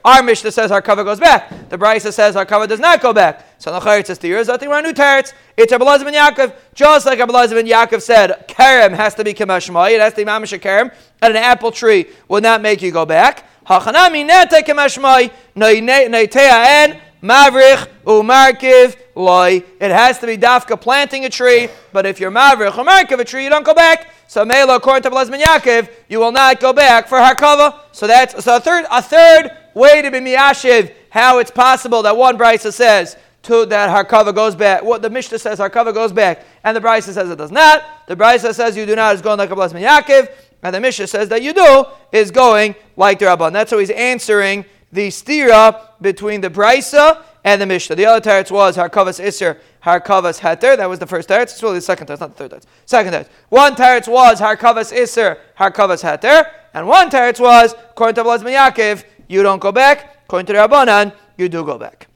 Our 0.05 0.23
Mishnah 0.23 0.53
says 0.53 0.71
harkava 0.71 1.03
goes 1.03 1.19
back. 1.19 1.71
The 1.71 1.79
brisa 1.79 2.13
says 2.13 2.35
harkava 2.35 2.69
does 2.69 2.79
not 2.79 3.01
go 3.01 3.15
back. 3.15 3.59
So 3.59 3.73
the 3.73 3.81
Chayit 3.81 4.05
says 4.05 4.19
steer 4.19 4.37
is 4.37 4.49
nothing 4.49 4.69
around 4.69 4.85
new 4.85 4.93
teretz. 4.93 5.33
It's 5.57 5.73
Abelazim 5.73 6.05
ben 6.05 6.13
Yaakov. 6.13 6.55
Just 6.75 7.07
like 7.07 7.19
Abelazim 7.19 7.55
ben 7.55 7.67
Yaakov 7.67 8.03
said, 8.03 8.47
Kerem 8.49 8.93
has 8.95 9.15
to 9.15 9.25
be 9.25 9.33
Kamashmai. 9.33 9.93
It 9.93 10.01
has 10.01 10.13
to 10.13 10.19
be 10.19 10.25
Mamish 10.27 10.61
Kerem. 10.61 10.95
And 11.23 11.35
an 11.35 11.43
apple 11.43 11.73
tree 11.73 12.09
will 12.29 12.43
not 12.43 12.61
make 12.61 12.83
you 12.83 12.93
go 12.93 13.07
back. 13.07 13.47
Hachanami 13.65 14.29
nete 14.29 14.63
Kamashmai. 14.63 15.33
Neitea 15.57 16.67
en. 16.67 17.01
Mavrich 17.23 17.89
umarkiv 18.05 18.97
loy. 19.15 19.63
It 19.81 19.91
has 19.91 20.19
to 20.21 20.27
be 20.27 20.37
dafka 20.37 20.81
planting 20.81 21.25
a 21.25 21.31
tree, 21.31 21.69
but 21.93 22.07
if 22.07 22.21
you're 22.21 22.31
mavrich 22.31 22.71
umarkiv 22.71 23.19
a 23.19 23.25
tree, 23.25 23.45
you 23.45 23.51
don't 23.51 23.65
go 23.65 23.75
back. 23.75 24.13
So 24.29 24.45
Mela, 24.45 24.77
according 24.77 25.03
to 25.05 25.11
Blazman 25.11 25.41
Yaakov, 25.41 25.91
you 26.09 26.19
will 26.19 26.33
not 26.33 26.61
go 26.61 26.73
back 26.73 27.09
for 27.09 27.19
harkava. 27.19 27.81
So 27.93 28.07
that's 28.07 28.45
so 28.45 28.57
a 28.57 28.61
third 28.61 28.85
a 28.91 29.03
third 29.03 29.51
way 29.75 30.03
to 30.03 30.11
be 30.11 30.19
miyashiv 30.19 30.93
how 31.11 31.39
it's 31.39 31.51
possible 31.51 32.03
that 32.03 32.17
one 32.17 32.37
brisa 32.37 32.73
says 32.73 33.17
to 33.43 33.65
that 33.67 33.91
harkava 33.91 34.35
goes 34.35 34.55
back. 34.55 34.83
What 34.83 35.03
the 35.03 35.11
Mishnah 35.11 35.39
says 35.39 35.59
harkava 35.59 35.95
goes 35.95 36.13
back, 36.13 36.45
and 36.63 36.77
the 36.77 36.81
brisa 36.81 37.13
says 37.13 37.31
it 37.31 37.39
does 37.39 37.51
not. 37.51 37.83
The 38.07 38.17
brisa 38.17 38.55
says 38.55 38.77
you 38.77 38.87
do 38.87 38.95
not 38.95 39.15
is 39.15 39.23
going 39.23 39.39
like 39.39 39.51
a 39.51 39.57
Blazman 39.57 39.83
Yaakov, 39.83 40.29
and 40.63 40.75
the 40.75 40.81
Mishnah 40.81 41.07
says 41.07 41.29
that 41.31 41.43
you 41.43 41.53
do 41.53 41.85
is 42.13 42.31
going 42.31 42.75
like 42.97 43.19
the 43.19 43.27
Rabban. 43.27 43.53
That's 43.53 43.71
how 43.71 43.79
he's 43.79 43.91
answering 43.91 44.65
the 44.93 45.09
stira 45.09 45.89
between 46.01 46.41
the 46.41 46.51
brisa 46.51 47.23
and 47.45 47.61
the 47.61 47.67
Mishnah. 47.67 47.97
The 47.97 48.07
other 48.07 48.31
teretz 48.31 48.51
was 48.51 48.77
Harkavas 48.77 49.23
Isser, 49.23 49.59
Harkavas 49.83 50.41
Heter. 50.41 50.77
That 50.77 50.89
was 50.89 50.99
the 50.99 51.07
first 51.07 51.29
teretz. 51.29 51.45
It's 51.45 51.63
really 51.63 51.77
the 51.77 51.83
second 51.83 52.07
teretz, 52.07 52.21
not 52.21 52.37
the 52.37 52.49
third 52.49 52.61
teretz. 52.61 52.65
Second 52.87 53.13
teretz. 53.13 53.29
One 53.49 53.75
teretz 53.75 54.09
was 54.09 54.41
Harkavas 54.41 54.93
Isser, 54.93 55.39
Harkavas 55.59 56.03
Heter. 56.03 56.51
And 56.75 56.87
one 56.87 57.11
teretz 57.11 57.41
was, 57.41 57.75
according 57.91 58.17
to 58.17 58.25
Blaz 58.25 58.41
Yaakov, 58.41 59.05
you 59.29 59.43
don't 59.43 59.61
go 59.61 59.73
back. 59.73 60.17
According 60.25 60.47
to 60.47 60.53
Rabbanan, 60.55 61.15
you 61.37 61.49
do 61.49 61.65
go 61.65 61.79
back. 61.79 62.09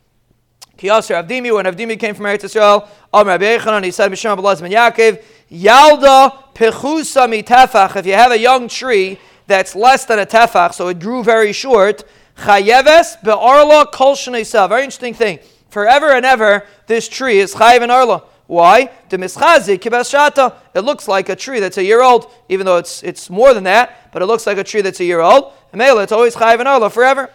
Kiyasir 0.77 1.23
Avdimi, 1.23 1.55
when 1.55 1.65
Avdimi 1.67 1.99
came 1.99 2.15
from 2.15 2.27
Eretz 2.27 2.43
Yisrael, 2.43 2.89
Am 3.15 3.27
Rabbi 3.27 3.57
Yochanan, 3.57 3.85
he 3.85 3.91
said, 3.91 4.11
Misham 4.11 4.37
Blaz 4.39 4.61
Yaakov, 4.61 5.23
Yalda 5.51 6.55
Pechusa 6.55 7.29
Mitefach. 7.29 7.97
If 7.97 8.07
you 8.07 8.15
have 8.15 8.33
a 8.33 8.39
young 8.39 8.69
tree 8.69 9.19
that's 9.47 9.77
less 9.77 10.05
than 10.05 10.19
a 10.19 10.27
tefach, 10.27 10.75
so 10.75 10.89
it 10.89 10.99
grew 10.99 11.23
very 11.23 11.53
short, 11.53 12.05
Chayeves 12.37 13.23
be'arla 13.23 13.93
kol 13.93 14.15
shneisav. 14.15 14.69
Very 14.69 14.83
interesting 14.85 15.15
thing. 15.15 15.39
Forever 15.71 16.13
and 16.13 16.27
ever, 16.27 16.67
this 16.87 17.09
tree 17.09 17.39
is 17.39 17.55
chayev 17.55 17.83
and 17.83 17.91
arla. 17.93 18.25
Why? 18.47 18.91
It 19.11 20.85
looks 20.85 21.09
like 21.09 21.29
a 21.29 21.37
tree 21.37 21.61
that's 21.61 21.79
a 21.79 21.85
year 21.85 22.03
old, 22.03 22.31
even 22.49 22.67
though 22.67 22.77
it's 22.77 23.03
it's 23.03 23.31
more 23.31 23.55
than 23.55 23.65
that. 23.65 24.13
But 24.13 24.21
it 24.21 24.27
looks 24.27 24.47
like 24.47 24.59
a 24.59 24.65
tree 24.65 24.83
that's 24.83 25.01
a 25.01 25.05
year 25.05 25.21
old. 25.21 25.53
Mela, 25.73 26.03
it's 26.03 26.13
always 26.13 26.35
chayev 26.35 26.59
and 26.59 26.69
arla 26.69 26.91
forever. 26.91 27.31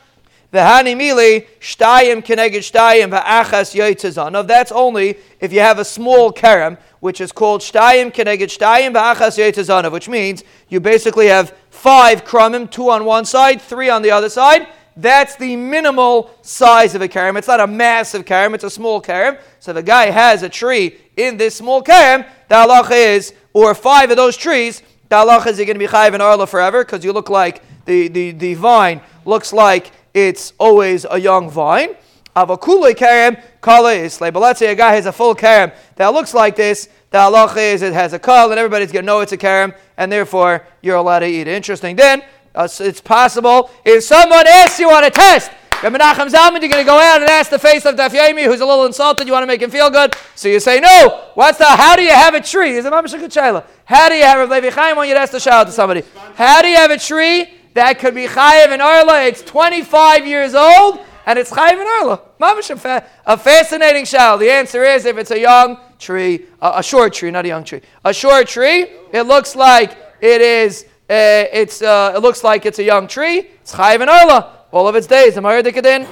Yoitzazanav. 3.75 4.47
That's 4.47 4.71
only 4.71 5.17
if 5.39 5.51
you 5.51 5.59
have 5.59 5.79
a 5.79 5.85
small 5.85 6.31
kerem, 6.31 6.77
which 6.99 7.19
is 7.19 7.31
called 7.31 7.61
shtayim 7.61 8.13
keneged 8.13 8.57
shtayim 8.57 8.93
v'achas 8.93 9.37
yoitzazanav, 9.37 9.91
which 9.91 10.07
means 10.07 10.43
you 10.69 10.79
basically 10.79 11.27
have 11.27 11.53
five 11.69 12.23
krumim, 12.23 12.69
two 12.69 12.89
on 12.89 13.03
one 13.05 13.25
side, 13.25 13.61
three 13.61 13.89
on 13.89 14.03
the 14.03 14.11
other 14.11 14.29
side, 14.29 14.67
that's 14.97 15.35
the 15.35 15.55
minimal 15.55 16.31
size 16.41 16.95
of 16.95 17.01
a 17.01 17.07
karam. 17.07 17.37
It's 17.37 17.47
not 17.47 17.59
a 17.59 17.67
massive 17.67 18.25
karam, 18.25 18.55
it's 18.55 18.63
a 18.63 18.69
small 18.69 18.99
karam. 18.99 19.37
So 19.59 19.71
if 19.71 19.77
a 19.77 19.83
guy 19.83 20.09
has 20.09 20.43
a 20.43 20.49
tree 20.49 20.97
in 21.15 21.37
this 21.37 21.55
small 21.55 21.81
karam, 21.81 22.25
the 22.49 22.55
halacha 22.55 23.15
is, 23.15 23.33
or 23.53 23.75
five 23.75 24.09
of 24.09 24.17
those 24.17 24.35
trees, 24.35 24.81
the 25.09 25.15
halacha 25.15 25.47
is 25.47 25.57
you're 25.57 25.65
going 25.65 25.75
to 25.75 25.79
be 25.79 25.87
chayiv 25.87 26.13
and 26.13 26.21
arla 26.21 26.47
forever 26.47 26.83
because 26.83 27.05
you 27.05 27.13
look 27.13 27.29
like 27.29 27.61
the, 27.85 28.07
the, 28.07 28.31
the 28.31 28.53
vine 28.55 29.01
looks 29.23 29.53
like 29.53 29.91
it's 30.13 30.53
always 30.57 31.05
a 31.09 31.19
young 31.19 31.49
vine. 31.49 31.95
Avakule 32.35 32.95
karam, 32.95 33.37
kala 33.61 33.93
isle. 33.93 34.31
But 34.31 34.39
let's 34.39 34.59
say 34.59 34.71
a 34.71 34.75
guy 34.75 34.95
has 34.95 35.05
a 35.05 35.11
full 35.11 35.35
karam 35.35 35.71
that 35.95 36.07
looks 36.07 36.33
like 36.33 36.55
this. 36.55 36.89
The 37.09 37.19
halacha 37.19 37.73
is 37.73 37.81
it 37.81 37.93
has 37.93 38.13
a 38.13 38.19
kal, 38.19 38.51
and 38.51 38.59
everybody's 38.59 38.91
going 38.91 39.03
to 39.03 39.07
know 39.07 39.21
it's 39.21 39.31
a 39.31 39.37
karam, 39.37 39.73
and 39.95 40.11
therefore 40.11 40.65
you're 40.81 40.97
allowed 40.97 41.19
to 41.19 41.27
eat. 41.27 41.47
Interesting. 41.47 41.95
Then 41.95 42.21
uh, 42.57 42.67
it's 42.79 43.01
possible 43.01 43.69
if 43.85 44.03
someone 44.03 44.47
asks 44.47 44.79
you 44.79 44.89
on 44.89 45.03
a 45.03 45.11
test. 45.11 45.51
Rabbi 45.83 45.99
Nachum 45.99 46.27
Zalman, 46.27 46.59
you're 46.59 46.71
going 46.71 46.83
to 46.83 46.83
go 46.83 46.97
out 46.97 47.21
and 47.21 47.29
ask 47.29 47.51
the 47.51 47.59
face 47.59 47.85
of 47.85 47.93
Daf 47.93 48.09
Yomi, 48.09 48.45
who's 48.45 48.61
a 48.61 48.65
little 48.65 48.85
insulted. 48.87 49.27
You 49.27 49.33
want 49.33 49.43
to 49.43 49.47
make 49.47 49.61
him 49.61 49.69
feel 49.69 49.91
good, 49.91 50.15
so 50.33 50.47
you 50.47 50.59
say 50.59 50.79
no. 50.79 51.29
What's 51.35 51.59
the? 51.59 51.65
How 51.65 51.95
do 51.95 52.01
you 52.01 52.09
have 52.09 52.33
a 52.33 52.41
tree? 52.41 52.71
Is 52.71 52.85
it 52.85 52.91
Mamash 52.91 53.13
Shaila? 53.13 53.63
How 53.85 54.09
do 54.09 54.15
you 54.15 54.23
have 54.23 54.49
a 54.49 54.51
Levi 54.51 54.71
Chaim 54.71 54.97
when 54.97 55.07
you 55.07 55.13
ask 55.13 55.31
the 55.31 55.39
shout 55.39 55.67
to 55.67 55.71
somebody? 55.71 56.01
How 56.33 56.63
do 56.63 56.67
you 56.67 56.77
have 56.77 56.89
a 56.89 56.97
tree 56.97 57.53
that 57.75 57.99
could 57.99 58.15
be 58.15 58.25
Chayiv 58.25 58.69
and 58.69 58.81
Arla? 58.81 59.25
It's 59.25 59.43
25 59.43 60.25
years 60.25 60.55
old 60.55 61.05
and 61.27 61.37
it's 61.37 61.51
Chayiv 61.51 61.73
and 61.73 61.87
Arla. 61.87 62.21
Mamash 62.41 63.03
a, 63.27 63.37
fascinating 63.37 64.05
shout. 64.05 64.39
The 64.39 64.49
answer 64.49 64.83
is 64.83 65.05
if 65.05 65.19
it's 65.19 65.29
a 65.29 65.39
young 65.39 65.77
tree, 65.99 66.45
uh, 66.59 66.73
a 66.77 66.81
short 66.81 67.13
tree, 67.13 67.29
not 67.29 67.45
a 67.45 67.49
young 67.49 67.63
tree, 67.63 67.81
a 68.03 68.15
short 68.15 68.47
tree. 68.47 68.87
It 69.13 69.27
looks 69.27 69.55
like 69.55 69.95
it 70.21 70.41
is. 70.41 70.85
Uh, 71.09 71.47
it's. 71.53 71.81
Uh, 71.81 72.13
it 72.15 72.19
looks 72.19 72.43
like 72.43 72.65
it's 72.65 72.79
a 72.79 72.83
young 72.83 73.07
tree. 73.07 73.39
It's 73.61 73.73
Chayiv 73.73 74.01
and 74.01 74.09
Arla 74.09 74.65
all 74.71 74.87
of 74.87 74.95
its 74.95 75.07
days. 75.07 75.37
Am 75.37 75.45
I 75.45 75.61
Dikadin? 75.61 76.07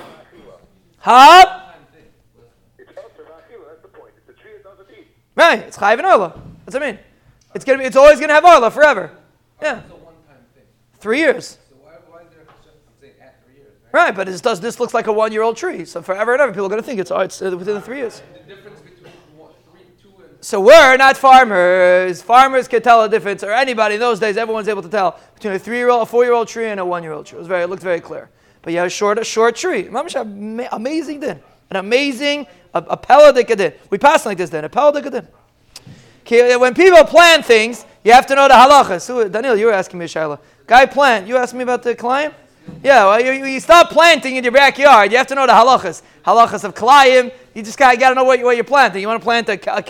Huh? 1.00 1.62
Right, 5.36 5.60
it's 5.60 5.78
Chayiv 5.78 5.98
and 5.98 6.06
Arla. 6.06 6.42
That's 6.66 6.76
what 6.76 6.84
I 6.84 6.92
mean. 6.94 7.00
It's 7.54 7.66
gonna 7.66 7.80
be. 7.80 7.86
It's 7.86 7.98
always 7.98 8.20
gonna 8.20 8.34
have 8.34 8.46
Arla 8.46 8.72
forever. 8.72 9.12
Yeah. 9.62 9.82
Three 11.00 11.20
years. 11.20 11.58
Right, 13.92 14.14
but 14.14 14.28
this 14.28 14.42
does 14.42 14.60
this 14.60 14.80
looks 14.80 14.94
like 14.94 15.08
a 15.08 15.14
one-year-old 15.14 15.56
tree, 15.56 15.86
so 15.86 16.02
forever 16.02 16.34
and 16.34 16.42
ever 16.42 16.52
people 16.52 16.72
are 16.74 16.76
to 16.76 16.84
think 16.84 17.00
it's 17.00 17.12
oh, 17.12 17.20
it's 17.20 17.42
uh, 17.42 17.56
within 17.58 17.76
the 17.76 17.82
three 17.82 18.00
years. 18.00 18.22
So 20.46 20.62
we're 20.62 20.96
not 20.98 21.18
farmers. 21.18 22.22
Farmers 22.22 22.68
can 22.68 22.80
tell 22.84 23.02
a 23.02 23.10
difference, 23.10 23.44
or 23.44 23.52
anybody 23.52 23.96
in 23.96 24.00
those 24.00 24.20
days, 24.20 24.38
everyone's 24.38 24.68
able 24.68 24.84
to 24.84 24.88
tell 24.88 25.20
between 25.34 25.54
a 25.54 25.58
three-year-old, 25.58 26.04
a 26.04 26.06
four-year-old 26.06 26.48
tree, 26.48 26.68
and 26.68 26.80
a 26.80 26.86
one-year-old 26.86 27.26
tree. 27.26 27.38
It 27.38 27.40
was 27.40 27.48
very, 27.48 27.64
it 27.64 27.68
looked 27.68 27.82
very 27.82 28.00
clear. 28.00 28.30
But 28.62 28.72
you 28.72 28.78
have 28.78 28.86
a 28.86 28.92
short, 28.92 29.18
a 29.18 29.24
short 29.24 29.56
tree. 29.56 29.88
Amazing 29.88 31.20
din. 31.22 31.42
An 31.72 31.78
amazing, 31.78 32.46
a, 32.76 32.80
a 32.80 33.56
din. 33.56 33.74
We 33.90 33.98
pass 33.98 34.24
like 34.28 34.38
this 34.38 34.52
then, 34.52 34.66
a 34.66 34.70
peladik 34.70 35.10
din. 35.10 36.60
When 36.60 36.76
people 36.76 37.04
plan 37.06 37.42
things, 37.42 37.84
you 38.04 38.12
have 38.12 38.28
to 38.28 38.36
know 38.36 38.48
the 38.48 38.54
halachas. 38.54 39.02
So, 39.02 39.28
Daniel, 39.28 39.56
you 39.56 39.66
were 39.66 39.74
asking 39.74 39.98
me, 39.98 40.06
Shaila. 40.06 40.38
Guy 40.68 40.86
plant. 40.86 41.28
You 41.28 41.38
asked 41.38 41.56
me 41.56 41.64
about 41.64 41.82
the 41.82 41.96
climb? 41.96 42.34
Yeah, 42.84 43.06
well, 43.06 43.20
you, 43.20 43.46
you 43.46 43.60
start 43.60 43.90
planting 43.90 44.36
in 44.36 44.44
your 44.44 44.54
backyard. 44.54 45.12
You 45.12 45.18
have 45.18 45.28
to 45.28 45.36
know 45.36 45.48
the 45.48 45.54
halachas. 45.54 46.04
Halachas 46.24 46.64
of 46.64 46.76
klayim. 46.76 47.34
You 47.56 47.64
just 47.64 47.80
got 47.80 47.96
to 47.96 48.14
know 48.14 48.24
what, 48.24 48.40
what 48.44 48.56
you're 48.56 48.64
planting. 48.64 49.02
You 49.02 49.08
want 49.08 49.22
to 49.22 49.24
plant 49.24 49.50
a, 49.50 49.76
a 49.76 49.82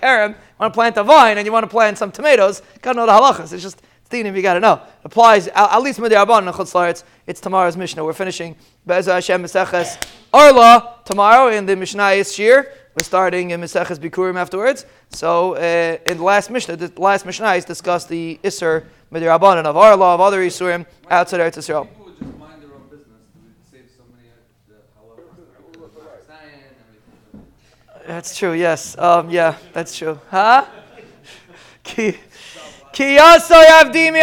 you 0.56 0.64
want 0.64 0.74
to 0.74 0.78
plant 0.78 0.98
a 0.98 1.04
vine, 1.04 1.38
and 1.38 1.46
you 1.46 1.52
want 1.52 1.66
to 1.66 1.70
plant 1.70 1.98
some 1.98 2.12
tomatoes. 2.12 2.62
you 2.74 2.80
Got 2.80 2.94
to 2.94 3.00
know 3.00 3.06
the 3.06 3.12
halachas. 3.12 3.52
It's 3.52 3.62
just 3.62 3.82
Dinim, 4.10 4.36
you 4.36 4.42
got 4.42 4.54
to 4.54 4.60
know. 4.60 4.82
Applies, 5.04 5.48
at 5.48 5.80
least 5.80 6.00
Rabban 6.00 6.40
and 6.40 6.50
Chutz 6.50 7.04
it's 7.28 7.42
tomorrow's 7.42 7.76
Mishnah. 7.76 8.06
We're 8.06 8.14
finishing 8.14 8.56
Be'ez 8.86 9.08
Hashem 9.08 9.44
Meseches 9.44 10.02
Arla 10.32 11.00
tomorrow 11.04 11.50
in 11.50 11.66
the 11.66 11.76
Mishnah 11.76 12.24
Shir. 12.24 12.72
We're 12.96 13.04
starting 13.04 13.50
in 13.50 13.60
Meseches 13.60 14.00
Bikurim 14.00 14.38
afterwards. 14.38 14.86
So 15.10 15.56
uh, 15.56 15.98
in 16.06 16.18
the 16.18 16.24
last 16.24 16.50
Mishnah, 16.50 16.78
the 16.78 17.02
last 17.02 17.26
Mishnah 17.26 17.54
is 17.56 17.66
discussed 17.66 18.08
the 18.08 18.40
Isser 18.44 18.86
Rabban 19.12 19.66
of 19.66 19.76
Arla, 19.76 20.14
of 20.14 20.22
other 20.22 20.40
Isurim 20.40 20.86
outside 21.10 21.40
Eretz 21.40 21.58
Yisrael. 21.58 22.05
That's 28.08 28.38
true, 28.38 28.54
yes. 28.54 28.96
Um, 29.00 29.32
yeah, 29.32 29.58
that's 29.74 29.98
true. 29.98 30.20
Huh? 30.30 30.66
Ki 31.84 32.10
of 32.10 33.42
Lazim 33.42 34.16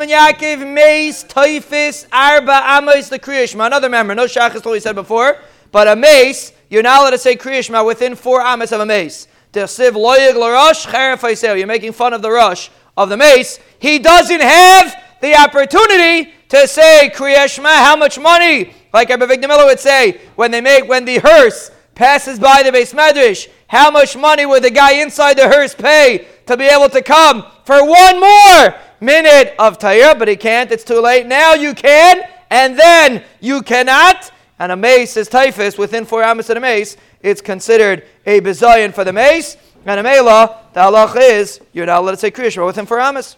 and 0.00 0.10
Yaakov 0.10 2.06
arba 2.12 2.78
amos 2.78 3.08
the 3.08 3.18
kriyishma. 3.18 3.66
Another 3.66 3.88
member, 3.88 4.14
no 4.14 4.26
shachas 4.26 4.70
we 4.70 4.78
said 4.80 4.94
before, 4.94 5.38
but 5.72 5.88
a 5.88 5.96
mace 5.96 6.52
you're 6.70 6.82
not 6.82 7.00
allowed 7.00 7.10
to 7.10 7.18
say 7.18 7.36
kriyishma 7.36 7.84
within 7.84 8.14
four 8.14 8.40
amos 8.40 8.70
of 8.72 8.80
a 8.80 8.86
mace. 8.86 9.26
Siv 9.52 9.92
loyig 9.92 10.34
larosh 10.34 10.86
cheref 10.86 11.58
You're 11.58 11.66
making 11.66 11.92
fun 11.92 12.12
of 12.12 12.22
the 12.22 12.30
rush 12.30 12.70
of 12.96 13.08
the 13.08 13.16
mace. 13.16 13.58
He 13.80 13.98
doesn't 13.98 14.40
have 14.40 15.02
the 15.20 15.34
opportunity 15.34 16.32
to 16.48 16.68
say 16.68 17.10
kriyishma. 17.14 17.74
How 17.74 17.96
much 17.96 18.18
money? 18.18 18.72
Like 18.94 19.08
Rabbi 19.08 19.26
Victor 19.26 19.48
Miller 19.48 19.66
would 19.66 19.80
say 19.80 20.20
when 20.36 20.52
they 20.52 20.60
make 20.60 20.88
when 20.88 21.04
the 21.04 21.18
hearse 21.18 21.70
passes 21.96 22.38
by 22.38 22.62
the 22.62 22.70
base 22.70 22.92
medrash. 22.92 23.48
How 23.66 23.90
much 23.90 24.16
money 24.16 24.46
would 24.46 24.62
the 24.62 24.70
guy 24.70 25.02
inside 25.02 25.36
the 25.36 25.48
hearse 25.48 25.74
pay 25.74 26.28
to 26.46 26.56
be 26.56 26.64
able 26.64 26.88
to 26.90 27.02
come 27.02 27.44
for 27.64 27.84
one 27.84 28.20
more 28.20 28.74
minute 29.00 29.56
of 29.58 29.78
Tayyah, 29.78 30.16
but 30.16 30.28
he 30.28 30.36
can't. 30.36 30.70
It's 30.70 30.84
too 30.84 31.00
late. 31.00 31.26
Now 31.26 31.54
you 31.54 31.74
can, 31.74 32.22
and 32.50 32.78
then 32.78 33.24
you 33.40 33.62
cannot. 33.62 34.30
And 34.58 34.70
a 34.70 34.76
mace 34.76 35.16
is 35.16 35.28
typhus 35.28 35.76
within 35.76 36.04
four 36.04 36.22
amas 36.22 36.48
of 36.48 36.58
a 36.58 36.60
mace. 36.60 36.96
It's 37.20 37.40
considered 37.40 38.04
a 38.24 38.40
bizayan 38.40 38.94
for 38.94 39.02
the 39.02 39.12
mace. 39.12 39.56
And 39.84 40.00
a 40.00 40.02
mela, 40.02 40.62
the 40.72 40.80
halach 40.80 41.16
is 41.20 41.60
you're 41.72 41.86
not 41.86 42.00
allowed 42.00 42.12
to 42.12 42.16
say 42.18 42.30
kriyash 42.30 42.64
within 42.64 42.86
four 42.86 43.00
amas. 43.00 43.36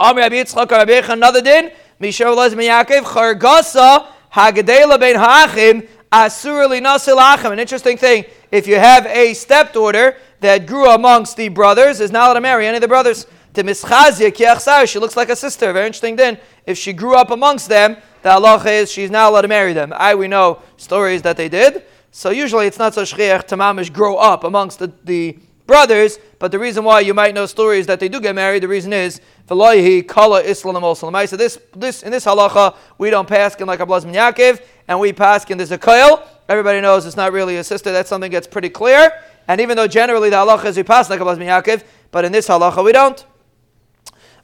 Another 0.00 1.42
din. 1.42 1.72
Mishav 2.00 2.36
Lezmi 2.36 2.68
Yaakov 2.68 3.02
Chargasa 3.02 4.06
Hagadela 4.32 5.00
Ben 5.00 5.16
Hachim 5.16 5.88
Asur 6.12 6.68
Nasil 6.80 7.18
Achim. 7.20 7.52
An 7.52 7.58
interesting 7.58 7.96
thing. 7.96 8.24
If 8.50 8.66
you 8.66 8.76
have 8.76 9.06
a 9.06 9.34
stepdaughter 9.34 10.16
that 10.40 10.66
grew 10.66 10.90
amongst 10.90 11.36
the 11.36 11.48
brothers 11.48 12.00
is 12.00 12.10
not 12.10 12.24
allowed 12.24 12.34
to 12.34 12.40
marry 12.40 12.66
any 12.66 12.76
of 12.76 12.80
the 12.80 12.88
brothers. 12.88 13.26
To 13.54 13.64
mischazia 13.64 14.86
she 14.86 14.98
looks 14.98 15.16
like 15.16 15.30
a 15.30 15.36
sister. 15.36 15.72
Very 15.72 15.86
interesting. 15.86 16.16
Then, 16.16 16.38
if 16.66 16.78
she 16.78 16.92
grew 16.92 17.16
up 17.16 17.30
amongst 17.30 17.68
them, 17.68 17.96
the 18.22 18.30
halacha 18.30 18.82
is 18.82 18.92
she's 18.92 19.10
not 19.10 19.30
allowed 19.30 19.42
to 19.42 19.48
marry 19.48 19.72
them. 19.72 19.92
I 19.96 20.14
we 20.14 20.28
know 20.28 20.62
stories 20.76 21.22
that 21.22 21.36
they 21.36 21.48
did. 21.48 21.82
So 22.10 22.30
usually 22.30 22.66
it's 22.66 22.78
not 22.78 22.94
so 22.94 23.02
shchiach 23.02 23.46
to 23.48 23.56
mamish 23.56 23.92
grow 23.92 24.16
up 24.16 24.44
amongst 24.44 24.78
the, 24.78 24.92
the 25.04 25.38
brothers. 25.66 26.18
But 26.38 26.52
the 26.52 26.58
reason 26.58 26.84
why 26.84 27.00
you 27.00 27.14
might 27.14 27.34
know 27.34 27.46
stories 27.46 27.86
that 27.86 28.00
they 28.00 28.08
do 28.08 28.20
get 28.20 28.34
married, 28.34 28.62
the 28.62 28.68
reason 28.68 28.92
is 28.92 29.20
kala 29.48 30.42
islam. 30.42 30.96
So 31.26 31.36
this 31.36 31.58
this 31.74 32.02
in 32.02 32.10
this 32.12 32.24
halacha 32.24 32.76
we 32.98 33.10
don't 33.10 33.28
pass 33.28 33.54
in 33.56 33.66
like 33.66 33.80
a 33.80 33.86
blazmin 33.86 34.14
Yaakov, 34.14 34.60
and 34.88 34.98
we 34.98 35.12
pass 35.12 35.44
in 35.44 35.58
there's 35.58 35.70
a 35.70 35.78
koil. 35.78 36.26
Everybody 36.48 36.80
knows 36.80 37.04
it's 37.04 37.16
not 37.16 37.32
really 37.32 37.58
a 37.58 37.64
sister. 37.64 37.92
That's 37.92 38.08
something 38.08 38.32
that's 38.32 38.46
pretty 38.46 38.70
clear. 38.70 39.12
And 39.46 39.60
even 39.60 39.76
though 39.76 39.86
generally 39.86 40.30
the 40.30 40.36
halacha 40.36 40.64
is 40.64 40.76
we 40.76 40.82
pass 40.82 41.08
like 41.10 41.20
a 41.20 41.24
Bas 41.24 41.38
Yaakov, 41.38 41.84
but 42.10 42.24
in 42.24 42.32
this 42.32 42.48
halacha 42.48 42.84
we 42.84 42.92
don't. 42.92 43.24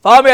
But 0.02 0.26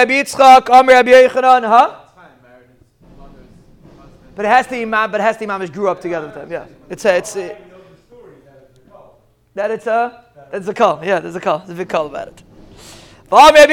it 4.45 4.49
has 4.49 4.67
to 4.67 4.83
imam, 4.83 5.11
but 5.11 5.21
it 5.21 5.25
has 5.25 5.37
to 5.37 5.45
imam 5.45 5.67
grew 5.67 5.89
up 5.89 6.01
together 6.01 6.27
with 6.27 6.35
them. 6.35 6.51
Yeah, 6.51 6.67
it's 6.89 7.05
a, 7.05 7.17
it's 7.17 7.37
a, 7.37 7.57
that 9.55 9.71
it's 9.71 9.87
a 9.87 10.25
it's 10.53 10.67
a 10.67 10.75
call. 10.75 11.05
Yeah, 11.05 11.21
there's 11.21 11.37
a 11.37 11.41
call. 11.41 11.59
There's 11.59 11.71
a 11.71 11.75
big 11.75 11.89
call 11.89 12.07
about 12.07 12.29
it. 12.29 12.43
Another 13.31 13.69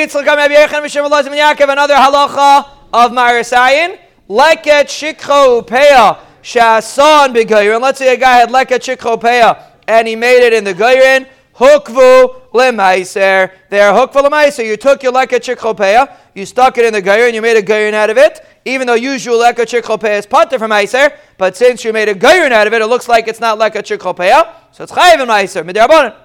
halacha 1.96 2.70
of 2.94 3.12
Marasayin, 3.12 4.00
leket 4.30 4.86
shikho 4.86 5.62
upeya 5.64 6.27
shasan 6.48 7.36
begayer. 7.36 7.74
And 7.74 7.84
let's 7.84 8.00
say 8.00 8.14
a 8.14 8.18
guy 8.18 8.38
had 8.38 8.50
leket 8.50 8.80
shikho 8.80 9.20
upeya 9.20 9.62
and 9.88 10.08
he 10.08 10.16
made 10.16 10.46
it 10.46 10.54
in 10.54 10.64
the 10.64 10.74
Gairin. 10.74 11.28
Hukvu 11.56 12.52
lemaiser. 12.52 13.52
There, 13.70 13.92
hukvu 13.92 14.30
lemaiser. 14.30 14.66
You 14.66 14.78
took 14.78 15.04
your 15.04 15.12
leka 15.12 15.40
chikhopeya, 15.40 16.16
you 16.36 16.46
stuck 16.46 16.78
it 16.78 16.86
in 16.86 16.94
the 16.94 17.02
Gairin, 17.02 17.34
you 17.34 17.42
made 17.42 17.58
a 17.58 17.64
Gairin 17.64 17.94
out 17.94 18.10
of 18.10 18.18
it. 18.18 18.46
Even 18.64 18.86
though 18.88 18.94
usual 18.94 19.40
leka 19.40 19.66
chikhopeya 19.66 20.20
is 20.20 20.26
pater 20.26 20.60
from 20.60 20.72
maiser, 20.72 21.18
but 21.38 21.58
since 21.58 21.84
you 21.84 21.92
made 21.92 22.10
a 22.10 22.14
Gairin 22.14 22.52
out 22.52 22.68
of 22.68 22.74
it, 22.74 22.82
it 22.82 22.88
looks 22.88 23.10
like 23.10 23.28
it's 23.28 23.40
not 23.40 23.58
leka 23.58 23.82
chikhopeya, 23.82 24.54
so 24.72 24.84
it's 24.84 24.94
chayiv 24.94 25.20
in 25.20 25.28
maiser. 25.28 25.64
Midrabanan. 25.68 26.16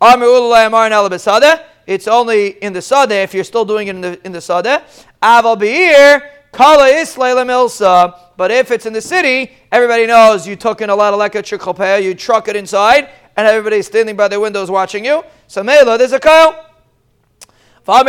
Amr 0.00 0.26
ulay 0.26 0.66
amar 0.66 0.90
alabasada. 0.90 1.64
It's 1.86 2.08
only 2.08 2.48
in 2.62 2.72
the 2.72 2.82
sada 2.82 3.14
if 3.14 3.32
you're 3.32 3.44
still 3.44 3.64
doing 3.64 3.88
it 3.88 3.94
in 3.94 4.00
the 4.00 4.20
in 4.26 4.32
the 4.32 4.40
sada. 4.40 4.84
Aval 5.22 5.58
beir 5.58 6.39
kala 6.52 6.88
islayla 6.88 7.44
milsa. 7.46 8.18
But 8.36 8.50
if 8.50 8.70
it's 8.70 8.86
in 8.86 8.92
the 8.92 9.02
city, 9.02 9.52
everybody 9.70 10.06
knows 10.06 10.46
you 10.46 10.56
took 10.56 10.80
in 10.80 10.90
a 10.90 10.94
lot 10.94 11.12
of 11.12 11.18
leka 11.18 11.42
chikhopeya, 11.42 12.02
you 12.02 12.14
truck 12.14 12.48
it 12.48 12.56
inside, 12.56 13.10
and 13.36 13.46
everybody's 13.46 13.86
standing 13.86 14.16
by 14.16 14.28
their 14.28 14.40
windows 14.40 14.70
watching 14.70 15.04
you. 15.04 15.22
So 15.46 15.62
Mela, 15.62 15.98
there's 15.98 16.12
a 16.12 16.20
kyle. 16.20 16.66
There's 17.86 18.02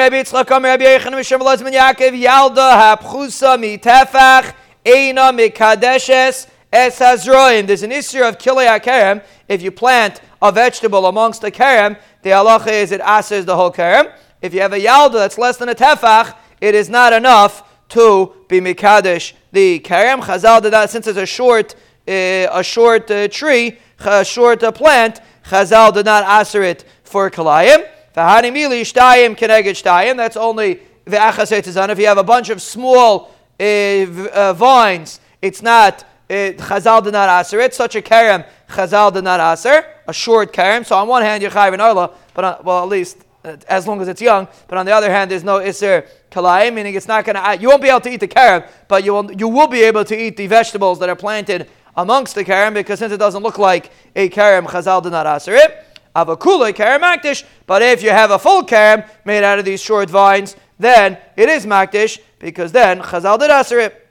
an 7.84 7.92
issue 7.92 8.24
of 8.24 8.38
kilei 8.38 8.80
kerem. 8.80 9.24
If 9.48 9.62
you 9.62 9.72
plant 9.72 10.22
a 10.42 10.52
vegetable 10.52 11.06
amongst 11.06 11.42
the 11.42 11.52
kerem, 11.52 11.98
the 12.22 12.30
halacha 12.32 12.72
is 12.72 12.92
it 12.92 13.02
asers 13.02 13.46
the 13.46 13.56
whole 13.56 13.72
kerem. 13.72 14.14
If 14.42 14.54
you 14.54 14.62
have 14.62 14.74
a 14.74 14.80
yalda 14.80 15.14
that's 15.14 15.38
less 15.38 15.58
than 15.58 15.70
a 15.70 15.76
tefach, 15.76 16.36
it 16.60 16.76
is 16.76 16.90
not 16.90 17.14
enough 17.14 17.64
to 17.92 18.34
be 18.48 18.60
mikadesh 18.60 19.34
the 19.52 19.80
kerem. 19.80 20.22
Chazal 20.22 20.62
did 20.62 20.74
that 20.74 20.90
since 20.90 21.08
it's 21.08 21.18
a 21.18 21.26
short, 21.26 21.76
uh, 22.08 22.48
a 22.52 22.64
short 22.64 23.10
uh, 23.12 23.28
tree, 23.28 23.78
a 24.00 24.26
short 24.26 24.64
uh, 24.64 24.72
plant. 24.72 25.22
Chazal 25.46 25.94
did 25.94 26.06
not 26.06 26.42
aser 26.42 26.64
it 26.64 26.86
for 27.04 27.30
kalayim. 27.30 27.88
V'hani 28.16 28.52
mili 28.52 28.82
shtayim 28.82 29.38
keneged 29.38 29.82
shtayim. 29.82 30.18
That's 30.18 30.38
only 30.38 30.80
the 31.06 31.90
If 31.92 32.00
you 32.00 32.08
have 32.08 32.18
a 32.18 32.24
bunch 32.24 32.50
of 32.50 32.62
small 32.62 33.32
uh, 33.60 33.64
uh, 33.64 34.54
vines, 34.54 35.20
it's 35.42 35.62
not. 35.62 36.04
Uh, 36.30 36.56
Chazal 36.56 37.04
did 37.04 37.12
not 37.12 37.28
aser 37.42 37.60
it. 37.60 37.74
Such 37.74 37.96
a 37.96 38.02
kerem, 38.02 38.46
Chazal 38.70 39.14
did 39.14 39.26
not 39.26 39.40
aser. 39.42 39.86
A 40.08 40.14
short 40.14 40.54
kerem. 40.54 40.86
So 40.86 40.96
on 40.96 41.10
one 41.10 41.24
hand, 41.24 41.42
you're 41.42 41.52
chayiv 41.52 41.74
and 41.74 42.12
but 42.34 42.64
well, 42.64 42.84
at 42.84 42.90
least 42.90 43.18
Uh, 43.44 43.58
as 43.68 43.88
long 43.88 44.00
as 44.02 44.08
it's 44.08 44.22
young. 44.22 44.48
But 44.68 44.78
on 44.78 44.86
the 44.86 44.92
other 44.92 45.10
hand, 45.10 45.32
there's 45.32 45.44
no 45.44 45.58
iser 45.58 46.06
kalayim, 46.30 46.76
meaning 46.76 46.94
it's 46.94 47.08
not 47.08 47.26
going 47.26 47.36
to. 47.36 47.50
Uh, 47.50 47.54
you 47.54 47.70
won't 47.70 47.82
be 47.82 47.90
able 47.90 48.02
to 48.02 48.10
eat 48.12 48.20
the 48.20 48.28
kerem, 48.28 48.68
but 48.88 49.04
you 49.04 49.14
will. 49.14 49.32
You 49.32 49.48
will 49.48 49.68
be 49.68 49.82
able 49.82 50.06
to 50.06 50.16
eat 50.16 50.38
the 50.38 50.46
vegetables 50.46 51.00
that 51.00 51.10
are 51.10 51.16
planted 51.16 51.68
amongst 51.98 52.36
the 52.36 52.46
kerem 52.46 52.76
because 52.76 53.00
since 53.00 53.12
it 53.12 53.18
doesn't 53.18 53.42
look 53.42 53.58
like 53.58 53.92
a 54.16 54.30
kerem, 54.30 54.68
Chazal 54.68 55.02
did 55.02 55.12
not 55.12 55.26
aser 55.26 55.56
it. 55.56 55.86
Avakula 56.16 56.72
kerem 56.72 57.02
makdish. 57.02 57.44
But 57.66 57.82
if 57.82 58.04
you 58.04 58.12
have 58.12 58.30
a 58.30 58.38
full 58.38 58.64
kerem 58.64 59.10
made 59.26 59.44
out 59.44 59.58
of 59.58 59.66
these 59.66 59.82
short 59.82 60.10
vines, 60.10 60.56
then 60.78 61.18
it 61.36 61.50
is 61.50 61.66
makdish 61.66 62.20
because 62.38 62.72
then 62.72 63.00
Chazal 63.00 63.40
did 63.40 63.50
aser 63.50 63.80
it. 63.80 64.08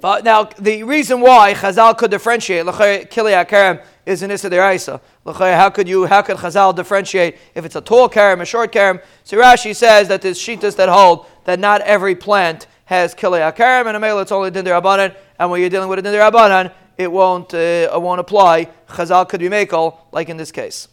But 0.00 0.24
now 0.24 0.44
the 0.58 0.82
reason 0.82 1.20
why 1.20 1.54
Chazal 1.54 1.96
could 1.96 2.10
differentiate 2.10 2.66
kilei 2.66 3.48
kerem 3.48 3.82
is 4.04 4.22
an 4.22 4.30
issa 4.30 4.50
deraisa. 4.50 5.00
How 5.24 5.70
could 5.70 5.88
you? 5.88 6.04
How 6.04 6.22
could 6.22 6.36
Chazal 6.36 6.74
differentiate 6.76 7.38
if 7.54 7.64
it's 7.64 7.76
a 7.76 7.80
tall 7.80 8.08
kerem, 8.08 8.40
a 8.40 8.44
short 8.44 8.72
kerem? 8.72 9.02
So 9.24 9.38
Rashi 9.38 9.74
says 9.74 10.08
that 10.08 10.22
there's 10.22 10.38
shitas 10.38 10.76
that 10.76 10.88
hold 10.88 11.26
that 11.44 11.58
not 11.58 11.80
every 11.80 12.14
plant 12.14 12.66
has 12.84 13.14
kilei 13.14 13.54
kerem, 13.56 13.86
and 13.86 13.96
a 13.96 14.00
male 14.00 14.18
it's 14.20 14.32
only 14.32 14.50
din 14.50 14.66
abanan. 14.66 15.16
And 15.38 15.50
when 15.50 15.60
you're 15.60 15.70
dealing 15.70 15.88
with 15.88 15.98
a 15.98 16.02
din 16.02 16.12
abanan, 16.12 16.72
it 16.98 17.10
won't 17.10 17.54
uh, 17.54 17.56
it 17.56 18.02
won't 18.02 18.20
apply. 18.20 18.68
Chazal 18.88 19.28
could 19.28 19.40
be 19.40 19.48
makel, 19.48 19.98
like 20.12 20.28
in 20.28 20.36
this 20.36 20.52
case. 20.52 20.88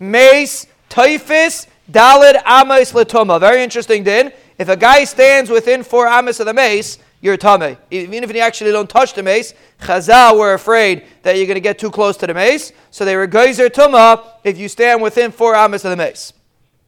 Mace, 0.00 0.66
typhus, 0.88 1.66
Dalid 1.90 2.42
Amos 2.46 2.92
Latoma. 2.92 3.40
Very 3.40 3.62
interesting 3.62 4.02
din. 4.02 4.32
If 4.62 4.68
a 4.68 4.76
guy 4.76 5.02
stands 5.02 5.50
within 5.50 5.82
four 5.82 6.06
Amos 6.06 6.38
of 6.38 6.46
the 6.46 6.54
mace, 6.54 6.98
you're 7.20 7.36
tame. 7.36 7.76
Even 7.90 8.22
if 8.22 8.32
you 8.32 8.38
actually 8.38 8.70
don't 8.70 8.88
touch 8.88 9.12
the 9.12 9.20
mace, 9.20 9.54
Chazal 9.80 10.38
were 10.38 10.54
afraid 10.54 11.04
that 11.24 11.36
you're 11.36 11.46
going 11.46 11.56
to 11.56 11.60
get 11.60 11.80
too 11.80 11.90
close 11.90 12.16
to 12.18 12.28
the 12.28 12.34
mace, 12.34 12.72
so 12.92 13.04
they 13.04 13.16
were 13.16 13.26
geyser 13.26 13.68
tuma 13.68 14.24
if 14.44 14.56
you 14.56 14.68
stand 14.68 15.02
within 15.02 15.32
four 15.32 15.56
Amos 15.56 15.84
of 15.84 15.90
the 15.90 15.96
mace. 15.96 16.32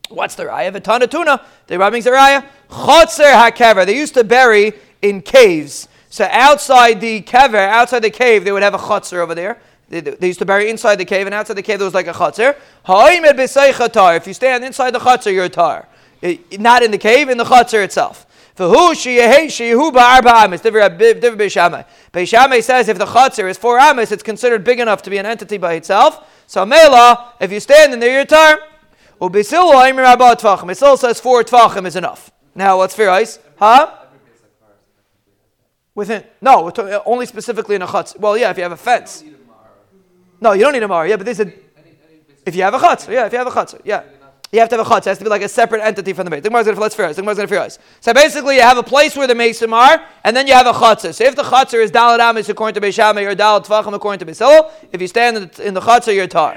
What's 0.08 0.36
the 0.36 0.44
raya? 0.44 0.72
A 0.72 0.78
ton 0.78 1.02
of 1.02 1.10
tuna. 1.10 1.44
The 1.66 1.76
rubbing's 1.76 2.04
the 2.04 2.12
raya. 2.12 2.46
Chotzer 2.70 3.32
hakever. 3.32 3.84
They 3.84 3.96
used 3.96 4.14
to 4.14 4.22
bury 4.22 4.74
in 5.02 5.20
caves. 5.20 5.88
So 6.10 6.28
outside 6.30 7.00
the 7.00 7.22
kever, 7.22 7.68
outside 7.68 8.02
the 8.02 8.10
cave, 8.10 8.44
they 8.44 8.52
would 8.52 8.62
have 8.62 8.74
a 8.74 8.78
chotzer 8.78 9.18
over 9.18 9.34
there. 9.34 9.58
They, 9.88 9.98
they, 9.98 10.28
used 10.28 10.38
to 10.38 10.46
bury 10.46 10.70
inside 10.70 10.96
the 10.96 11.04
cave, 11.04 11.26
and 11.26 11.34
outside 11.34 11.54
the 11.54 11.62
cave 11.62 11.80
there 11.80 11.86
was 11.86 11.94
like 11.94 12.06
a 12.06 12.12
chutzir. 12.12 12.54
If 14.16 14.26
you 14.28 14.34
stand 14.34 14.64
inside 14.64 14.92
the 14.92 15.00
chutzir, 15.00 15.32
you're 15.32 15.46
a 15.46 15.48
tar. 15.48 15.88
Not 16.58 16.82
in 16.82 16.90
the 16.90 16.98
cave, 16.98 17.28
in 17.28 17.38
the 17.38 17.44
chutzir 17.44 17.84
itself. 17.84 18.26
Beis 18.56 19.38
Shammai 22.28 22.60
says 22.60 22.88
if 22.88 22.98
the 22.98 23.04
chutzir 23.04 23.50
is 23.50 23.58
four 23.58 23.78
amas, 23.78 24.12
it's 24.12 24.22
considered 24.22 24.62
big 24.64 24.78
enough 24.80 25.02
to 25.02 25.10
be 25.10 25.18
an 25.18 25.26
entity 25.26 25.58
by 25.58 25.74
itself. 25.74 26.24
So 26.46 26.64
mela, 26.64 27.32
if 27.40 27.50
you 27.50 27.58
stand 27.60 27.92
in 27.92 27.98
there, 28.00 28.12
you're 28.12 28.20
a 28.20 28.26
tar. 28.26 28.60
Misil 29.20 30.98
says 30.98 31.20
four 31.20 31.42
tvachim 31.42 31.86
is 31.86 31.96
enough. 31.96 32.30
Now, 32.54 32.78
what's 32.78 32.94
fair 32.94 33.10
ice? 33.10 33.38
Huh? 33.56 33.92
Within 35.94 36.24
no, 36.40 36.68
uh, 36.68 37.02
only 37.06 37.26
specifically 37.26 37.76
in 37.76 37.82
a 37.82 37.86
chutz. 37.86 38.18
Well, 38.18 38.36
yeah, 38.36 38.50
if 38.50 38.56
you 38.56 38.62
have 38.62 38.72
a 38.72 38.76
fence. 38.76 39.24
No, 40.40 40.52
you 40.52 40.62
don't 40.62 40.72
need 40.72 40.82
a 40.82 40.88
mar. 40.88 41.06
Yeah, 41.06 41.16
but 41.16 41.26
this 41.26 41.38
is 41.38 41.52
if 42.44 42.56
you 42.56 42.62
have 42.62 42.74
a 42.74 42.78
chutz. 42.78 43.08
Yeah, 43.12 43.26
if 43.26 43.32
you 43.32 43.38
have 43.38 43.46
a 43.46 43.50
chutz. 43.50 43.80
Yeah. 43.84 44.02
You 44.54 44.60
have 44.60 44.68
to 44.68 44.76
have 44.76 44.86
a 44.86 44.88
chutz. 44.88 44.98
It 44.98 45.06
has 45.06 45.18
to 45.18 45.24
be 45.24 45.30
like 45.30 45.42
a 45.42 45.48
separate 45.48 45.82
entity 45.82 46.12
from 46.12 46.26
the 46.26 46.30
mace. 46.30 46.42
The 46.42 46.48
Gemara's 46.48 46.66
going 46.66 46.76
to 46.76 46.80
let's 46.80 46.94
fair. 46.94 47.08
The 47.08 47.14
Gemara's 47.14 47.38
going 47.38 47.48
to 47.48 47.54
fair 47.54 47.68
So 48.00 48.14
basically, 48.14 48.54
you 48.54 48.62
have 48.62 48.78
a 48.78 48.84
place 48.84 49.16
where 49.16 49.26
the 49.26 49.34
mason 49.34 49.72
are, 49.72 50.06
and 50.22 50.36
then 50.36 50.46
you 50.46 50.54
have 50.54 50.68
a 50.68 50.72
chutzah. 50.72 51.12
So 51.12 51.24
if 51.24 51.34
the 51.34 51.42
chutzah 51.42 51.82
is 51.82 51.90
dalad 51.90 52.20
amis 52.20 52.48
according 52.48 52.80
to 52.80 52.80
Beis 52.80 52.94
Shammai 52.94 53.22
or 53.22 53.34
dalad 53.34 53.66
tvachim 53.66 53.94
according 53.94 54.24
to 54.24 54.32
Beis 54.32 54.38
Hillel, 54.38 54.70
if 54.92 55.00
you 55.00 55.08
stand 55.08 55.36
in 55.58 55.74
the, 55.74 55.80
chutzah, 55.80 56.14
you're 56.14 56.28
tar. 56.28 56.56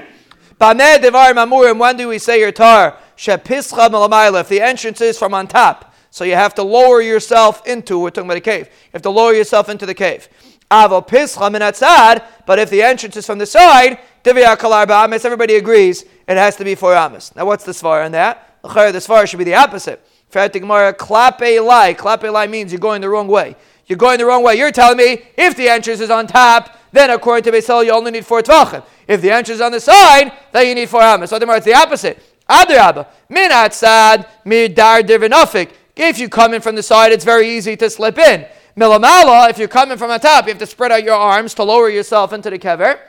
Bameh 0.61 1.01
devar 1.01 1.33
mamurim. 1.33 1.79
When 1.79 1.97
do 1.97 2.07
we 2.07 2.19
say 2.19 2.39
you're 2.39 2.51
tar? 2.51 2.99
Shepischa 3.17 3.89
malamayla. 3.89 4.41
If 4.41 4.49
the 4.49 4.61
entrance 4.61 5.01
is 5.01 5.17
from 5.17 5.33
on 5.33 5.47
top, 5.47 5.95
so 6.11 6.23
you 6.23 6.35
have 6.35 6.53
to 6.53 6.61
lower 6.61 7.01
yourself 7.01 7.65
into. 7.65 7.97
We're 7.97 8.11
talking 8.11 8.27
about 8.27 8.37
a 8.37 8.41
cave. 8.41 8.67
You 8.67 8.89
have 8.93 9.01
to 9.01 9.09
lower 9.09 9.33
yourself 9.33 9.69
into 9.69 9.87
the 9.87 9.95
cave. 9.95 10.29
Avo 10.69 11.07
pischa 11.07 11.49
minatzad, 11.49 12.23
but 12.45 12.59
if 12.59 12.69
the 12.69 12.83
entrance 12.83 13.17
is 13.17 13.25
from 13.25 13.39
the 13.39 13.47
side, 13.47 13.97
ba'amis, 14.33 15.25
everybody 15.25 15.55
agrees 15.55 16.03
it 16.27 16.37
has 16.37 16.55
to 16.57 16.63
be 16.63 16.75
four 16.75 16.93
amis. 16.93 17.35
Now 17.35 17.45
what's 17.45 17.63
the 17.63 17.71
svar 17.71 18.05
in 18.05 18.11
that? 18.13 18.59
The 18.63 18.69
svar 18.69 19.27
should 19.27 19.37
be 19.37 19.43
the 19.45 19.55
opposite. 19.55 20.05
Gemara, 20.31 20.93
klape 20.93 21.65
lai. 21.65 21.93
Klape 21.93 22.31
lai 22.31 22.47
means 22.47 22.71
you're 22.71 22.79
going 22.79 23.01
the 23.01 23.09
wrong 23.09 23.27
way. 23.27 23.55
You're 23.85 23.97
going 23.97 24.17
the 24.17 24.25
wrong 24.25 24.43
way. 24.43 24.55
You're 24.55 24.71
telling 24.71 24.97
me 24.97 25.23
if 25.37 25.55
the 25.55 25.69
entrance 25.69 26.01
is 26.01 26.09
on 26.09 26.27
top, 26.27 26.77
then 26.91 27.09
according 27.09 27.43
to 27.45 27.57
Beis 27.57 27.67
Hillel, 27.67 27.85
you 27.85 27.91
only 27.91 28.11
need 28.11 28.25
four 28.25 28.41
tvachim. 28.41 28.83
If 29.07 29.21
the 29.21 29.31
entrance 29.31 29.57
is 29.57 29.61
on 29.61 29.71
the 29.71 29.79
side, 29.79 30.33
then 30.51 30.67
you 30.67 30.75
need 30.75 30.89
four 30.89 31.01
amis. 31.01 31.29
So 31.29 31.37
it's 31.37 31.65
the 31.65 31.73
opposite. 31.73 32.19
Adrabba, 32.49 33.07
min 33.29 33.51
atzad, 33.51 34.27
midar 34.45 35.01
divinofik. 35.01 35.71
If 35.95 36.19
you 36.19 36.27
come 36.29 36.53
in 36.53 36.61
from 36.61 36.75
the 36.75 36.83
side, 36.83 37.11
it's 37.11 37.25
very 37.25 37.49
easy 37.49 37.77
to 37.77 37.89
slip 37.89 38.17
in. 38.17 38.45
Milamala, 38.75 39.49
if 39.49 39.57
you're 39.57 39.67
coming 39.67 39.97
from 39.97 40.09
the 40.09 40.17
top, 40.19 40.45
you 40.45 40.51
have 40.51 40.59
to 40.59 40.65
spread 40.65 40.91
out 40.91 41.03
your 41.03 41.15
arms 41.15 41.53
to 41.55 41.63
lower 41.63 41.89
yourself 41.89 42.33
into 42.33 42.49
the 42.49 42.59
kever. 42.59 42.99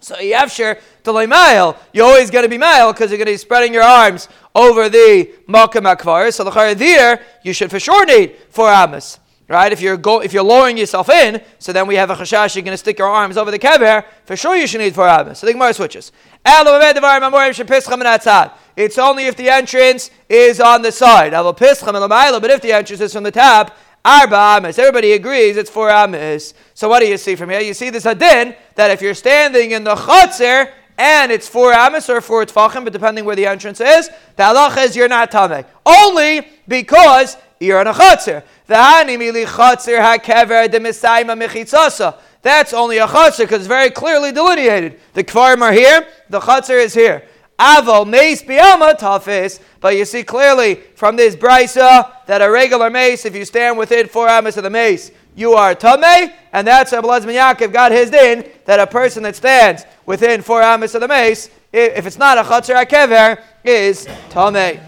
So 0.00 0.14
Yavshir 0.16 0.80
to 1.04 1.26
mile, 1.26 1.76
you're 1.92 2.06
always 2.06 2.30
going 2.30 2.44
to 2.44 2.48
be 2.48 2.58
mile 2.58 2.92
because 2.92 3.10
you're 3.10 3.18
going 3.18 3.26
to 3.26 3.32
be 3.32 3.38
spreading 3.38 3.74
your 3.74 3.82
arms 3.82 4.28
over 4.54 4.88
the 4.88 5.30
makam 5.48 5.92
akvar. 5.92 6.32
So 6.32 6.44
the 6.44 6.74
there, 6.74 7.20
you 7.42 7.52
should 7.52 7.70
for 7.70 7.80
sure 7.80 8.04
need 8.06 8.36
four 8.50 8.68
amas. 8.68 9.18
Right? 9.50 9.72
If 9.72 9.80
you're 9.80 9.96
go, 9.96 10.20
if 10.20 10.34
you're 10.34 10.42
lowering 10.44 10.76
yourself 10.76 11.08
in, 11.08 11.40
so 11.58 11.72
then 11.72 11.86
we 11.86 11.94
have 11.94 12.10
a 12.10 12.14
chashash, 12.14 12.54
you're 12.54 12.62
going 12.62 12.74
to 12.74 12.78
stick 12.78 12.98
your 12.98 13.08
arms 13.08 13.38
over 13.38 13.50
the 13.50 13.58
kever, 13.58 14.04
for 14.26 14.36
sure 14.36 14.54
you 14.54 14.66
should 14.66 14.82
need 14.82 14.94
four 14.94 15.08
amas. 15.08 15.38
So 15.38 15.46
the 15.46 15.54
Gemara 15.54 15.72
switches. 15.72 16.12
It's 18.76 18.98
only 18.98 19.24
if 19.24 19.36
the 19.36 19.48
entrance 19.48 20.10
is 20.28 20.60
on 20.60 20.82
the 20.82 20.92
side. 20.92 21.32
But 21.32 21.62
if 22.50 22.60
the 22.60 22.72
entrance 22.72 23.00
is 23.00 23.12
from 23.14 23.22
the 23.22 23.30
top, 23.30 23.74
Arba 24.04 24.36
amis. 24.36 24.78
Everybody 24.78 25.12
agrees 25.12 25.56
it's 25.56 25.70
four 25.70 25.90
amis. 25.90 26.54
So 26.74 26.88
what 26.88 27.00
do 27.00 27.06
you 27.06 27.16
see 27.16 27.36
from 27.36 27.50
here? 27.50 27.60
You 27.60 27.74
see 27.74 27.90
this 27.90 28.04
hadin 28.04 28.56
that 28.74 28.90
if 28.90 29.02
you're 29.02 29.14
standing 29.14 29.72
in 29.72 29.84
the 29.84 29.94
chotzer 29.94 30.72
and 30.96 31.30
it's 31.30 31.48
four 31.48 31.72
amis 31.72 32.08
or 32.08 32.20
four 32.20 32.44
tfachim, 32.44 32.84
but 32.84 32.92
depending 32.92 33.24
where 33.24 33.36
the 33.36 33.46
entrance 33.46 33.80
is, 33.80 34.08
the 34.36 34.42
halacha 34.42 34.84
is 34.84 34.96
you're 34.96 35.08
not 35.08 35.30
tameh. 35.30 35.64
Only 35.86 36.48
because 36.66 37.36
you're 37.60 37.80
in 37.80 37.86
a 37.86 37.92
chotzer. 37.92 38.42
That's 42.40 42.72
only 42.72 42.98
a 42.98 43.06
chotzer 43.06 43.38
because 43.38 43.58
it's 43.58 43.66
very 43.66 43.90
clearly 43.90 44.32
delineated. 44.32 45.00
The 45.14 45.24
kvarim 45.24 45.62
are 45.62 45.72
here, 45.72 46.06
the 46.30 46.40
chotzer 46.40 46.82
is 46.82 46.94
here. 46.94 47.24
Aval 47.58 48.06
mace 48.06 48.42
biyama 48.42 48.98
tafis. 48.98 49.60
But 49.80 49.96
you 49.96 50.04
see 50.04 50.22
clearly 50.22 50.76
from 50.94 51.16
this 51.16 51.34
brisa 51.36 52.12
that 52.26 52.42
a 52.42 52.50
regular 52.50 52.90
mace, 52.90 53.24
if 53.24 53.34
you 53.34 53.44
stand 53.44 53.78
within 53.78 54.06
four 54.06 54.28
amas 54.28 54.56
of 54.56 54.64
the 54.64 54.70
mace, 54.70 55.10
you 55.34 55.52
are 55.52 55.74
tamei, 55.74 56.32
and 56.52 56.66
that's 56.66 56.90
how 56.90 57.00
Blaz 57.00 57.20
Yaakov 57.20 57.72
got 57.72 57.92
his 57.92 58.10
din 58.10 58.44
that 58.64 58.80
a 58.80 58.86
person 58.86 59.22
that 59.22 59.36
stands 59.36 59.84
within 60.04 60.42
four 60.42 60.62
amas 60.62 60.94
of 60.94 61.00
the 61.00 61.08
mace, 61.08 61.48
if 61.72 62.06
it's 62.06 62.18
not 62.18 62.38
a 62.38 62.42
chatzar 62.42 62.84
akever, 62.84 63.40
is 63.64 64.06
tamei. 64.30 64.87